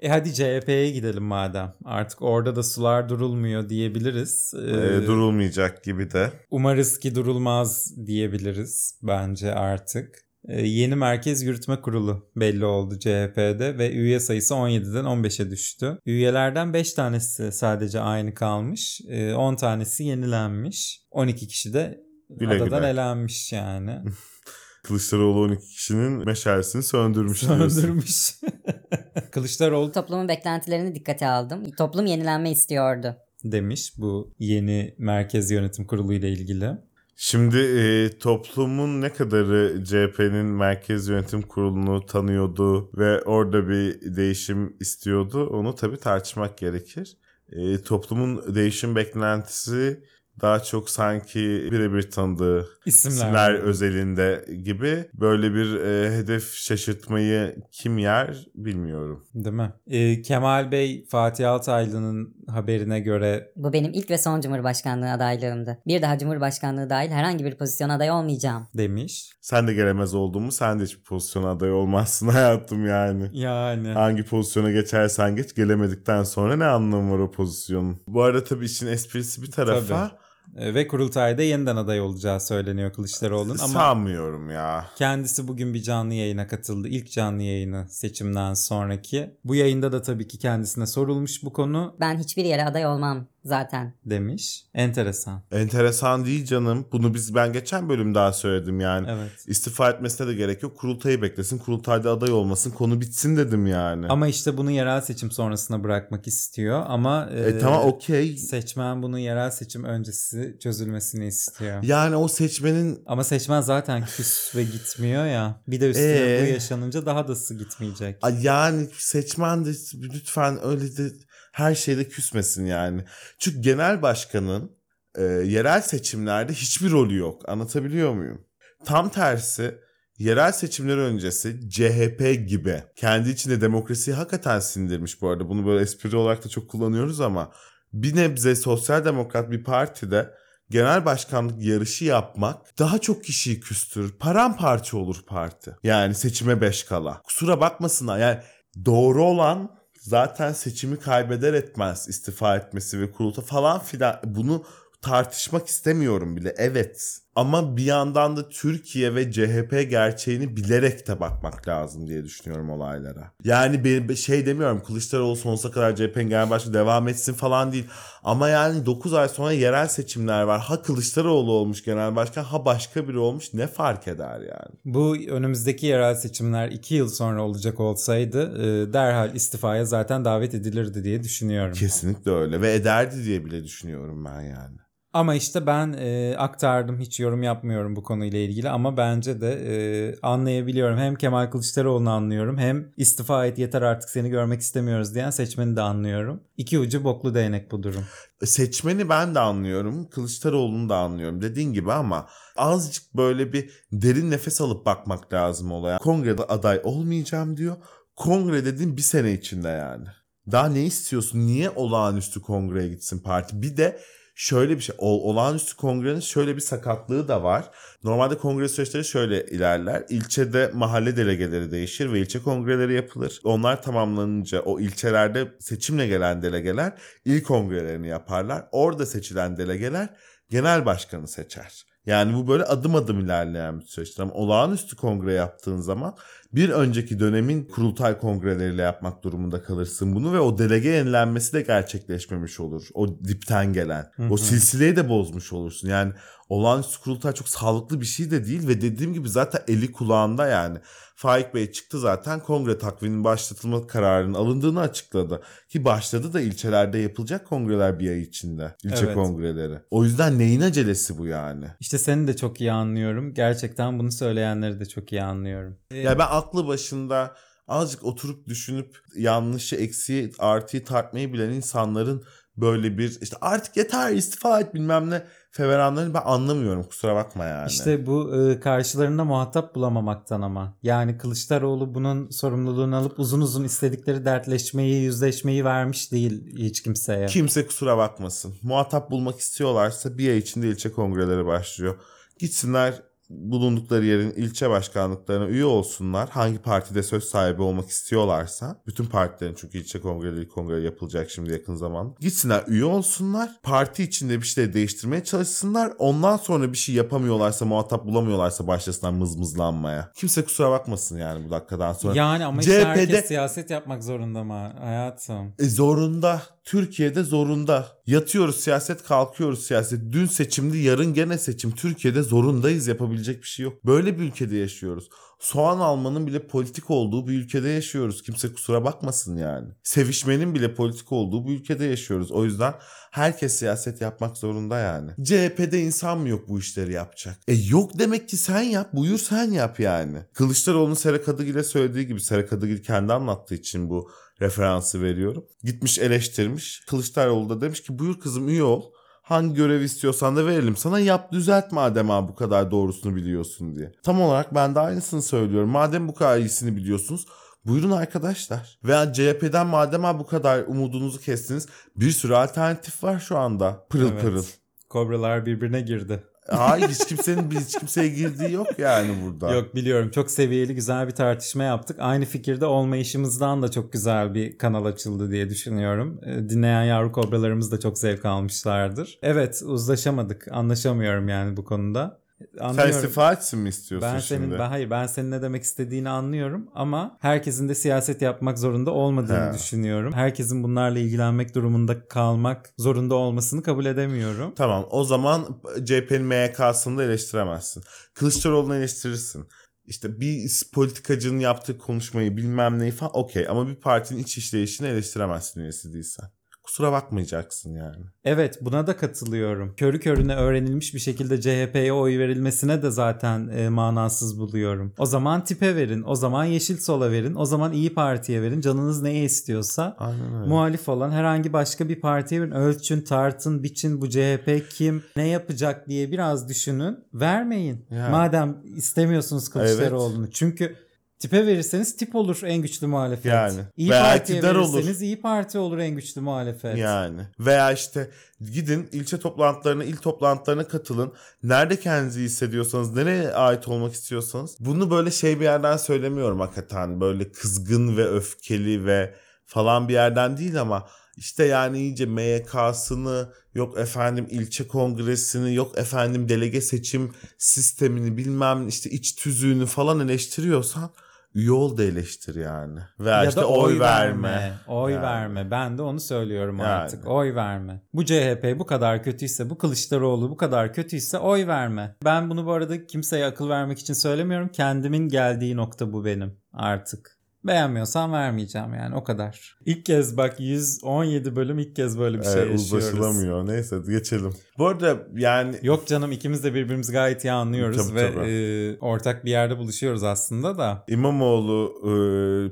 E 0.00 0.08
hadi 0.08 0.34
CHP'ye 0.34 0.90
gidelim 0.90 1.22
madem. 1.24 1.74
Artık 1.84 2.22
orada 2.22 2.56
da 2.56 2.62
sular 2.62 3.08
durulmuyor 3.08 3.68
diyebiliriz. 3.68 4.54
Ee, 4.56 4.70
Ee, 4.70 5.06
durulmayacak 5.06 5.84
gibi 5.84 6.10
de. 6.10 6.30
Umarız 6.50 6.98
ki 6.98 7.14
durulmaz 7.14 7.92
diyebiliriz 8.06 8.98
bence 9.02 9.54
artık. 9.54 10.25
Ee, 10.48 10.66
yeni 10.66 10.94
Merkez 10.96 11.42
Yürütme 11.42 11.80
Kurulu 11.80 12.30
belli 12.36 12.64
oldu 12.64 12.98
CHP'de 12.98 13.78
ve 13.78 13.92
üye 13.92 14.20
sayısı 14.20 14.54
17'den 14.54 15.04
15'e 15.04 15.50
düştü. 15.50 15.98
Üyelerden 16.06 16.72
5 16.72 16.92
tanesi 16.92 17.52
sadece 17.52 18.00
aynı 18.00 18.34
kalmış. 18.34 19.00
Ee, 19.08 19.34
10 19.34 19.56
tanesi 19.56 20.04
yenilenmiş. 20.04 21.00
12 21.10 21.48
kişi 21.48 21.74
de 21.74 22.00
Güle 22.30 22.54
adadan 22.54 22.78
güle. 22.80 22.88
elenmiş 22.90 23.52
yani. 23.52 23.98
Kılıçdaroğlu 24.84 25.40
12 25.40 25.66
kişinin 25.68 26.24
meşalesini 26.26 26.82
söndürmüş. 26.82 27.38
Söndürmüş. 27.40 28.34
Kılıçdaroğlu 29.32 29.92
Toplumun 29.92 30.28
beklentilerini 30.28 30.94
dikkate 30.94 31.26
aldım. 31.26 31.70
Toplum 31.78 32.06
yenilenme 32.06 32.50
istiyordu. 32.50 33.16
demiş 33.44 33.92
bu 33.98 34.34
yeni 34.38 34.94
Merkez 34.98 35.50
Yönetim 35.50 35.86
Kurulu 35.86 36.12
ile 36.12 36.30
ilgili. 36.30 36.70
Şimdi 37.18 37.58
e, 37.58 38.18
toplumun 38.18 39.00
ne 39.00 39.12
kadarı 39.12 39.84
CHP'nin 39.84 40.46
Merkez 40.46 41.08
Yönetim 41.08 41.42
Kurulu'nu 41.42 42.06
tanıyordu 42.06 42.90
ve 42.98 43.22
orada 43.22 43.68
bir 43.68 44.16
değişim 44.16 44.76
istiyordu 44.80 45.46
onu 45.46 45.74
tabii 45.74 45.96
tartışmak 45.96 46.58
gerekir. 46.58 47.16
E, 47.52 47.82
toplumun 47.82 48.54
değişim 48.54 48.96
beklentisi 48.96 50.04
daha 50.40 50.60
çok 50.62 50.90
sanki 50.90 51.68
birebir 51.72 52.10
tanıdığı 52.10 52.68
İsimler. 52.86 53.14
isimler 53.16 53.54
özelinde 53.54 54.44
gibi 54.64 55.04
böyle 55.14 55.54
bir 55.54 55.80
e, 55.80 56.16
hedef 56.16 56.54
şaşırtmayı 56.54 57.56
kim 57.72 57.98
yer 57.98 58.46
bilmiyorum. 58.54 59.24
Değil 59.34 59.56
mi? 59.56 59.72
Ee, 59.86 60.22
Kemal 60.22 60.72
Bey 60.72 61.06
Fatih 61.10 61.50
Altaylı'nın 61.50 62.34
haberine 62.48 63.00
göre 63.00 63.52
Bu 63.56 63.72
benim 63.72 63.92
ilk 63.92 64.10
ve 64.10 64.18
son 64.18 64.40
Cumhurbaşkanlığı 64.40 65.12
adaylığımdı. 65.12 65.78
Bir 65.86 66.02
daha 66.02 66.18
Cumhurbaşkanlığı 66.18 66.90
dahil 66.90 67.10
herhangi 67.10 67.44
bir 67.44 67.54
pozisyona 67.54 67.94
aday 67.94 68.10
olmayacağım. 68.10 68.68
demiş. 68.74 69.30
Sen 69.40 69.66
de 69.68 69.74
gelemez 69.74 70.14
oldun 70.14 70.42
mu 70.42 70.52
sen 70.52 70.80
de 70.80 70.84
hiçbir 70.84 71.02
pozisyona 71.04 71.50
aday 71.50 71.72
olmazsın 71.72 72.28
hayatım 72.36 72.86
yani. 72.86 73.30
Yani 73.32 73.88
Hangi 73.88 74.24
pozisyona 74.24 74.70
geçersen 74.70 75.36
geç 75.36 75.54
gelemedikten 75.54 76.22
sonra 76.22 76.56
ne 76.56 76.64
anlamı 76.64 77.12
var 77.12 77.18
o 77.18 77.30
pozisyonun? 77.30 78.00
Bu 78.08 78.22
arada 78.22 78.44
tabii 78.44 78.64
işin 78.64 78.86
esprisi 78.86 79.42
bir 79.42 79.50
tarafa 79.50 80.06
e, 80.06 80.25
ve 80.56 80.88
kurultayda 80.88 81.42
yeniden 81.42 81.76
aday 81.76 82.00
olacağı 82.00 82.40
söyleniyor 82.40 82.92
Kılıçdaroğlu'nun 82.92 83.58
ama 83.58 83.68
sanmıyorum 83.68 84.50
ya. 84.50 84.86
kendisi 84.96 85.48
bugün 85.48 85.74
bir 85.74 85.82
canlı 85.82 86.14
yayına 86.14 86.46
katıldı. 86.46 86.88
İlk 86.88 87.12
canlı 87.12 87.42
yayını 87.42 87.86
seçimden 87.88 88.54
sonraki. 88.54 89.30
Bu 89.44 89.54
yayında 89.54 89.92
da 89.92 90.02
tabii 90.02 90.28
ki 90.28 90.38
kendisine 90.38 90.86
sorulmuş 90.86 91.42
bu 91.44 91.52
konu 91.52 91.96
Ben 92.00 92.18
hiçbir 92.18 92.44
yere 92.44 92.64
aday 92.64 92.86
olmam 92.86 93.26
zaten. 93.46 93.94
demiş. 94.04 94.64
Enteresan. 94.74 95.42
Enteresan 95.52 96.24
değil 96.24 96.44
canım. 96.44 96.88
Bunu 96.92 97.14
biz 97.14 97.34
ben 97.34 97.52
geçen 97.52 97.88
bölüm 97.88 98.14
daha 98.14 98.32
söyledim 98.32 98.80
yani. 98.80 99.06
Evet. 99.10 99.32
İstifa 99.46 99.90
etmesine 99.90 100.26
de 100.26 100.34
gerek 100.34 100.62
yok. 100.62 100.78
Kurultayı 100.78 101.22
beklesin. 101.22 101.58
Kurultayda 101.58 102.10
aday 102.10 102.32
olmasın. 102.32 102.70
Konu 102.70 103.00
bitsin 103.00 103.36
dedim 103.36 103.66
yani. 103.66 104.06
Ama 104.08 104.28
işte 104.28 104.56
bunu 104.56 104.70
yerel 104.70 105.00
seçim 105.00 105.30
sonrasına 105.30 105.84
bırakmak 105.84 106.26
istiyor 106.26 106.82
ama 106.86 107.28
e, 107.34 107.40
e, 107.40 107.58
tamam 107.58 107.84
okey. 107.84 108.36
seçmen 108.36 109.02
bunu 109.02 109.18
yerel 109.18 109.50
seçim 109.50 109.84
öncesi 109.84 110.56
çözülmesini 110.62 111.26
istiyor. 111.26 111.82
Yani 111.82 112.16
o 112.16 112.28
seçmenin 112.28 113.02
Ama 113.06 113.24
seçmen 113.24 113.60
zaten 113.60 114.04
küs 114.06 114.56
ve 114.56 114.62
gitmiyor 114.64 115.26
ya. 115.26 115.60
Bir 115.68 115.80
de 115.80 115.90
üstüne 115.90 116.06
Ee? 116.06 116.42
bu 116.42 116.52
yaşanınca 116.52 117.06
daha 117.06 117.28
da 117.28 117.34
gitmeyecek. 117.54 118.18
Ay 118.22 118.42
yani 118.42 118.88
seçmen 118.98 119.64
de 119.64 119.70
lütfen 119.94 120.58
öyle 120.64 120.96
de 120.96 121.12
her 121.56 121.74
şeyde 121.74 122.08
küsmesin 122.08 122.66
yani. 122.66 123.04
Çünkü 123.38 123.60
genel 123.60 124.02
başkanın 124.02 124.76
e, 125.14 125.22
yerel 125.22 125.80
seçimlerde 125.80 126.52
hiçbir 126.52 126.90
rolü 126.90 127.16
yok. 127.16 127.48
Anlatabiliyor 127.48 128.14
muyum? 128.14 128.44
Tam 128.84 129.08
tersi 129.08 129.78
yerel 130.18 130.52
seçimler 130.52 130.96
öncesi 130.96 131.70
CHP 131.70 132.48
gibi 132.48 132.82
kendi 132.96 133.30
içinde 133.30 133.60
demokrasiyi 133.60 134.16
hakikaten 134.16 134.60
sindirmiş 134.60 135.22
bu 135.22 135.28
arada. 135.28 135.48
Bunu 135.48 135.66
böyle 135.66 135.82
espri 135.82 136.16
olarak 136.16 136.44
da 136.44 136.48
çok 136.48 136.70
kullanıyoruz 136.70 137.20
ama 137.20 137.52
bir 137.92 138.16
nebze 138.16 138.56
sosyal 138.56 139.04
demokrat 139.04 139.50
bir 139.50 139.64
partide 139.64 140.30
genel 140.70 141.04
başkanlık 141.04 141.62
yarışı 141.62 142.04
yapmak 142.04 142.78
daha 142.78 142.98
çok 142.98 143.24
kişiyi 143.24 143.60
küstürür. 143.60 144.12
Paramparça 144.18 144.96
olur 144.96 145.16
parti. 145.26 145.76
Yani 145.82 146.14
seçime 146.14 146.60
beş 146.60 146.84
kala. 146.84 147.22
Kusura 147.22 147.60
bakmasınlar 147.60 148.18
yani 148.18 148.40
doğru 148.84 149.24
olan 149.24 149.75
zaten 150.06 150.52
seçimi 150.52 150.98
kaybeder 150.98 151.54
etmez 151.54 152.08
istifa 152.08 152.56
etmesi 152.56 153.00
ve 153.00 153.12
kurulta 153.12 153.42
falan 153.42 153.80
filan 153.80 154.20
bunu 154.24 154.64
tartışmak 155.02 155.68
istemiyorum 155.68 156.36
bile. 156.36 156.54
Evet. 156.56 157.18
Ama 157.36 157.76
bir 157.76 157.84
yandan 157.84 158.36
da 158.36 158.48
Türkiye 158.48 159.14
ve 159.14 159.32
CHP 159.32 159.90
gerçeğini 159.90 160.56
bilerek 160.56 161.08
de 161.08 161.20
bakmak 161.20 161.68
lazım 161.68 162.08
diye 162.08 162.24
düşünüyorum 162.24 162.70
olaylara. 162.70 163.32
Yani 163.44 163.84
benim 163.84 164.16
şey 164.16 164.46
demiyorum 164.46 164.82
Kılıçdaroğlu 164.86 165.36
sonsuza 165.36 165.70
kadar 165.70 165.96
CHP'nin 165.96 166.28
genel 166.28 166.50
başkanı 166.50 166.74
devam 166.74 167.08
etsin 167.08 167.32
falan 167.32 167.72
değil. 167.72 167.86
Ama 168.24 168.48
yani 168.48 168.86
9 168.86 169.14
ay 169.14 169.28
sonra 169.28 169.52
yerel 169.52 169.88
seçimler 169.88 170.42
var. 170.42 170.60
Ha 170.60 170.82
Kılıçdaroğlu 170.82 171.52
olmuş 171.52 171.84
genel 171.84 172.16
başkan 172.16 172.44
ha 172.44 172.64
başka 172.64 173.08
biri 173.08 173.18
olmuş 173.18 173.54
ne 173.54 173.66
fark 173.66 174.08
eder 174.08 174.40
yani? 174.40 174.74
Bu 174.84 175.16
önümüzdeki 175.16 175.86
yerel 175.86 176.14
seçimler 176.14 176.68
2 176.68 176.94
yıl 176.94 177.08
sonra 177.08 177.42
olacak 177.42 177.80
olsaydı 177.80 178.62
e, 178.62 178.92
derhal 178.92 179.34
istifaya 179.34 179.84
zaten 179.84 180.24
davet 180.24 180.54
edilirdi 180.54 181.04
diye 181.04 181.22
düşünüyorum. 181.22 181.74
Kesinlikle 181.74 182.30
öyle 182.30 182.60
ve 182.60 182.74
ederdi 182.74 183.24
diye 183.24 183.44
bile 183.44 183.64
düşünüyorum 183.64 184.24
ben 184.24 184.40
yani. 184.40 184.76
Ama 185.16 185.34
işte 185.34 185.66
ben 185.66 185.92
e, 185.92 186.36
aktardım 186.38 186.98
hiç 186.98 187.20
yorum 187.20 187.42
yapmıyorum 187.42 187.96
bu 187.96 188.02
konuyla 188.02 188.38
ilgili 188.38 188.68
ama 188.68 188.96
bence 188.96 189.40
de 189.40 189.52
e, 189.52 189.74
anlayabiliyorum. 190.22 190.98
Hem 190.98 191.16
Kemal 191.16 191.50
Kılıçdaroğlu'nu 191.50 192.10
anlıyorum 192.10 192.58
hem 192.58 192.92
istifa 192.96 193.46
et 193.46 193.58
yeter 193.58 193.82
artık 193.82 194.10
seni 194.10 194.30
görmek 194.30 194.60
istemiyoruz 194.60 195.14
diyen 195.14 195.30
seçmeni 195.30 195.76
de 195.76 195.80
anlıyorum. 195.80 196.40
İki 196.56 196.78
ucu 196.78 197.04
boklu 197.04 197.34
değnek 197.34 197.70
bu 197.72 197.82
durum. 197.82 198.04
Seçmeni 198.44 199.08
ben 199.08 199.34
de 199.34 199.40
anlıyorum. 199.40 200.08
Kılıçdaroğlu'nu 200.10 200.88
da 200.88 200.96
anlıyorum 200.96 201.42
dediğin 201.42 201.72
gibi 201.72 201.92
ama 201.92 202.26
azıcık 202.56 203.14
böyle 203.14 203.52
bir 203.52 203.70
derin 203.92 204.30
nefes 204.30 204.60
alıp 204.60 204.86
bakmak 204.86 205.32
lazım 205.32 205.72
olaya. 205.72 205.98
Kongrede 205.98 206.42
aday 206.42 206.80
olmayacağım 206.84 207.56
diyor. 207.56 207.76
Kongre 208.16 208.64
dediğin 208.64 208.96
bir 208.96 209.02
sene 209.02 209.32
içinde 209.32 209.68
yani. 209.68 210.06
Daha 210.52 210.68
ne 210.68 210.84
istiyorsun? 210.84 211.38
Niye 211.38 211.70
olağanüstü 211.70 212.42
kongreye 212.42 212.88
gitsin 212.88 213.18
parti? 213.18 213.62
Bir 213.62 213.76
de 213.76 214.00
şöyle 214.36 214.76
bir 214.76 214.82
şey 214.82 214.94
ol, 214.98 215.20
olağanüstü 215.22 215.76
kongrenin 215.76 216.20
şöyle 216.20 216.56
bir 216.56 216.60
sakatlığı 216.60 217.28
da 217.28 217.42
var. 217.42 217.70
Normalde 218.04 218.38
kongre 218.38 218.68
süreçleri 218.68 219.04
şöyle 219.04 219.46
ilerler. 219.46 220.04
İlçede 220.08 220.70
mahalle 220.74 221.16
delegeleri 221.16 221.70
değişir 221.70 222.12
ve 222.12 222.20
ilçe 222.20 222.42
kongreleri 222.42 222.94
yapılır. 222.94 223.40
Onlar 223.44 223.82
tamamlanınca 223.82 224.60
o 224.60 224.80
ilçelerde 224.80 225.52
seçimle 225.60 226.06
gelen 226.06 226.42
delegeler 226.42 226.92
il 227.24 227.42
kongrelerini 227.42 228.08
yaparlar. 228.08 228.68
Orada 228.72 229.06
seçilen 229.06 229.56
delegeler 229.56 230.08
genel 230.50 230.86
başkanı 230.86 231.28
seçer. 231.28 231.86
Yani 232.06 232.34
bu 232.34 232.48
böyle 232.48 232.64
adım 232.64 232.94
adım 232.94 233.20
ilerleyen 233.20 233.80
bir 233.80 233.84
süreçtir. 233.84 234.22
Ama 234.22 234.32
olağanüstü 234.32 234.96
kongre 234.96 235.32
yaptığın 235.32 235.80
zaman 235.80 236.16
bir 236.52 236.68
önceki 236.68 237.20
dönemin 237.20 237.64
kurultay 237.64 238.18
kongreleriyle 238.18 238.82
yapmak 238.82 239.24
durumunda 239.24 239.62
kalırsın 239.62 240.14
bunu 240.14 240.32
ve 240.32 240.40
o 240.40 240.58
delege 240.58 240.88
yenilenmesi 240.88 241.52
de 241.52 241.62
gerçekleşmemiş 241.62 242.60
olur. 242.60 242.88
O 242.94 243.08
dipten 243.24 243.72
gelen. 243.72 244.06
Hı 244.16 244.22
hı. 244.22 244.32
O 244.32 244.36
silsileyi 244.36 244.96
de 244.96 245.08
bozmuş 245.08 245.52
olursun. 245.52 245.88
Yani 245.88 246.12
olağanüstü 246.48 247.00
kurultay 247.00 247.32
çok 247.32 247.48
sağlıklı 247.48 248.00
bir 248.00 248.06
şey 248.06 248.30
de 248.30 248.46
değil 248.46 248.68
ve 248.68 248.80
dediğim 248.80 249.12
gibi 249.14 249.28
zaten 249.28 249.62
eli 249.68 249.92
kulağında 249.92 250.46
yani. 250.46 250.78
Faik 251.18 251.54
Bey 251.54 251.72
çıktı 251.72 252.00
zaten 252.00 252.40
kongre 252.40 252.78
takviminin 252.78 253.24
başlatılma 253.24 253.86
kararının 253.86 254.34
alındığını 254.34 254.80
açıkladı. 254.80 255.42
Ki 255.68 255.84
başladı 255.84 256.32
da 256.32 256.40
ilçelerde 256.40 256.98
yapılacak 256.98 257.46
kongreler 257.46 257.98
bir 257.98 258.10
ay 258.10 258.22
içinde. 258.22 258.74
İlçe 258.84 259.04
Evet. 259.04 259.14
kongreleri. 259.14 259.78
O 259.90 260.04
yüzden 260.04 260.38
neyin 260.38 260.60
acelesi 260.60 261.18
bu 261.18 261.26
yani? 261.26 261.66
İşte 261.80 261.98
seni 261.98 262.26
de 262.28 262.36
çok 262.36 262.60
iyi 262.60 262.72
anlıyorum. 262.72 263.34
Gerçekten 263.34 263.98
bunu 263.98 264.12
söyleyenleri 264.12 264.80
de 264.80 264.86
çok 264.86 265.12
iyi 265.12 265.22
anlıyorum. 265.22 265.78
Ya 265.90 266.18
ben 266.18 266.26
aklı 266.30 266.66
başında 266.66 267.36
azıcık 267.68 268.04
oturup 268.04 268.48
düşünüp 268.48 268.98
yanlışı, 269.16 269.76
eksiği, 269.76 270.32
artıyı 270.38 270.84
tartmayı 270.84 271.32
bilen 271.32 271.50
insanların 271.50 272.24
böyle 272.56 272.98
bir 272.98 273.18
işte 273.20 273.36
artık 273.40 273.76
yeter 273.76 274.12
istifa 274.12 274.60
et 274.60 274.74
bilmem 274.74 275.10
ne 275.10 275.22
feveranlarını 275.56 276.14
ben 276.14 276.22
anlamıyorum 276.24 276.82
kusura 276.84 277.14
bakma 277.14 277.44
yani. 277.44 277.68
İşte 277.70 278.06
bu 278.06 278.36
e, 278.36 278.60
karşılarında 278.60 279.24
muhatap 279.24 279.74
bulamamaktan 279.74 280.42
ama. 280.42 280.76
Yani 280.82 281.18
Kılıçdaroğlu 281.18 281.94
bunun 281.94 282.30
sorumluluğunu 282.30 282.96
alıp 282.96 283.18
uzun 283.18 283.40
uzun 283.40 283.64
istedikleri 283.64 284.24
dertleşmeyi, 284.24 285.02
yüzleşmeyi 285.02 285.64
vermiş 285.64 286.12
değil 286.12 286.56
hiç 286.58 286.82
kimseye. 286.82 287.26
Kimse 287.26 287.66
kusura 287.66 287.98
bakmasın. 287.98 288.54
Muhatap 288.62 289.10
bulmak 289.10 289.38
istiyorlarsa 289.38 290.18
bir 290.18 290.28
ay 290.30 290.38
içinde 290.38 290.68
ilçe 290.68 290.92
kongreleri 290.92 291.46
başlıyor. 291.46 291.96
Gitsinler 292.38 293.02
bulundukları 293.30 294.04
yerin 294.04 294.30
ilçe 294.30 294.70
başkanlıklarına 294.70 295.48
üye 295.48 295.64
olsunlar. 295.64 296.28
Hangi 296.30 296.58
partide 296.58 297.02
söz 297.02 297.24
sahibi 297.24 297.62
olmak 297.62 297.88
istiyorlarsa. 297.88 298.82
Bütün 298.86 299.04
partilerin 299.04 299.54
çünkü 299.54 299.78
ilçe 299.78 300.00
kongreleri 300.00 300.48
kongre 300.48 300.80
yapılacak 300.80 301.30
şimdi 301.30 301.52
yakın 301.52 301.74
zaman. 301.74 302.14
Gitsinler 302.20 302.64
üye 302.66 302.84
olsunlar. 302.84 303.50
Parti 303.62 304.02
içinde 304.02 304.40
bir 304.40 304.46
şey 304.46 304.72
değiştirmeye 304.72 305.24
çalışsınlar. 305.24 305.92
Ondan 305.98 306.36
sonra 306.36 306.72
bir 306.72 306.78
şey 306.78 306.94
yapamıyorlarsa 306.94 307.64
muhatap 307.64 308.06
bulamıyorlarsa 308.06 308.66
başlasınlar 308.66 309.12
mızmızlanmaya. 309.12 310.12
Kimse 310.14 310.44
kusura 310.44 310.70
bakmasın 310.70 311.18
yani 311.18 311.46
bu 311.46 311.50
dakikadan 311.50 311.92
sonra. 311.92 312.14
Yani 312.14 312.44
ama 312.44 312.60
işte 312.60 312.72
CHP'de 312.72 312.84
herkes 312.86 313.26
siyaset 313.26 313.70
yapmak 313.70 314.04
zorunda 314.04 314.44
mı 314.44 314.72
hayatım? 314.78 315.54
E, 315.58 315.64
zorunda. 315.68 316.42
Türkiye'de 316.66 317.22
zorunda. 317.22 317.86
Yatıyoruz 318.06 318.56
siyaset 318.56 319.02
kalkıyoruz 319.02 319.66
siyaset. 319.66 320.12
Dün 320.12 320.26
seçimdi 320.26 320.78
yarın 320.78 321.14
gene 321.14 321.38
seçim. 321.38 321.70
Türkiye'de 321.70 322.22
zorundayız 322.22 322.86
yapabilecek 322.86 323.42
bir 323.42 323.46
şey 323.46 323.64
yok. 323.64 323.84
Böyle 323.84 324.18
bir 324.18 324.24
ülkede 324.24 324.56
yaşıyoruz. 324.56 325.08
Soğan 325.38 325.78
almanın 325.78 326.26
bile 326.26 326.46
politik 326.46 326.90
olduğu 326.90 327.28
bir 327.28 327.32
ülkede 327.32 327.68
yaşıyoruz. 327.68 328.22
Kimse 328.22 328.52
kusura 328.52 328.84
bakmasın 328.84 329.36
yani. 329.36 329.68
Sevişmenin 329.82 330.54
bile 330.54 330.74
politik 330.74 331.12
olduğu 331.12 331.46
bir 331.46 331.52
ülkede 331.52 331.84
yaşıyoruz. 331.84 332.32
O 332.32 332.44
yüzden 332.44 332.74
herkes 333.10 333.56
siyaset 333.56 334.00
yapmak 334.00 334.36
zorunda 334.36 334.78
yani. 334.78 335.10
CHP'de 335.22 335.80
insan 335.80 336.18
mı 336.18 336.28
yok 336.28 336.48
bu 336.48 336.58
işleri 336.58 336.92
yapacak? 336.92 337.38
E 337.48 337.54
yok 337.54 337.98
demek 337.98 338.28
ki 338.28 338.36
sen 338.36 338.62
yap. 338.62 338.88
Buyur 338.92 339.18
sen 339.18 339.50
yap 339.50 339.80
yani. 339.80 340.18
Kılıçdaroğlu'nun 340.34 340.94
Sera 340.94 341.22
Kadıgil'e 341.22 341.62
söylediği 341.62 342.06
gibi 342.06 342.20
Sera 342.20 342.46
Kadıgil 342.46 342.82
kendi 342.82 343.12
anlattığı 343.12 343.54
için 343.54 343.90
bu 343.90 344.10
referansı 344.40 345.02
veriyorum. 345.02 345.44
Gitmiş 345.62 345.98
eleştirmiş. 345.98 346.82
Kılıçdaroğlu 346.88 347.48
da 347.48 347.60
demiş 347.60 347.82
ki 347.82 347.98
buyur 347.98 348.20
kızım 348.20 348.48
üye 348.48 348.62
ol. 348.62 348.82
Hangi 349.22 349.54
görev 349.54 349.80
istiyorsan 349.80 350.36
da 350.36 350.46
verelim 350.46 350.76
sana 350.76 350.98
yap 351.00 351.32
düzelt 351.32 351.72
madem 351.72 352.08
ha 352.08 352.28
bu 352.28 352.34
kadar 352.34 352.70
doğrusunu 352.70 353.16
biliyorsun 353.16 353.76
diye. 353.76 353.92
Tam 354.02 354.20
olarak 354.20 354.54
ben 354.54 354.74
de 354.74 354.80
aynısını 354.80 355.22
söylüyorum. 355.22 355.68
Madem 355.70 356.08
bu 356.08 356.14
kadar 356.14 356.38
iyisini 356.38 356.76
biliyorsunuz 356.76 357.26
buyurun 357.64 357.90
arkadaşlar. 357.90 358.78
Veya 358.84 359.12
CHP'den 359.12 359.66
madem 359.66 360.04
ha 360.04 360.18
bu 360.18 360.26
kadar 360.26 360.64
umudunuzu 360.66 361.20
kestiniz 361.20 361.68
bir 361.96 362.10
sürü 362.10 362.34
alternatif 362.34 363.04
var 363.04 363.18
şu 363.18 363.38
anda. 363.38 363.86
Pırıl 363.90 364.10
Evet. 364.12 364.22
pırıl. 364.22 364.44
Kobralar 364.88 365.46
birbirine 365.46 365.80
girdi. 365.80 366.24
Hayır 366.48 366.88
hiç 366.88 367.06
kimsenin 367.06 367.50
hiç 367.50 367.78
kimseye 367.78 368.08
girdiği 368.08 368.52
yok 368.52 368.66
yani 368.78 369.10
burada. 369.24 369.54
Yok 369.54 369.74
biliyorum 369.74 370.10
çok 370.10 370.30
seviyeli 370.30 370.74
güzel 370.74 371.06
bir 371.06 371.12
tartışma 371.12 371.64
yaptık. 371.64 371.96
Aynı 372.00 372.24
fikirde 372.24 372.66
olmayışımızdan 372.66 373.62
da 373.62 373.70
çok 373.70 373.92
güzel 373.92 374.34
bir 374.34 374.58
kanal 374.58 374.84
açıldı 374.84 375.30
diye 375.30 375.50
düşünüyorum. 375.50 376.20
Ee, 376.26 376.48
Dinleyen 376.48 376.82
yavru 376.82 377.12
kobralarımız 377.12 377.72
da 377.72 377.80
çok 377.80 377.98
zevk 377.98 378.24
almışlardır. 378.24 379.18
Evet 379.22 379.62
uzlaşamadık 379.64 380.48
anlaşamıyorum 380.50 381.28
yani 381.28 381.56
bu 381.56 381.64
konuda. 381.64 382.25
Anlıyorum. 382.60 382.90
istifa 382.90 383.32
etsin 383.32 383.58
mi 383.58 383.68
istiyorsun 383.68 384.08
Ben 384.14 384.18
şimdi? 384.18 384.42
senin 384.42 384.58
ben 384.58 384.68
hayır 384.68 384.90
ben 384.90 385.06
senin 385.06 385.30
ne 385.30 385.42
demek 385.42 385.62
istediğini 385.62 386.08
anlıyorum 386.08 386.68
ama 386.74 387.16
herkesin 387.20 387.68
de 387.68 387.74
siyaset 387.74 388.22
yapmak 388.22 388.58
zorunda 388.58 388.90
olmadığını 388.90 389.50
He. 389.50 389.54
düşünüyorum. 389.54 390.12
Herkesin 390.12 390.62
bunlarla 390.62 390.98
ilgilenmek 390.98 391.54
durumunda 391.54 392.08
kalmak 392.08 392.70
zorunda 392.78 393.14
olmasını 393.14 393.62
kabul 393.62 393.84
edemiyorum. 393.86 394.54
Tamam 394.56 394.86
o 394.90 395.04
zaman 395.04 395.60
CHP'nin 395.84 396.22
MYK'sını 396.24 396.98
da 396.98 397.04
eleştiremezsin. 397.04 397.82
Kılıçdaroğlu'nu 398.14 398.76
eleştirirsin. 398.76 399.48
İşte 399.84 400.20
bir 400.20 400.62
politikacının 400.74 401.38
yaptığı 401.38 401.78
konuşmayı 401.78 402.36
bilmem 402.36 402.78
neyi 402.78 402.90
falan 402.92 403.16
okey 403.16 403.48
ama 403.48 403.68
bir 403.68 403.74
partinin 403.74 404.22
iç 404.22 404.38
işleyişini 404.38 404.88
eleştiremezsin 404.88 405.60
üyesi 405.60 405.92
değilsen. 405.92 406.26
Kusura 406.66 406.92
bakmayacaksın 406.92 407.74
yani. 407.74 408.04
Evet 408.24 408.58
buna 408.60 408.86
da 408.86 408.96
katılıyorum. 408.96 409.74
Körü 409.76 410.00
körüne 410.00 410.34
öğrenilmiş 410.36 410.94
bir 410.94 410.98
şekilde 410.98 411.40
CHP'ye 411.40 411.92
oy 411.92 412.18
verilmesine 412.18 412.82
de 412.82 412.90
zaten 412.90 413.48
e, 413.48 413.68
manasız 413.68 414.38
buluyorum. 414.38 414.92
O 414.98 415.06
zaman 415.06 415.44
tipe 415.44 415.76
verin, 415.76 416.02
o 416.06 416.14
zaman 416.14 416.44
Yeşil 416.44 416.76
Sol'a 416.78 417.10
verin, 417.10 417.34
o 417.34 417.44
zaman 417.44 417.72
İyi 417.72 417.94
Parti'ye 417.94 418.42
verin. 418.42 418.60
Canınız 418.60 419.02
neye 419.02 419.24
istiyorsa 419.24 419.96
Aynen 419.98 420.34
öyle. 420.34 420.48
muhalif 420.48 420.88
olan 420.88 421.10
herhangi 421.10 421.52
başka 421.52 421.88
bir 421.88 422.00
partiye 422.00 422.40
verin. 422.40 422.50
Ölçün, 422.50 423.00
tartın, 423.00 423.62
biçin 423.62 424.00
bu 424.00 424.10
CHP 424.10 424.70
kim, 424.70 425.02
ne 425.16 425.28
yapacak 425.28 425.88
diye 425.88 426.10
biraz 426.10 426.48
düşünün. 426.48 426.98
Vermeyin. 427.14 427.86
Yani. 427.90 428.10
Madem 428.10 428.56
istemiyorsunuz 428.76 429.48
Kılıçdaroğlu'nu. 429.48 430.30
Çünkü 430.30 430.85
Tipe 431.18 431.46
verirseniz 431.46 431.96
tip 431.96 432.14
olur 432.14 432.38
en 432.42 432.62
güçlü 432.62 432.86
muhalefet. 432.86 433.24
Yani. 433.24 433.60
İyi 433.76 433.90
Veya 433.90 434.02
Parti'ye 434.02 434.38
iktidar 434.38 434.54
olur. 434.54 434.74
verirseniz 434.74 435.02
iyi 435.02 435.20
Parti 435.20 435.58
olur 435.58 435.78
en 435.78 435.94
güçlü 435.94 436.20
muhalefet. 436.20 436.78
Yani 436.78 437.22
veya 437.40 437.72
işte 437.72 438.10
gidin 438.52 438.88
ilçe 438.92 439.18
toplantılarına, 439.18 439.84
il 439.84 439.96
toplantılarına 439.96 440.68
katılın. 440.68 441.12
Nerede 441.42 441.80
kendinizi 441.80 442.20
hissediyorsanız, 442.20 442.94
nereye 442.94 443.32
ait 443.32 443.68
olmak 443.68 443.92
istiyorsanız. 443.92 444.56
Bunu 444.60 444.90
böyle 444.90 445.10
şey 445.10 445.40
bir 445.40 445.44
yerden 445.44 445.76
söylemiyorum 445.76 446.40
hakikaten. 446.40 447.00
Böyle 447.00 447.32
kızgın 447.32 447.96
ve 447.96 448.08
öfkeli 448.08 448.86
ve 448.86 449.14
falan 449.44 449.88
bir 449.88 449.92
yerden 449.92 450.36
değil 450.36 450.60
ama 450.60 450.88
işte 451.16 451.44
yani 451.44 451.78
iyice 451.78 452.06
MYK'sını 452.06 453.32
yok 453.54 453.78
efendim 453.78 454.26
ilçe 454.30 454.68
kongresini 454.68 455.54
yok 455.54 455.78
efendim 455.78 456.28
delege 456.28 456.60
seçim 456.60 457.12
sistemini 457.38 458.16
bilmem 458.16 458.68
işte 458.68 458.90
iç 458.90 459.14
tüzüğünü 459.14 459.66
falan 459.66 460.00
eleştiriyorsan 460.00 460.90
üye 461.36 461.52
ol 461.52 461.76
da 461.76 461.82
eleştir 461.82 462.34
yani. 462.34 462.78
Veya 463.00 463.22
ya 463.22 463.28
işte 463.28 463.40
da 463.40 463.48
oy, 463.48 463.80
verme. 463.80 464.52
Oy 464.68 464.92
Yani. 464.92 465.02
verme. 465.02 465.50
Ben 465.50 465.78
de 465.78 465.82
onu 465.82 466.00
söylüyorum 466.00 466.58
Yani. 466.58 466.68
artık. 466.68 467.06
Oy 467.06 467.34
verme. 467.34 467.82
Bu 467.92 468.04
CHP 468.04 468.54
bu 468.58 468.66
kadar 468.66 469.02
kötüyse, 469.02 469.50
bu 469.50 469.58
Kılıçdaroğlu 469.58 470.30
bu 470.30 470.36
kadar 470.36 470.72
kötüyse 470.74 471.18
oy 471.18 471.46
verme. 471.46 471.96
Ben 472.04 472.30
bunu 472.30 472.46
bu 472.46 472.52
arada 472.52 472.86
kimseye 472.86 473.26
akıl 473.26 473.48
vermek 473.48 473.78
için 473.78 473.94
söylemiyorum. 473.94 474.48
Kendimin 474.48 475.08
geldiği 475.08 475.56
nokta 475.56 475.92
bu 475.92 476.04
benim 476.04 476.38
artık. 476.52 477.15
Beğenmiyorsan 477.46 478.12
vermeyeceğim 478.12 478.74
yani 478.74 478.94
o 478.94 479.04
kadar. 479.04 479.56
İlk 479.66 479.84
kez 479.84 480.16
bak 480.16 480.40
117 480.40 481.36
bölüm 481.36 481.58
ilk 481.58 481.76
kez 481.76 481.98
böyle 481.98 482.18
bir 482.18 482.24
şey 482.24 482.32
Evet, 482.32 482.50
yaşıyoruz. 482.50 483.48
Neyse 483.48 483.76
geçelim. 483.88 484.32
Bu 484.58 484.66
arada 484.66 484.96
yani 485.16 485.56
Yok 485.62 485.86
canım 485.86 486.12
ikimiz 486.12 486.44
de 486.44 486.54
birbirimizi 486.54 486.92
gayet 486.92 487.24
iyi 487.24 487.32
anlıyoruz 487.32 487.88
Tabii, 487.88 487.96
ve 487.96 488.14
tabii. 488.14 488.30
e, 488.30 488.78
ortak 488.80 489.24
bir 489.24 489.30
yerde 489.30 489.58
buluşuyoruz 489.58 490.02
aslında 490.02 490.58
da. 490.58 490.84
İmamoğlu 490.88 491.72
e, 491.82 491.92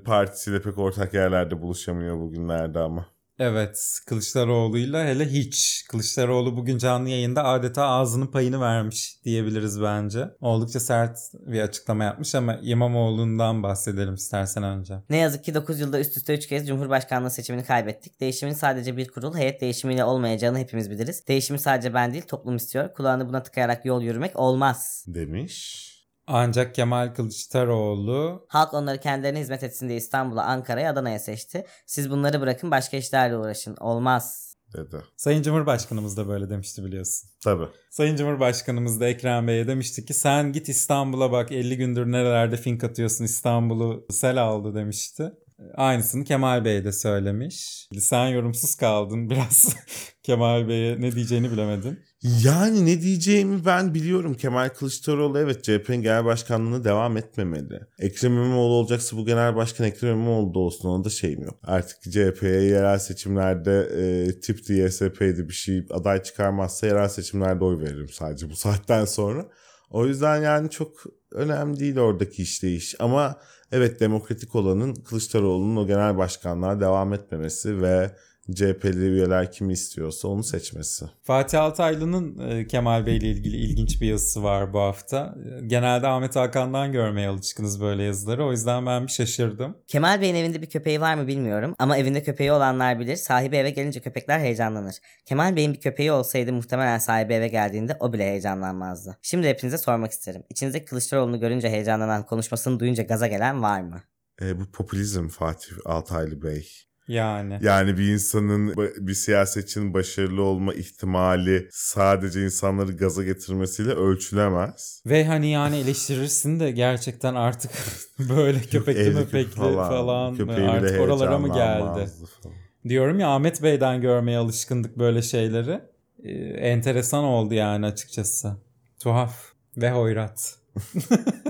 partisiyle 0.05 0.63
pek 0.63 0.79
ortak 0.79 1.15
yerlerde 1.15 1.63
buluşamıyor 1.63 2.17
bugünlerde 2.21 2.79
ama. 2.79 3.07
Evet 3.39 4.01
Kılıçdaroğlu'yla 4.07 5.05
hele 5.05 5.27
hiç. 5.27 5.85
Kılıçdaroğlu 5.89 6.57
bugün 6.57 6.79
canlı 6.79 7.09
yayında 7.09 7.45
adeta 7.45 7.87
ağzının 7.87 8.27
payını 8.27 8.61
vermiş 8.61 9.25
diyebiliriz 9.25 9.83
bence. 9.83 10.31
Oldukça 10.41 10.81
sert 10.81 11.19
bir 11.35 11.61
açıklama 11.61 12.05
yapmış 12.05 12.35
ama 12.35 12.59
İmamoğlu'ndan 12.63 13.63
bahsedelim 13.63 14.15
istersen 14.15 14.63
önce. 14.63 14.95
Ne 15.11 15.17
yazık 15.17 15.45
ki 15.45 15.55
9 15.55 15.81
yılda 15.81 16.01
üst 16.01 16.17
üste 16.17 16.35
3 16.35 16.47
kez 16.47 16.69
Cumhurbaşkanlığı 16.69 17.31
seçimini 17.31 17.65
kaybettik. 17.65 18.21
Değişimin 18.21 18.53
sadece 18.53 18.97
bir 18.97 19.09
kurul, 19.09 19.35
heyet 19.35 19.61
değişimiyle 19.61 20.05
olmayacağını 20.05 20.59
hepimiz 20.59 20.91
biliriz. 20.91 21.29
Değişimi 21.29 21.59
sadece 21.59 21.95
ben 21.95 22.13
değil 22.13 22.25
toplum 22.29 22.57
istiyor. 22.57 22.95
Kulağını 22.95 23.29
buna 23.29 23.43
tıkayarak 23.43 23.85
yol 23.85 24.03
yürümek 24.03 24.37
olmaz. 24.37 25.05
Demiş. 25.07 25.94
Ancak 26.27 26.75
Kemal 26.75 27.15
Kılıçdaroğlu 27.15 28.47
Halk 28.49 28.75
onları 28.75 29.01
kendilerine 29.01 29.41
hizmet 29.41 29.63
etsin 29.63 29.89
diye 29.89 29.99
İstanbul'a, 29.99 30.45
Ankara'ya, 30.45 30.91
Adana'ya 30.93 31.19
seçti. 31.19 31.65
Siz 31.87 32.11
bunları 32.11 32.41
bırakın 32.41 32.71
başka 32.71 32.97
işlerle 32.97 33.37
uğraşın. 33.37 33.77
Olmaz. 33.77 34.55
Dedi. 34.77 34.97
Sayın 35.17 35.43
Cumhurbaşkanımız 35.43 36.17
da 36.17 36.29
böyle 36.29 36.51
demişti 36.51 36.85
biliyorsun. 36.85 37.31
Tabii. 37.45 37.69
Sayın 37.91 38.17
Cumhurbaşkanımız 38.17 39.01
da 39.01 39.09
Ekrem 39.09 39.49
Bey'e 39.49 39.67
demişti 39.67 40.05
ki 40.05 40.15
sen 40.15 40.53
git 40.53 40.69
İstanbul'a 40.69 41.33
bak 41.33 41.53
50 41.53 41.77
gündür 41.77 42.13
nerelerde 42.13 42.57
fink 42.57 42.85
atıyorsun 42.85 43.25
İstanbul'u 43.25 44.07
sel 44.11 44.43
aldı 44.43 44.75
demişti. 44.75 45.33
Aynısını 45.75 46.25
Kemal 46.25 46.65
Bey 46.65 46.85
de 46.85 46.93
söylemiş. 46.93 47.89
Sen 47.99 48.27
yorumsuz 48.27 48.75
kaldın 48.75 49.31
biraz 49.31 49.77
Kemal 50.23 50.69
Bey'e 50.69 51.01
ne 51.01 51.13
diyeceğini 51.13 51.53
bilemedin. 51.53 51.99
Yani 52.45 52.87
ne 52.87 53.01
diyeceğimi 53.01 53.65
ben 53.65 53.95
biliyorum. 53.95 54.35
Kemal 54.35 54.69
Kılıçdaroğlu 54.69 55.39
evet 55.39 55.65
CHP'nin 55.65 56.03
genel 56.03 56.25
başkanlığına 56.25 56.85
devam 56.85 57.17
etmemeli. 57.17 57.81
Ekrem 57.99 58.33
İmamoğlu 58.33 58.75
olacaksa 58.75 59.17
bu 59.17 59.27
genel 59.27 59.57
başkan 59.57 59.87
Ekrem 59.87 60.11
İmamoğlu 60.11 60.55
da 60.55 60.59
olsun 60.59 60.89
ona 60.89 61.05
da 61.05 61.11
şeyim 61.11 61.43
yok. 61.43 61.59
Artık 61.63 62.03
CHP'ye 62.03 62.63
yerel 62.63 62.99
seçimlerde 62.99 63.81
e, 63.81 64.41
tip 64.41 64.71
YSP'di 64.71 65.49
bir 65.49 65.55
şey 65.55 65.87
aday 65.91 66.23
çıkarmazsa 66.23 66.87
yerel 66.87 67.09
seçimlerde 67.09 67.65
oy 67.65 67.79
veririm 67.79 68.09
sadece 68.13 68.51
bu 68.51 68.57
saatten 68.57 69.05
sonra. 69.05 69.49
O 69.91 70.07
yüzden 70.07 70.43
yani 70.43 70.71
çok 70.71 71.05
önemli 71.35 71.81
değil 71.81 71.99
oradaki 71.99 72.43
işleyiş. 72.43 72.95
Ama 72.99 73.37
evet 73.73 74.01
demokratik 74.01 74.55
olanın 74.55 74.95
Kılıçdaroğlu'nun 74.95 75.77
o 75.77 75.87
genel 75.87 76.19
başkanlığa 76.19 76.81
devam 76.81 77.13
etmemesi 77.13 77.83
ve 77.83 78.11
CHP'li 78.53 79.07
üyeler 79.07 79.53
kimi 79.53 79.73
istiyorsa 79.73 80.29
onu 80.29 80.45
seçmesi. 80.45 81.05
Fatih 81.23 81.63
Altaylı'nın 81.63 82.49
e, 82.51 82.67
Kemal 82.67 83.07
Bey 83.07 83.17
ile 83.17 83.31
ilgili 83.31 83.57
ilginç 83.57 84.01
bir 84.01 84.07
yazısı 84.07 84.43
var 84.43 84.73
bu 84.73 84.81
hafta. 84.81 85.35
E, 85.63 85.67
Genelde 85.67 86.07
Ahmet 86.09 86.37
Hakan'dan 86.37 86.93
görmeye 86.93 87.29
alışkınız 87.29 87.81
böyle 87.81 88.03
yazıları. 88.03 88.45
O 88.47 88.51
yüzden 88.51 88.87
ben 88.87 89.07
bir 89.07 89.13
şaşırdım. 89.13 89.77
Kemal 89.89 90.21
Bey'in 90.21 90.35
evinde 90.35 90.63
bir 90.63 90.67
köpeği 90.69 91.01
var 91.01 91.15
mı 91.15 91.27
bilmiyorum 91.27 91.75
ama 91.79 91.97
evinde 91.97 92.23
köpeği 92.23 92.53
olanlar 92.53 93.01
bilir. 93.01 93.17
Sahibi 93.17 93.57
eve 93.57 93.71
gelince 93.71 94.01
köpekler 94.01 94.39
heyecanlanır. 94.39 94.97
Kemal 95.27 95.57
Bey'in 95.57 95.73
bir 95.73 95.81
köpeği 95.81 96.13
olsaydı 96.13 96.53
muhtemelen 96.53 96.99
sahibi 96.99 97.33
eve 97.33 97.49
geldiğinde 97.49 97.97
o 98.01 98.13
bile 98.13 98.25
heyecanlanmazdı. 98.25 99.19
Şimdi 99.23 99.49
hepinize 99.49 99.79
sormak 99.79 100.11
isterim. 100.11 100.43
İçinizde 100.51 100.85
Kılıçdaroğlu'nu 100.85 101.41
görünce 101.41 101.71
heyecanlanan, 101.71 102.27
konuşmasını 102.27 102.81
duyunca 102.81 103.03
gaza 103.03 103.27
gelen 103.27 103.63
var 103.63 103.81
mı? 103.81 104.03
E, 104.43 104.61
bu 104.61 104.71
popülizm 104.73 105.29
Fatih 105.29 105.73
Altaylı 105.85 106.43
Bey. 106.43 106.69
Yani. 107.09 107.59
Yani 107.63 107.99
bir 107.99 108.13
insanın, 108.13 108.77
bir 108.77 109.15
siyasetçinin 109.15 109.95
başarılı 109.95 110.43
olma 110.43 110.75
ihtimali 110.75 111.69
sadece 111.71 112.45
insanları 112.45 112.93
gaza 112.93 113.25
getirmesiyle 113.25 113.91
ölçülemez. 113.91 115.03
Ve 115.07 115.25
hani 115.25 115.51
yani 115.51 115.77
eleştirirsin 115.77 116.61
de 116.61 116.71
gerçekten 116.71 117.35
artık 117.35 117.71
böyle 118.19 118.61
köpekli 118.61 119.11
möpekli 119.11 119.55
falan, 119.55 120.37
Köpeği 120.37 120.59
bile 120.59 120.69
artık 120.69 121.01
oralara 121.01 121.39
mı 121.39 121.49
geldi? 121.55 122.09
falan. 122.43 122.55
Diyorum 122.89 123.21
ya 123.21 123.29
Ahmet 123.29 123.63
Bey'den 123.63 124.01
görmeye 124.01 124.39
alışkındık 124.39 124.99
böyle 124.99 125.23
şeyleri. 125.23 125.81
Ee, 126.25 126.33
enteresan 126.45 127.25
oldu 127.25 127.55
yani 127.55 127.87
açıkçası. 127.87 128.57
Tuhaf 128.99 129.35
ve 129.77 129.91
hoyrat. 129.91 130.59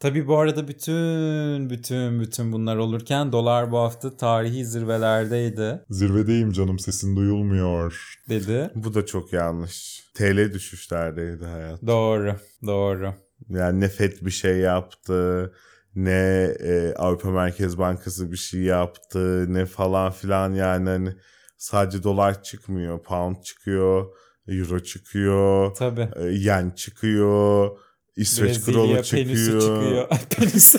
Tabii 0.00 0.26
bu 0.28 0.38
arada 0.38 0.68
bütün 0.68 1.70
bütün 1.70 2.20
bütün 2.20 2.52
bunlar 2.52 2.76
olurken 2.76 3.32
dolar 3.32 3.72
bu 3.72 3.78
hafta 3.78 4.16
tarihi 4.16 4.64
zirvelerdeydi 4.66 5.84
Zirvedeyim 5.90 6.52
canım 6.52 6.78
sesin 6.78 7.16
duyulmuyor. 7.16 8.14
dedi. 8.28 8.70
Bu 8.74 8.94
da 8.94 9.06
çok 9.06 9.32
yanlış. 9.32 10.04
TL 10.14 10.52
düşüşlerdeydi 10.54 11.44
hayat. 11.44 11.86
Doğru, 11.86 12.36
doğru. 12.66 13.14
Yani 13.48 13.80
ne 13.80 13.88
FED 13.88 14.12
bir 14.22 14.30
şey 14.30 14.56
yaptı, 14.56 15.52
ne 15.94 16.54
e, 16.60 16.94
Avrupa 16.94 17.30
Merkez 17.30 17.78
Bankası 17.78 18.32
bir 18.32 18.36
şey 18.36 18.60
yaptı, 18.60 19.54
ne 19.54 19.66
falan 19.66 20.12
filan 20.12 20.54
yani 20.54 20.88
hani 20.88 21.14
sadece 21.56 22.02
dolar 22.02 22.42
çıkmıyor, 22.42 23.02
pound 23.02 23.36
çıkıyor, 23.42 24.06
euro 24.48 24.80
çıkıyor, 24.80 25.74
Tabii. 25.74 26.08
e, 26.16 26.24
yen 26.24 26.70
çıkıyor, 26.70 27.70
İsveç 28.16 28.48
Brezilya 28.56 28.74
kralı 28.74 29.02
penisi 29.10 29.44
çıkıyor. 29.44 29.60
çıkıyor. 29.60 30.08
Penisi. 30.30 30.78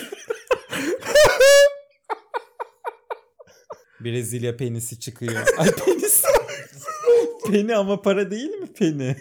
Brezilya 4.00 4.58
penisi 4.58 5.00
çıkıyor. 5.00 5.48
Ay 5.58 5.72
penis. 5.72 6.24
Peni 7.48 7.76
ama 7.76 8.02
para 8.02 8.32
değil 8.32 8.50
mi 8.50 8.68
peni? 8.74 9.16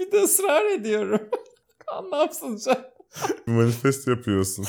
bir 0.00 0.12
de 0.12 0.22
ısrar 0.22 0.64
ediyorum. 0.66 1.28
ne 2.12 2.16
yapsın 2.16 2.60
can? 2.64 2.84
Manifest 3.46 4.08
yapıyorsun. 4.08 4.64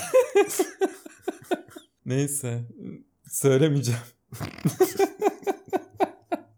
Neyse. 2.06 2.64
Söylemeyeceğim. 3.32 4.00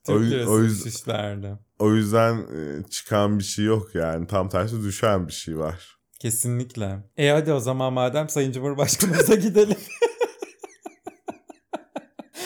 O 0.10 0.18
Türk 0.18 0.32
lirası 0.32 0.51
o 0.51 0.60
yüz- 0.60 0.86
düşüşlerde. 0.86 1.53
O 1.80 1.93
yüzden 1.95 2.36
e, 2.38 2.84
çıkan 2.89 3.39
bir 3.39 3.43
şey 3.43 3.66
yok 3.66 3.95
yani. 3.95 4.28
Tam 4.28 4.49
tersi 4.49 4.84
düşen 4.84 5.28
bir 5.28 5.34
şey 5.34 5.57
var. 5.57 5.97
Kesinlikle. 6.20 6.97
E 7.18 7.30
hadi 7.30 7.53
o 7.53 7.60
zaman 7.60 7.93
madem 7.93 8.30
Sayın 8.30 8.51
Cumhurbaşkanımıza 8.51 9.36
gidelim. 9.49 9.78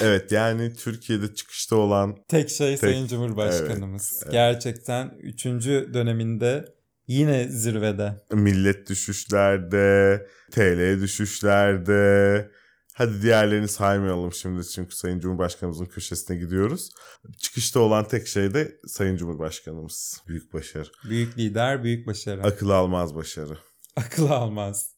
Evet 0.01 0.32
yani 0.32 0.74
Türkiye'de 0.74 1.36
çıkışta 1.36 1.76
olan 1.76 2.16
Tek 2.28 2.49
şey 2.49 2.78
Sayın 2.78 3.07
Cumhurbaşkanımız. 3.07 4.20
evet. 4.24 4.32
Gerçekten 4.32 5.11
3. 5.22 5.45
döneminde 5.66 6.66
yine 7.07 7.47
zirvede. 7.47 8.16
millet 8.32 8.89
düşüşlerde, 8.89 10.28
TL 10.51 11.01
düşüşlerde. 11.01 12.51
Hadi 12.93 13.21
diğerlerini 13.21 13.67
saymayalım 13.67 14.33
şimdi 14.33 14.67
çünkü 14.67 14.95
Sayın 14.95 15.19
Cumhurbaşkanımızın 15.19 15.85
köşesine 15.85 16.37
gidiyoruz. 16.37 16.89
Çıkışta 17.37 17.79
olan 17.79 18.07
tek 18.07 18.27
şey 18.27 18.53
de 18.53 18.79
Sayın 18.87 19.17
Cumhurbaşkanımız. 19.17 20.21
Büyük 20.27 20.53
başarı. 20.53 20.89
Büyük 21.09 21.37
lider, 21.37 21.83
büyük 21.83 22.07
başarı. 22.07 22.43
Akıl 22.43 22.69
almaz 22.69 23.15
başarı. 23.15 23.57
Akıl 23.95 24.29
almaz. 24.29 24.93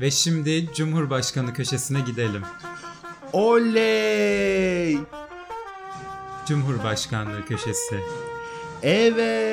Ve 0.00 0.10
şimdi 0.10 0.70
Cumhurbaşkanı 0.74 1.54
köşesine 1.54 2.00
gidelim. 2.00 2.42
Oley! 3.32 4.98
Cumhurbaşkanlığı 6.46 7.44
köşesi. 7.46 8.00
Evet! 8.82 9.51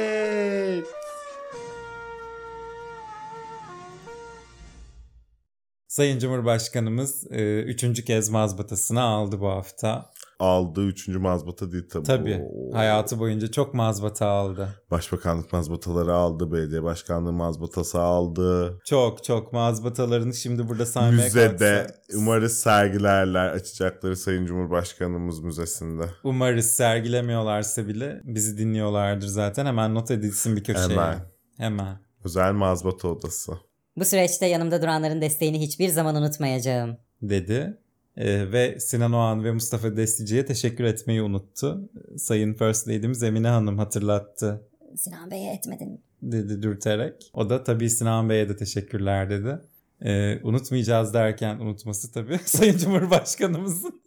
Sayın 6.00 6.20
Cumhurbaşkanımız 6.20 7.28
e, 7.32 7.62
üçüncü 7.62 8.06
kez 8.06 8.30
mazbatasını 8.30 9.02
aldı 9.02 9.40
bu 9.40 9.48
hafta. 9.48 10.12
Aldığı 10.40 10.86
üçüncü 10.86 11.20
mazbata 11.20 11.72
değil 11.72 11.90
tabii. 11.92 12.04
Tabii 12.04 12.42
Oo. 12.42 12.74
hayatı 12.74 13.20
boyunca 13.20 13.52
çok 13.52 13.74
mazbata 13.74 14.26
aldı. 14.28 14.70
Başbakanlık 14.92 15.54
mazbataları 15.54 16.14
aldı, 16.14 16.52
belediye 16.52 16.84
başkanlığı 16.84 17.34
mazbatası 17.34 18.00
aldı. 18.00 18.80
Çok 18.86 19.24
çok 19.24 19.54
mazbatalarını 19.54 20.34
şimdi 20.34 20.68
burada 20.70 20.86
saymaya 20.86 21.24
Müzede 21.24 21.78
kalksak. 21.78 22.02
umarız 22.16 22.60
sergilerler 22.60 23.50
açacakları 23.50 24.16
Sayın 24.16 24.46
Cumhurbaşkanımız 24.46 25.40
müzesinde. 25.40 26.04
Umarız 26.24 26.66
sergilemiyorlarsa 26.66 27.88
bile 27.88 28.22
bizi 28.24 28.58
dinliyorlardır 28.58 29.28
zaten. 29.28 29.66
Hemen 29.66 29.96
not 29.96 30.12
edilsin 30.12 30.56
bir 30.56 30.64
köşeye. 30.64 30.90
Hemen. 30.90 31.20
Hemen. 31.58 32.00
Özel 32.24 32.54
mazbata 32.54 33.08
odası. 33.08 33.69
Bu 34.00 34.06
süreçte 34.06 34.46
yanımda 34.46 34.82
duranların 34.82 35.22
desteğini 35.22 35.60
hiçbir 35.62 35.90
zaman 35.90 36.16
unutmayacağım. 36.16 36.98
dedi. 37.22 37.78
Ee, 38.18 38.52
ve 38.52 38.80
Sinan 38.80 39.14
Oğan 39.14 39.44
ve 39.44 39.52
Mustafa 39.52 39.98
Destici'ye 39.98 40.46
teşekkür 40.46 40.84
etmeyi 40.84 41.22
unuttu. 41.22 41.90
Sayın 42.18 42.54
First 42.54 42.88
Lady'miz 42.88 43.24
Emine 43.24 43.48
Hanım 43.48 43.78
hatırlattı 43.78 44.68
Sinan 44.96 45.32
Bey'e 45.32 45.54
etmedin. 45.54 46.02
dedi 46.22 46.62
dürterek. 46.64 47.32
O 47.34 47.50
da 47.50 47.64
tabii 47.64 47.90
Sinan 47.90 48.30
Bey'e 48.30 48.50
de 48.50 48.58
teşekkürler 48.58 49.30
dedi. 49.30 49.60
Ee, 50.06 50.40
unutmayacağız 50.44 51.14
derken 51.14 51.60
unutması 51.60 52.12
tabii 52.12 52.38
Sayın 52.46 52.78
Cumhurbaşkanımızın. 52.78 54.02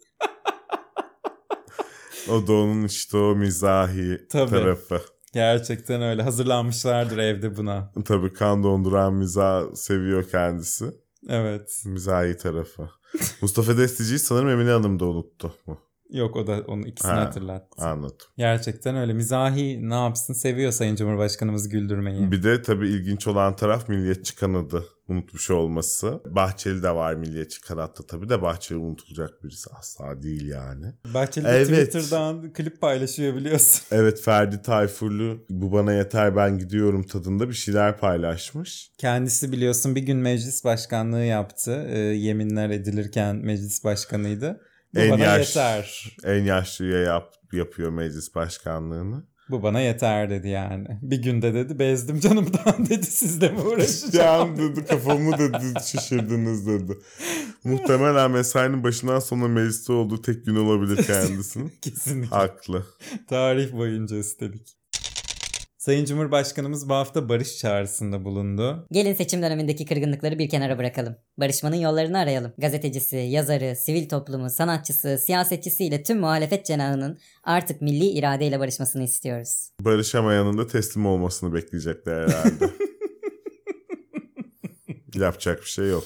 O 2.31 2.47
da 2.47 2.53
onun 2.53 2.83
işte 2.85 3.17
o 3.17 3.35
mizahi 3.35 4.27
Tabii. 4.29 4.49
tarafı. 4.49 5.01
Gerçekten 5.33 6.01
öyle. 6.01 6.21
Hazırlanmışlardır 6.23 7.17
evde 7.17 7.57
buna. 7.57 7.91
Tabii 8.05 8.33
kan 8.33 8.63
donduran 8.63 9.13
mizah 9.13 9.75
seviyor 9.75 10.29
kendisi. 10.29 10.85
Evet. 11.29 11.81
Mizahi 11.85 12.37
tarafı. 12.37 12.89
Mustafa 13.41 13.77
Destici'yi 13.77 14.19
sanırım 14.19 14.49
Emine 14.49 14.69
Hanım 14.71 14.99
da 14.99 15.05
unuttu 15.05 15.53
mu? 15.67 15.77
Yok 16.09 16.35
o 16.35 16.47
da 16.47 16.61
onu 16.67 16.87
ikisini 16.87 17.11
Ha, 17.11 17.21
hatırlattı. 17.21 17.85
Anladım. 17.85 18.27
Gerçekten 18.37 18.95
öyle. 18.95 19.13
Mizahi 19.13 19.89
ne 19.89 19.95
yapsın 19.95 20.33
seviyor 20.33 20.71
Sayın 20.71 20.95
Cumhurbaşkanımız 20.95 21.69
güldürmeyi. 21.69 22.31
Bir 22.31 22.43
de 22.43 22.61
tabii 22.61 22.89
ilginç 22.89 23.27
olan 23.27 23.55
taraf 23.55 23.89
milliyetçi 23.89 24.35
kanadı 24.35 24.85
unutmuş 25.07 25.49
olması. 25.49 26.21
Bahçeli 26.25 26.83
de 26.83 26.89
var 26.95 27.13
milliyetçi 27.13 27.61
kanatta 27.61 28.05
tabii 28.05 28.29
de 28.29 28.41
Bahçeli 28.41 28.79
unutulacak 28.79 29.43
birisi 29.43 29.69
asla 29.79 30.23
değil 30.23 30.47
yani. 30.47 30.85
Bahçeli 31.13 31.47
Evet. 31.47 31.67
Twitter'dan 31.67 32.53
klip 32.53 32.81
paylaşıyor 32.81 33.35
biliyorsun. 33.35 33.81
Evet 33.91 34.21
Ferdi 34.21 34.61
Tayfurlu 34.61 35.45
bu 35.49 35.71
bana 35.71 35.93
yeter 35.93 36.35
ben 36.35 36.57
gidiyorum 36.57 37.03
tadında 37.03 37.49
bir 37.49 37.53
şeyler 37.53 37.97
paylaşmış. 37.97 38.91
Kendisi 38.97 39.51
biliyorsun 39.51 39.95
bir 39.95 40.01
gün 40.01 40.17
meclis 40.17 40.63
başkanlığı 40.65 41.23
yaptı. 41.23 41.85
Ee, 41.89 41.97
yeminler 41.99 42.69
edilirken 42.69 43.35
meclis 43.35 43.83
başkanıydı. 43.83 44.61
Bu 44.95 44.99
En 44.99 45.11
bana 45.11 45.23
yaş- 45.23 45.47
yeter. 45.55 46.15
En 46.23 46.43
yaşlıya 46.43 46.99
yap, 46.99 47.33
yapıyor 47.53 47.89
meclis 47.91 48.35
başkanlığını. 48.35 49.23
Bu 49.49 49.63
bana 49.63 49.79
yeter 49.79 50.29
dedi 50.29 50.47
yani. 50.47 50.87
Bir 51.01 51.21
günde 51.21 51.53
dedi 51.53 51.79
bezdim 51.79 52.19
canımdan 52.19 52.85
dedi 52.89 53.05
sizle 53.05 53.49
mi 53.49 53.59
Ya 53.59 53.65
uğraşacağım? 53.65 54.57
dedi 54.57 54.85
kafamı 54.85 55.37
dedi 55.37 55.73
şişirdiniz 55.85 56.67
dedi. 56.67 56.97
Muhtemelen 57.63 58.31
mesainin 58.31 58.83
başından 58.83 59.19
sonra 59.19 59.47
mecliste 59.47 59.93
olduğu 59.93 60.21
tek 60.21 60.45
gün 60.45 60.55
olabilir 60.55 61.03
kendisinin. 61.03 61.71
Kesinlikle. 61.81 62.35
Haklı. 62.35 62.85
Tarih 63.29 63.73
boyunca 63.73 64.15
üstelik. 64.17 64.77
Sayın 65.83 66.05
Cumhurbaşkanımız 66.05 66.89
bu 66.89 66.93
hafta 66.93 67.29
barış 67.29 67.57
çağrısında 67.57 68.25
bulundu. 68.25 68.87
Gelin 68.91 69.13
seçim 69.13 69.41
dönemindeki 69.41 69.85
kırgınlıkları 69.85 70.39
bir 70.39 70.49
kenara 70.49 70.77
bırakalım. 70.77 71.15
Barışmanın 71.37 71.75
yollarını 71.75 72.17
arayalım. 72.17 72.53
Gazetecisi, 72.57 73.17
yazarı, 73.17 73.75
sivil 73.75 74.09
toplumu, 74.09 74.49
sanatçısı, 74.49 75.17
siyasetçisiyle 75.17 76.03
tüm 76.03 76.19
muhalefet 76.19 76.65
cenahının 76.65 77.19
artık 77.43 77.81
milli 77.81 78.05
iradeyle 78.05 78.59
barışmasını 78.59 79.03
istiyoruz. 79.03 79.69
Barışamayanın 79.81 80.57
da 80.57 80.67
teslim 80.67 81.05
olmasını 81.05 81.53
bekleyecekler 81.53 82.27
herhalde. 82.27 82.69
Yapacak 85.15 85.61
bir 85.61 85.69
şey 85.69 85.89
yok. 85.89 86.05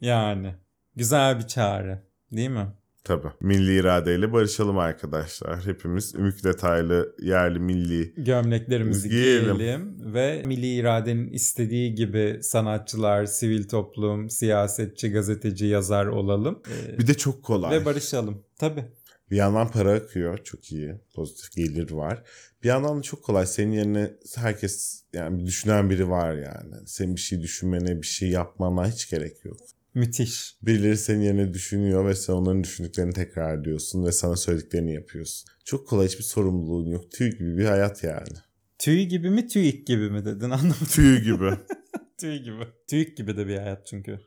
Yani 0.00 0.54
güzel 0.96 1.38
bir 1.38 1.46
çağrı 1.46 2.02
değil 2.32 2.50
mi? 2.50 2.66
Tabii. 3.04 3.28
Milli 3.40 3.76
iradeyle 3.76 4.32
barışalım 4.32 4.78
arkadaşlar. 4.78 5.66
Hepimiz 5.66 6.14
ümük 6.14 6.44
detaylı 6.44 7.16
yerli 7.22 7.58
milli 7.58 8.14
gömleklerimizi 8.24 9.08
Giyelim. 9.08 9.56
giyelim 9.58 10.14
ve 10.14 10.42
milli 10.46 10.74
iradenin 10.74 11.28
istediği 11.32 11.94
gibi 11.94 12.38
sanatçılar, 12.42 13.26
sivil 13.26 13.68
toplum, 13.68 14.30
siyasetçi, 14.30 15.10
gazeteci, 15.10 15.66
yazar 15.66 16.06
olalım 16.06 16.62
Ee, 16.94 16.98
bir 16.98 17.06
de 17.06 17.14
çok 17.14 17.42
kolay. 17.42 17.80
ve 17.80 17.84
barışalım. 17.84 18.44
Tabii. 18.58 18.84
Bir 19.30 19.36
yandan 19.36 19.70
para 19.70 19.92
akıyor. 19.92 20.38
Çok 20.44 20.72
iyi. 20.72 20.94
Pozitif 21.14 21.52
gelir 21.52 21.90
var. 21.90 22.22
Bir 22.62 22.68
yandan 22.68 22.98
da 22.98 23.02
çok 23.02 23.22
kolay. 23.24 23.46
Senin 23.46 23.72
yerine 23.72 24.10
herkes 24.36 25.02
yani 25.12 25.46
düşünen 25.46 25.90
biri 25.90 26.08
var 26.10 26.34
yani. 26.34 26.74
Senin 26.86 27.14
bir 27.16 27.20
şey 27.20 27.40
düşünmene, 27.40 28.02
bir 28.02 28.06
şey 28.06 28.28
yapmana 28.28 28.88
hiç 28.90 29.10
gerek 29.10 29.44
yok. 29.44 29.56
Müthiş. 29.94 30.56
Birileri 30.62 30.96
senin 30.96 31.20
yerine 31.20 31.54
düşünüyor 31.54 32.06
ve 32.06 32.14
sen 32.14 32.32
onların 32.32 32.64
düşündüklerini 32.64 33.12
tekrar 33.12 33.58
ediyorsun 33.58 34.06
ve 34.06 34.12
sana 34.12 34.36
söylediklerini 34.36 34.94
yapıyorsun. 34.94 35.48
Çok 35.64 35.88
kolay 35.88 36.06
hiçbir 36.06 36.24
sorumluluğun 36.24 36.86
yok. 36.86 37.12
Tüy 37.12 37.30
gibi 37.38 37.58
bir 37.58 37.64
hayat 37.64 38.04
yani. 38.04 38.38
Tüy 38.78 39.02
gibi 39.02 39.30
mi, 39.30 39.46
TÜİK 39.46 39.86
gibi 39.86 40.10
mi 40.10 40.24
dedin 40.24 40.40
anlamadım. 40.50 40.86
Tüy 40.90 41.20
gibi. 41.22 41.50
Tüy 42.20 42.42
gibi. 42.42 42.64
TÜİK 42.90 43.16
gibi 43.16 43.36
de 43.36 43.46
bir 43.46 43.56
hayat 43.56 43.86
çünkü. 43.86 44.20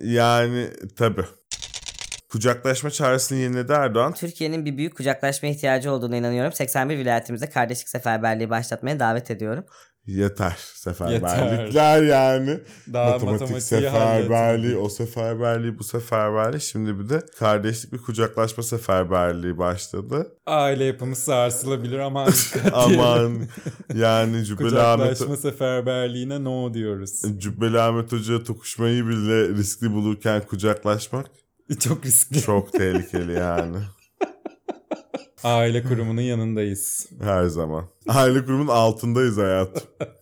yani 0.00 0.68
tabii. 0.96 1.24
Kucaklaşma 2.28 2.90
çağrısını 2.90 3.38
yeniledi 3.38 3.72
Erdoğan. 3.72 4.14
Türkiye'nin 4.14 4.64
bir 4.64 4.76
büyük 4.76 4.96
kucaklaşma 4.96 5.48
ihtiyacı 5.48 5.92
olduğuna 5.92 6.16
inanıyorum. 6.16 6.52
81 6.52 6.98
vilayetimizde 6.98 7.50
kardeşlik 7.50 7.88
seferberliği 7.88 8.50
başlatmaya 8.50 9.00
davet 9.00 9.30
ediyorum. 9.30 9.64
Yeter 10.06 10.56
seferberlikler 10.74 12.02
yani. 12.02 12.58
Daha 12.92 13.10
Matematik 13.10 13.62
seferberliği, 13.62 13.90
halletmedik. 14.30 14.78
o 14.78 14.88
seferberliği, 14.88 15.78
bu 15.78 15.84
seferberliği. 15.84 16.60
Şimdi 16.60 16.98
bir 16.98 17.08
de 17.08 17.22
kardeşlik 17.38 17.92
bir 17.92 17.98
kucaklaşma 17.98 18.62
seferberliği 18.62 19.58
başladı. 19.58 20.36
Aile 20.46 20.84
yapımız 20.84 21.18
sarsılabilir 21.18 21.98
ama 21.98 22.26
dikkat 22.54 22.88
diyelim. 22.88 23.00
Aman 23.00 23.48
yani 23.94 24.44
Cübbeli 24.44 24.80
Ahmet, 24.80 25.08
Kucaklaşma 25.08 25.36
seferberliğine 25.36 26.44
no 26.44 26.74
diyoruz. 26.74 27.22
Cübbeli 27.38 27.80
Ahmet 27.80 28.12
Hoca 28.12 28.44
tokuşmayı 28.44 29.06
bile 29.08 29.48
riskli 29.48 29.90
bulurken 29.92 30.42
kucaklaşmak 30.46 31.26
Çok 31.80 32.06
riskli. 32.06 32.40
çok 32.42 32.72
tehlikeli 32.72 33.32
yani. 33.32 33.76
Aile 35.44 35.82
kurumunun 35.82 36.20
yanındayız. 36.20 37.08
Her 37.20 37.46
zaman. 37.46 37.88
Aile 38.08 38.44
kurumunun 38.44 38.68
altındayız 38.68 39.36
hayatım. 39.36 39.82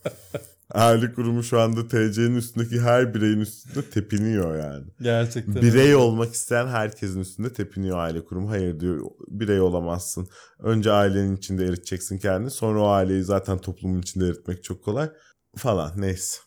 Aile 0.71 1.13
kurumu 1.13 1.43
şu 1.43 1.61
anda 1.61 1.89
TC'nin 1.89 2.37
üstündeki 2.37 2.81
her 2.81 3.15
bireyin 3.15 3.41
üstünde 3.41 3.91
tepiniyor 3.91 4.59
yani. 4.59 4.85
Gerçekten. 5.01 5.63
Birey 5.63 5.83
öyle. 5.83 5.97
olmak 5.97 6.35
isteyen 6.35 6.67
herkesin 6.67 7.21
üstünde 7.21 7.53
tepiniyor 7.53 7.99
aile 7.99 8.25
kurumu. 8.25 8.51
Hayır 8.51 8.81
diyor 8.81 9.01
birey 9.29 9.61
olamazsın. 9.61 10.29
Önce 10.59 10.93
ailenin 10.93 11.37
içinde 11.37 11.65
eriteceksin 11.65 12.19
kendini. 12.19 12.51
Sonra 12.51 12.83
o 12.83 12.87
aileyi 12.87 13.23
zaten 13.23 13.59
toplumun 13.59 14.01
içinde 14.01 14.27
eritmek 14.27 14.65
çok 14.65 14.85
kolay. 14.85 15.11
Falan 15.57 15.93
neyse. 15.97 16.39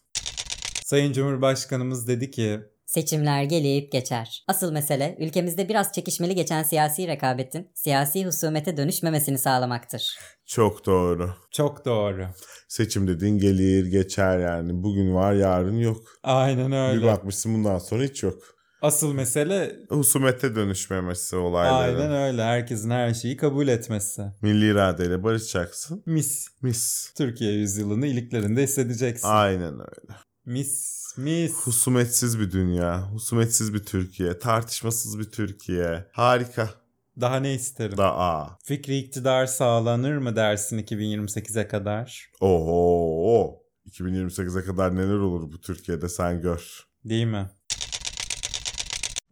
Sayın 0.86 1.13
Cumhurbaşkanımız 1.13 2.07
dedi 2.07 2.32
ki 2.32 2.61
Seçimler 2.97 3.43
gelip 3.43 3.91
geçer. 3.91 4.43
Asıl 4.47 4.71
mesele 4.71 5.15
ülkemizde 5.19 5.69
biraz 5.69 5.91
çekişmeli 5.91 6.35
geçen 6.35 6.63
siyasi 6.63 7.07
rekabetin 7.07 7.71
siyasi 7.75 8.25
husumete 8.25 8.77
dönüşmemesini 8.77 9.37
sağlamaktır. 9.37 10.17
Çok 10.45 10.85
doğru. 10.85 11.29
çok 11.51 11.85
doğru. 11.85 12.27
Seçim 12.67 13.07
dediğin 13.07 13.37
gelir 13.37 13.85
geçer 13.85 14.39
yani. 14.39 14.83
Bugün 14.83 15.13
var 15.15 15.33
yarın 15.33 15.77
yok. 15.77 16.01
Aynen 16.23 16.71
Bir 16.71 16.77
öyle. 16.95 17.05
bakmışsın 17.05 17.53
bundan 17.53 17.79
sonra 17.79 18.03
hiç 18.03 18.23
yok. 18.23 18.43
Asıl 18.81 19.13
mesele 19.13 19.75
Husumete 19.89 20.55
dönüşmemesi 20.55 21.35
olayların. 21.35 21.99
aynen 21.99 22.13
öyle. 22.23 22.43
Herkesin 22.43 22.89
her 22.89 23.13
şeyi 23.13 23.37
kabul 23.37 23.67
etmesi. 23.67 24.21
Milli 24.41 24.71
iradeyle 24.71 25.23
barışacaksın. 25.23 26.03
Mis. 26.05 26.47
Mis. 26.61 27.13
Türkiye 27.17 27.51
yüzyılını 27.53 28.07
iliklerinde 28.07 28.63
hissedeceksin. 28.63 29.27
Aynen 29.27 29.73
öyle. 29.73 30.13
Mis. 30.45 30.93
Mis. 31.17 31.53
Husumetsiz 31.53 32.39
bir 32.39 32.51
dünya. 32.51 33.11
Husumetsiz 33.11 33.73
bir 33.73 33.83
Türkiye. 33.85 34.39
Tartışmasız 34.39 35.19
bir 35.19 35.31
Türkiye. 35.31 36.05
Harika. 36.11 36.69
Daha 37.21 37.37
ne 37.39 37.53
isterim? 37.53 37.97
Da 37.97 38.17
a. 38.17 38.57
Fikri 38.63 38.97
iktidar 38.97 39.45
sağlanır 39.45 40.17
mı 40.17 40.35
dersin 40.35 40.79
2028'e 40.79 41.67
kadar? 41.67 42.31
Oho. 42.39 43.59
2028'e 43.89 44.63
kadar 44.65 44.95
neler 44.95 45.13
olur 45.17 45.51
bu 45.53 45.61
Türkiye'de 45.61 46.09
sen 46.09 46.41
gör. 46.41 46.83
Değil 47.05 47.25
mi? 47.25 47.49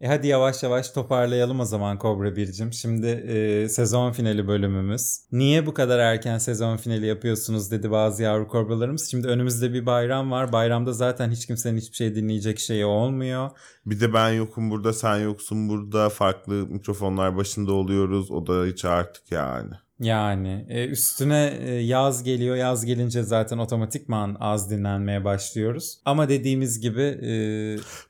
E 0.01 0.07
hadi 0.07 0.27
yavaş 0.27 0.63
yavaş 0.63 0.89
toparlayalım 0.89 1.59
o 1.59 1.65
zaman 1.65 1.97
Kobra 1.97 2.35
Bircim. 2.35 2.73
Şimdi 2.73 3.07
e, 3.07 3.69
sezon 3.69 4.11
finali 4.11 4.47
bölümümüz. 4.47 5.19
Niye 5.31 5.65
bu 5.65 5.73
kadar 5.73 5.99
erken 5.99 6.37
sezon 6.37 6.77
finali 6.77 7.05
yapıyorsunuz 7.05 7.71
dedi 7.71 7.91
bazı 7.91 8.23
yavru 8.23 8.47
kobralarımız. 8.47 9.11
Şimdi 9.11 9.27
önümüzde 9.27 9.73
bir 9.73 9.85
bayram 9.85 10.31
var. 10.31 10.51
Bayramda 10.51 10.93
zaten 10.93 11.31
hiç 11.31 11.47
kimsenin 11.47 11.77
hiçbir 11.77 11.95
şey 11.95 12.15
dinleyecek 12.15 12.59
şeyi 12.59 12.85
olmuyor. 12.85 13.49
Bir 13.85 13.99
de 13.99 14.13
ben 14.13 14.29
yokum 14.29 14.71
burada 14.71 14.93
sen 14.93 15.17
yoksun 15.17 15.69
burada 15.69 16.09
farklı 16.09 16.53
mikrofonlar 16.53 17.37
başında 17.37 17.73
oluyoruz. 17.73 18.31
O 18.31 18.47
da 18.47 18.65
hiç 18.65 18.85
artık 18.85 19.31
yani. 19.31 19.71
Yani 20.01 20.65
e, 20.69 20.87
üstüne 20.87 21.57
e, 21.61 21.71
yaz 21.73 22.23
geliyor. 22.23 22.55
Yaz 22.55 22.85
gelince 22.85 23.23
zaten 23.23 23.57
otomatikman 23.57 24.37
az 24.39 24.71
dinlenmeye 24.71 25.25
başlıyoruz. 25.25 26.01
Ama 26.05 26.29
dediğimiz 26.29 26.79
gibi 26.79 27.01
e, 27.01 27.31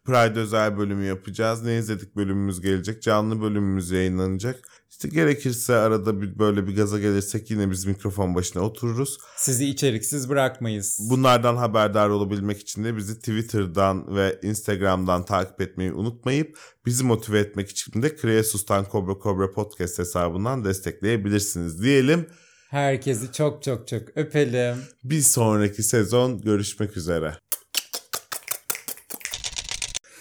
Pride 0.06 0.40
özel 0.40 0.78
bölümü 0.78 1.06
yapacağız. 1.06 1.64
Ne 1.64 1.78
izledik 1.78 2.16
bölümümüz 2.16 2.62
gelecek. 2.62 3.02
Canlı 3.02 3.42
bölümümüz 3.42 3.92
yayınlanacak. 3.92 4.81
İşte 5.04 5.16
gerekirse 5.16 5.76
arada 5.76 6.22
bir 6.22 6.40
böyle 6.40 6.68
bir 6.68 6.76
gaza 6.76 7.00
gelirsek 7.00 7.52
yine 7.52 7.72
biz 7.72 7.86
mikrofon 7.86 8.36
başına 8.36 8.62
otururuz. 8.62 9.18
sizi 9.38 9.66
içeriksiz 9.66 10.30
bırakmayız. 10.30 11.00
Bunlardan 11.10 11.56
haberdar 11.56 12.10
olabilmek 12.10 12.60
için 12.60 12.84
de 12.84 12.98
bizi 12.98 13.20
Twitter'dan 13.20 14.16
ve 14.16 14.40
Instagram'dan 14.44 15.26
takip 15.26 15.62
etmeyi 15.62 15.94
unutmayıp 15.94 16.60
bizi 16.86 17.04
motive 17.04 17.40
etmek 17.40 17.70
için 17.70 18.02
de 18.02 18.16
Kreasus'tan 18.16 18.86
Kobra 18.86 19.14
Kobra 19.14 19.52
Podcast 19.52 20.00
hesabından 20.00 20.66
destekleyebilirsiniz 20.66 21.84
diyelim. 21.84 22.28
Herkesi 22.70 23.32
çok 23.32 23.64
çok 23.64 23.88
çok 23.88 24.02
öpelim. 24.16 24.78
Bir 25.04 25.22
sonraki 25.22 25.84
sezon 25.84 26.42
görüşmek 26.42 26.98
üzere. 26.98 27.34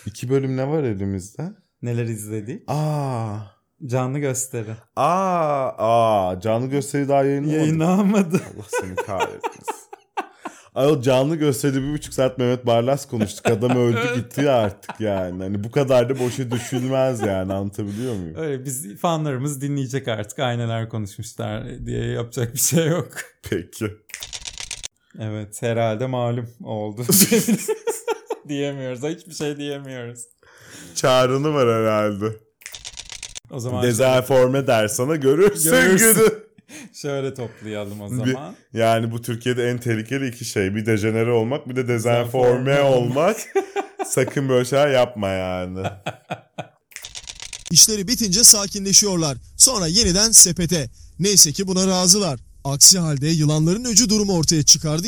İki 0.06 0.30
bölüm 0.30 0.56
ne 0.56 0.68
var 0.68 0.82
elimizde? 0.82 1.52
Neler 1.82 2.04
izledik? 2.04 2.62
Aa, 2.66 3.59
Canlı 3.86 4.18
gösteri. 4.18 4.70
aa, 4.96 5.70
aa, 5.78 6.40
canlı 6.40 6.66
gösteri 6.66 7.08
daha 7.08 7.24
yayınlamadık. 7.24 7.60
Yayınlanmadı. 7.60 8.36
Allah 8.36 8.66
seni 8.80 8.94
kahretmesin. 8.94 9.80
Ayol 10.74 11.02
canlı 11.02 11.36
gösteride 11.36 11.82
bir 11.82 11.92
buçuk 11.92 12.14
saat 12.14 12.38
Mehmet 12.38 12.66
Barlas 12.66 13.08
konuştuk. 13.08 13.46
Adam 13.46 13.70
öldü 13.76 14.14
gitti 14.14 14.50
artık 14.50 15.00
yani. 15.00 15.42
Hani 15.42 15.64
bu 15.64 15.70
kadar 15.70 16.08
da 16.08 16.18
boşa 16.18 16.50
düşünmez 16.50 17.20
yani 17.20 17.52
anlatabiliyor 17.52 18.14
muyum? 18.14 18.34
Öyle 18.36 18.64
biz 18.64 18.96
fanlarımız 18.96 19.60
dinleyecek 19.60 20.08
artık 20.08 20.38
ayneler 20.38 20.88
konuşmuşlar 20.88 21.86
diye 21.86 22.04
yapacak 22.06 22.54
bir 22.54 22.58
şey 22.58 22.86
yok. 22.86 23.08
Peki. 23.50 23.86
Evet 25.20 25.62
herhalde 25.62 26.06
malum 26.06 26.50
oldu. 26.64 27.02
diyemiyoruz. 28.48 29.02
Hiçbir 29.02 29.34
şey 29.34 29.56
diyemiyoruz. 29.56 30.24
Çağrını 30.94 31.54
var 31.54 31.68
herhalde. 31.82 32.26
O 33.50 33.60
zaman 33.60 33.82
Dezenforme 33.82 34.66
der 34.66 34.88
sana 34.88 35.16
görürsün 35.16 35.70
Görürsün. 35.70 36.14
günü. 36.14 36.28
şöyle 36.92 37.34
toplayalım 37.34 38.00
o 38.00 38.10
Bir- 38.10 38.16
zaman. 38.16 38.54
Yani 38.72 39.10
bu 39.12 39.22
Türkiye'de 39.22 39.68
en 39.70 39.78
tehlikeli 39.78 40.28
iki 40.28 40.44
şey. 40.44 40.74
Bir 40.74 40.86
dejenere 40.86 41.30
olmak 41.30 41.68
bir 41.68 41.76
de 41.76 41.88
dezenforme 41.88 42.66
Dezenforme 42.66 42.80
olmak. 42.96 43.36
Sakın 44.06 44.48
böyle 44.48 44.64
şeyler 44.64 44.88
yapma 44.88 45.28
yani. 45.28 45.78
İşleri 47.70 48.08
bitince 48.08 48.44
sakinleşiyorlar. 48.44 49.36
Sonra 49.56 49.86
yeniden 49.86 50.30
sepete. 50.30 50.90
Neyse 51.18 51.52
ki 51.52 51.66
buna 51.68 51.86
razılar. 51.86 52.40
Aksi 52.64 52.98
halde 52.98 53.28
yılanların 53.28 53.84
öcü 53.84 54.08
durumu 54.08 54.36
ortaya 54.36 54.62
çıkardı. 54.62 55.06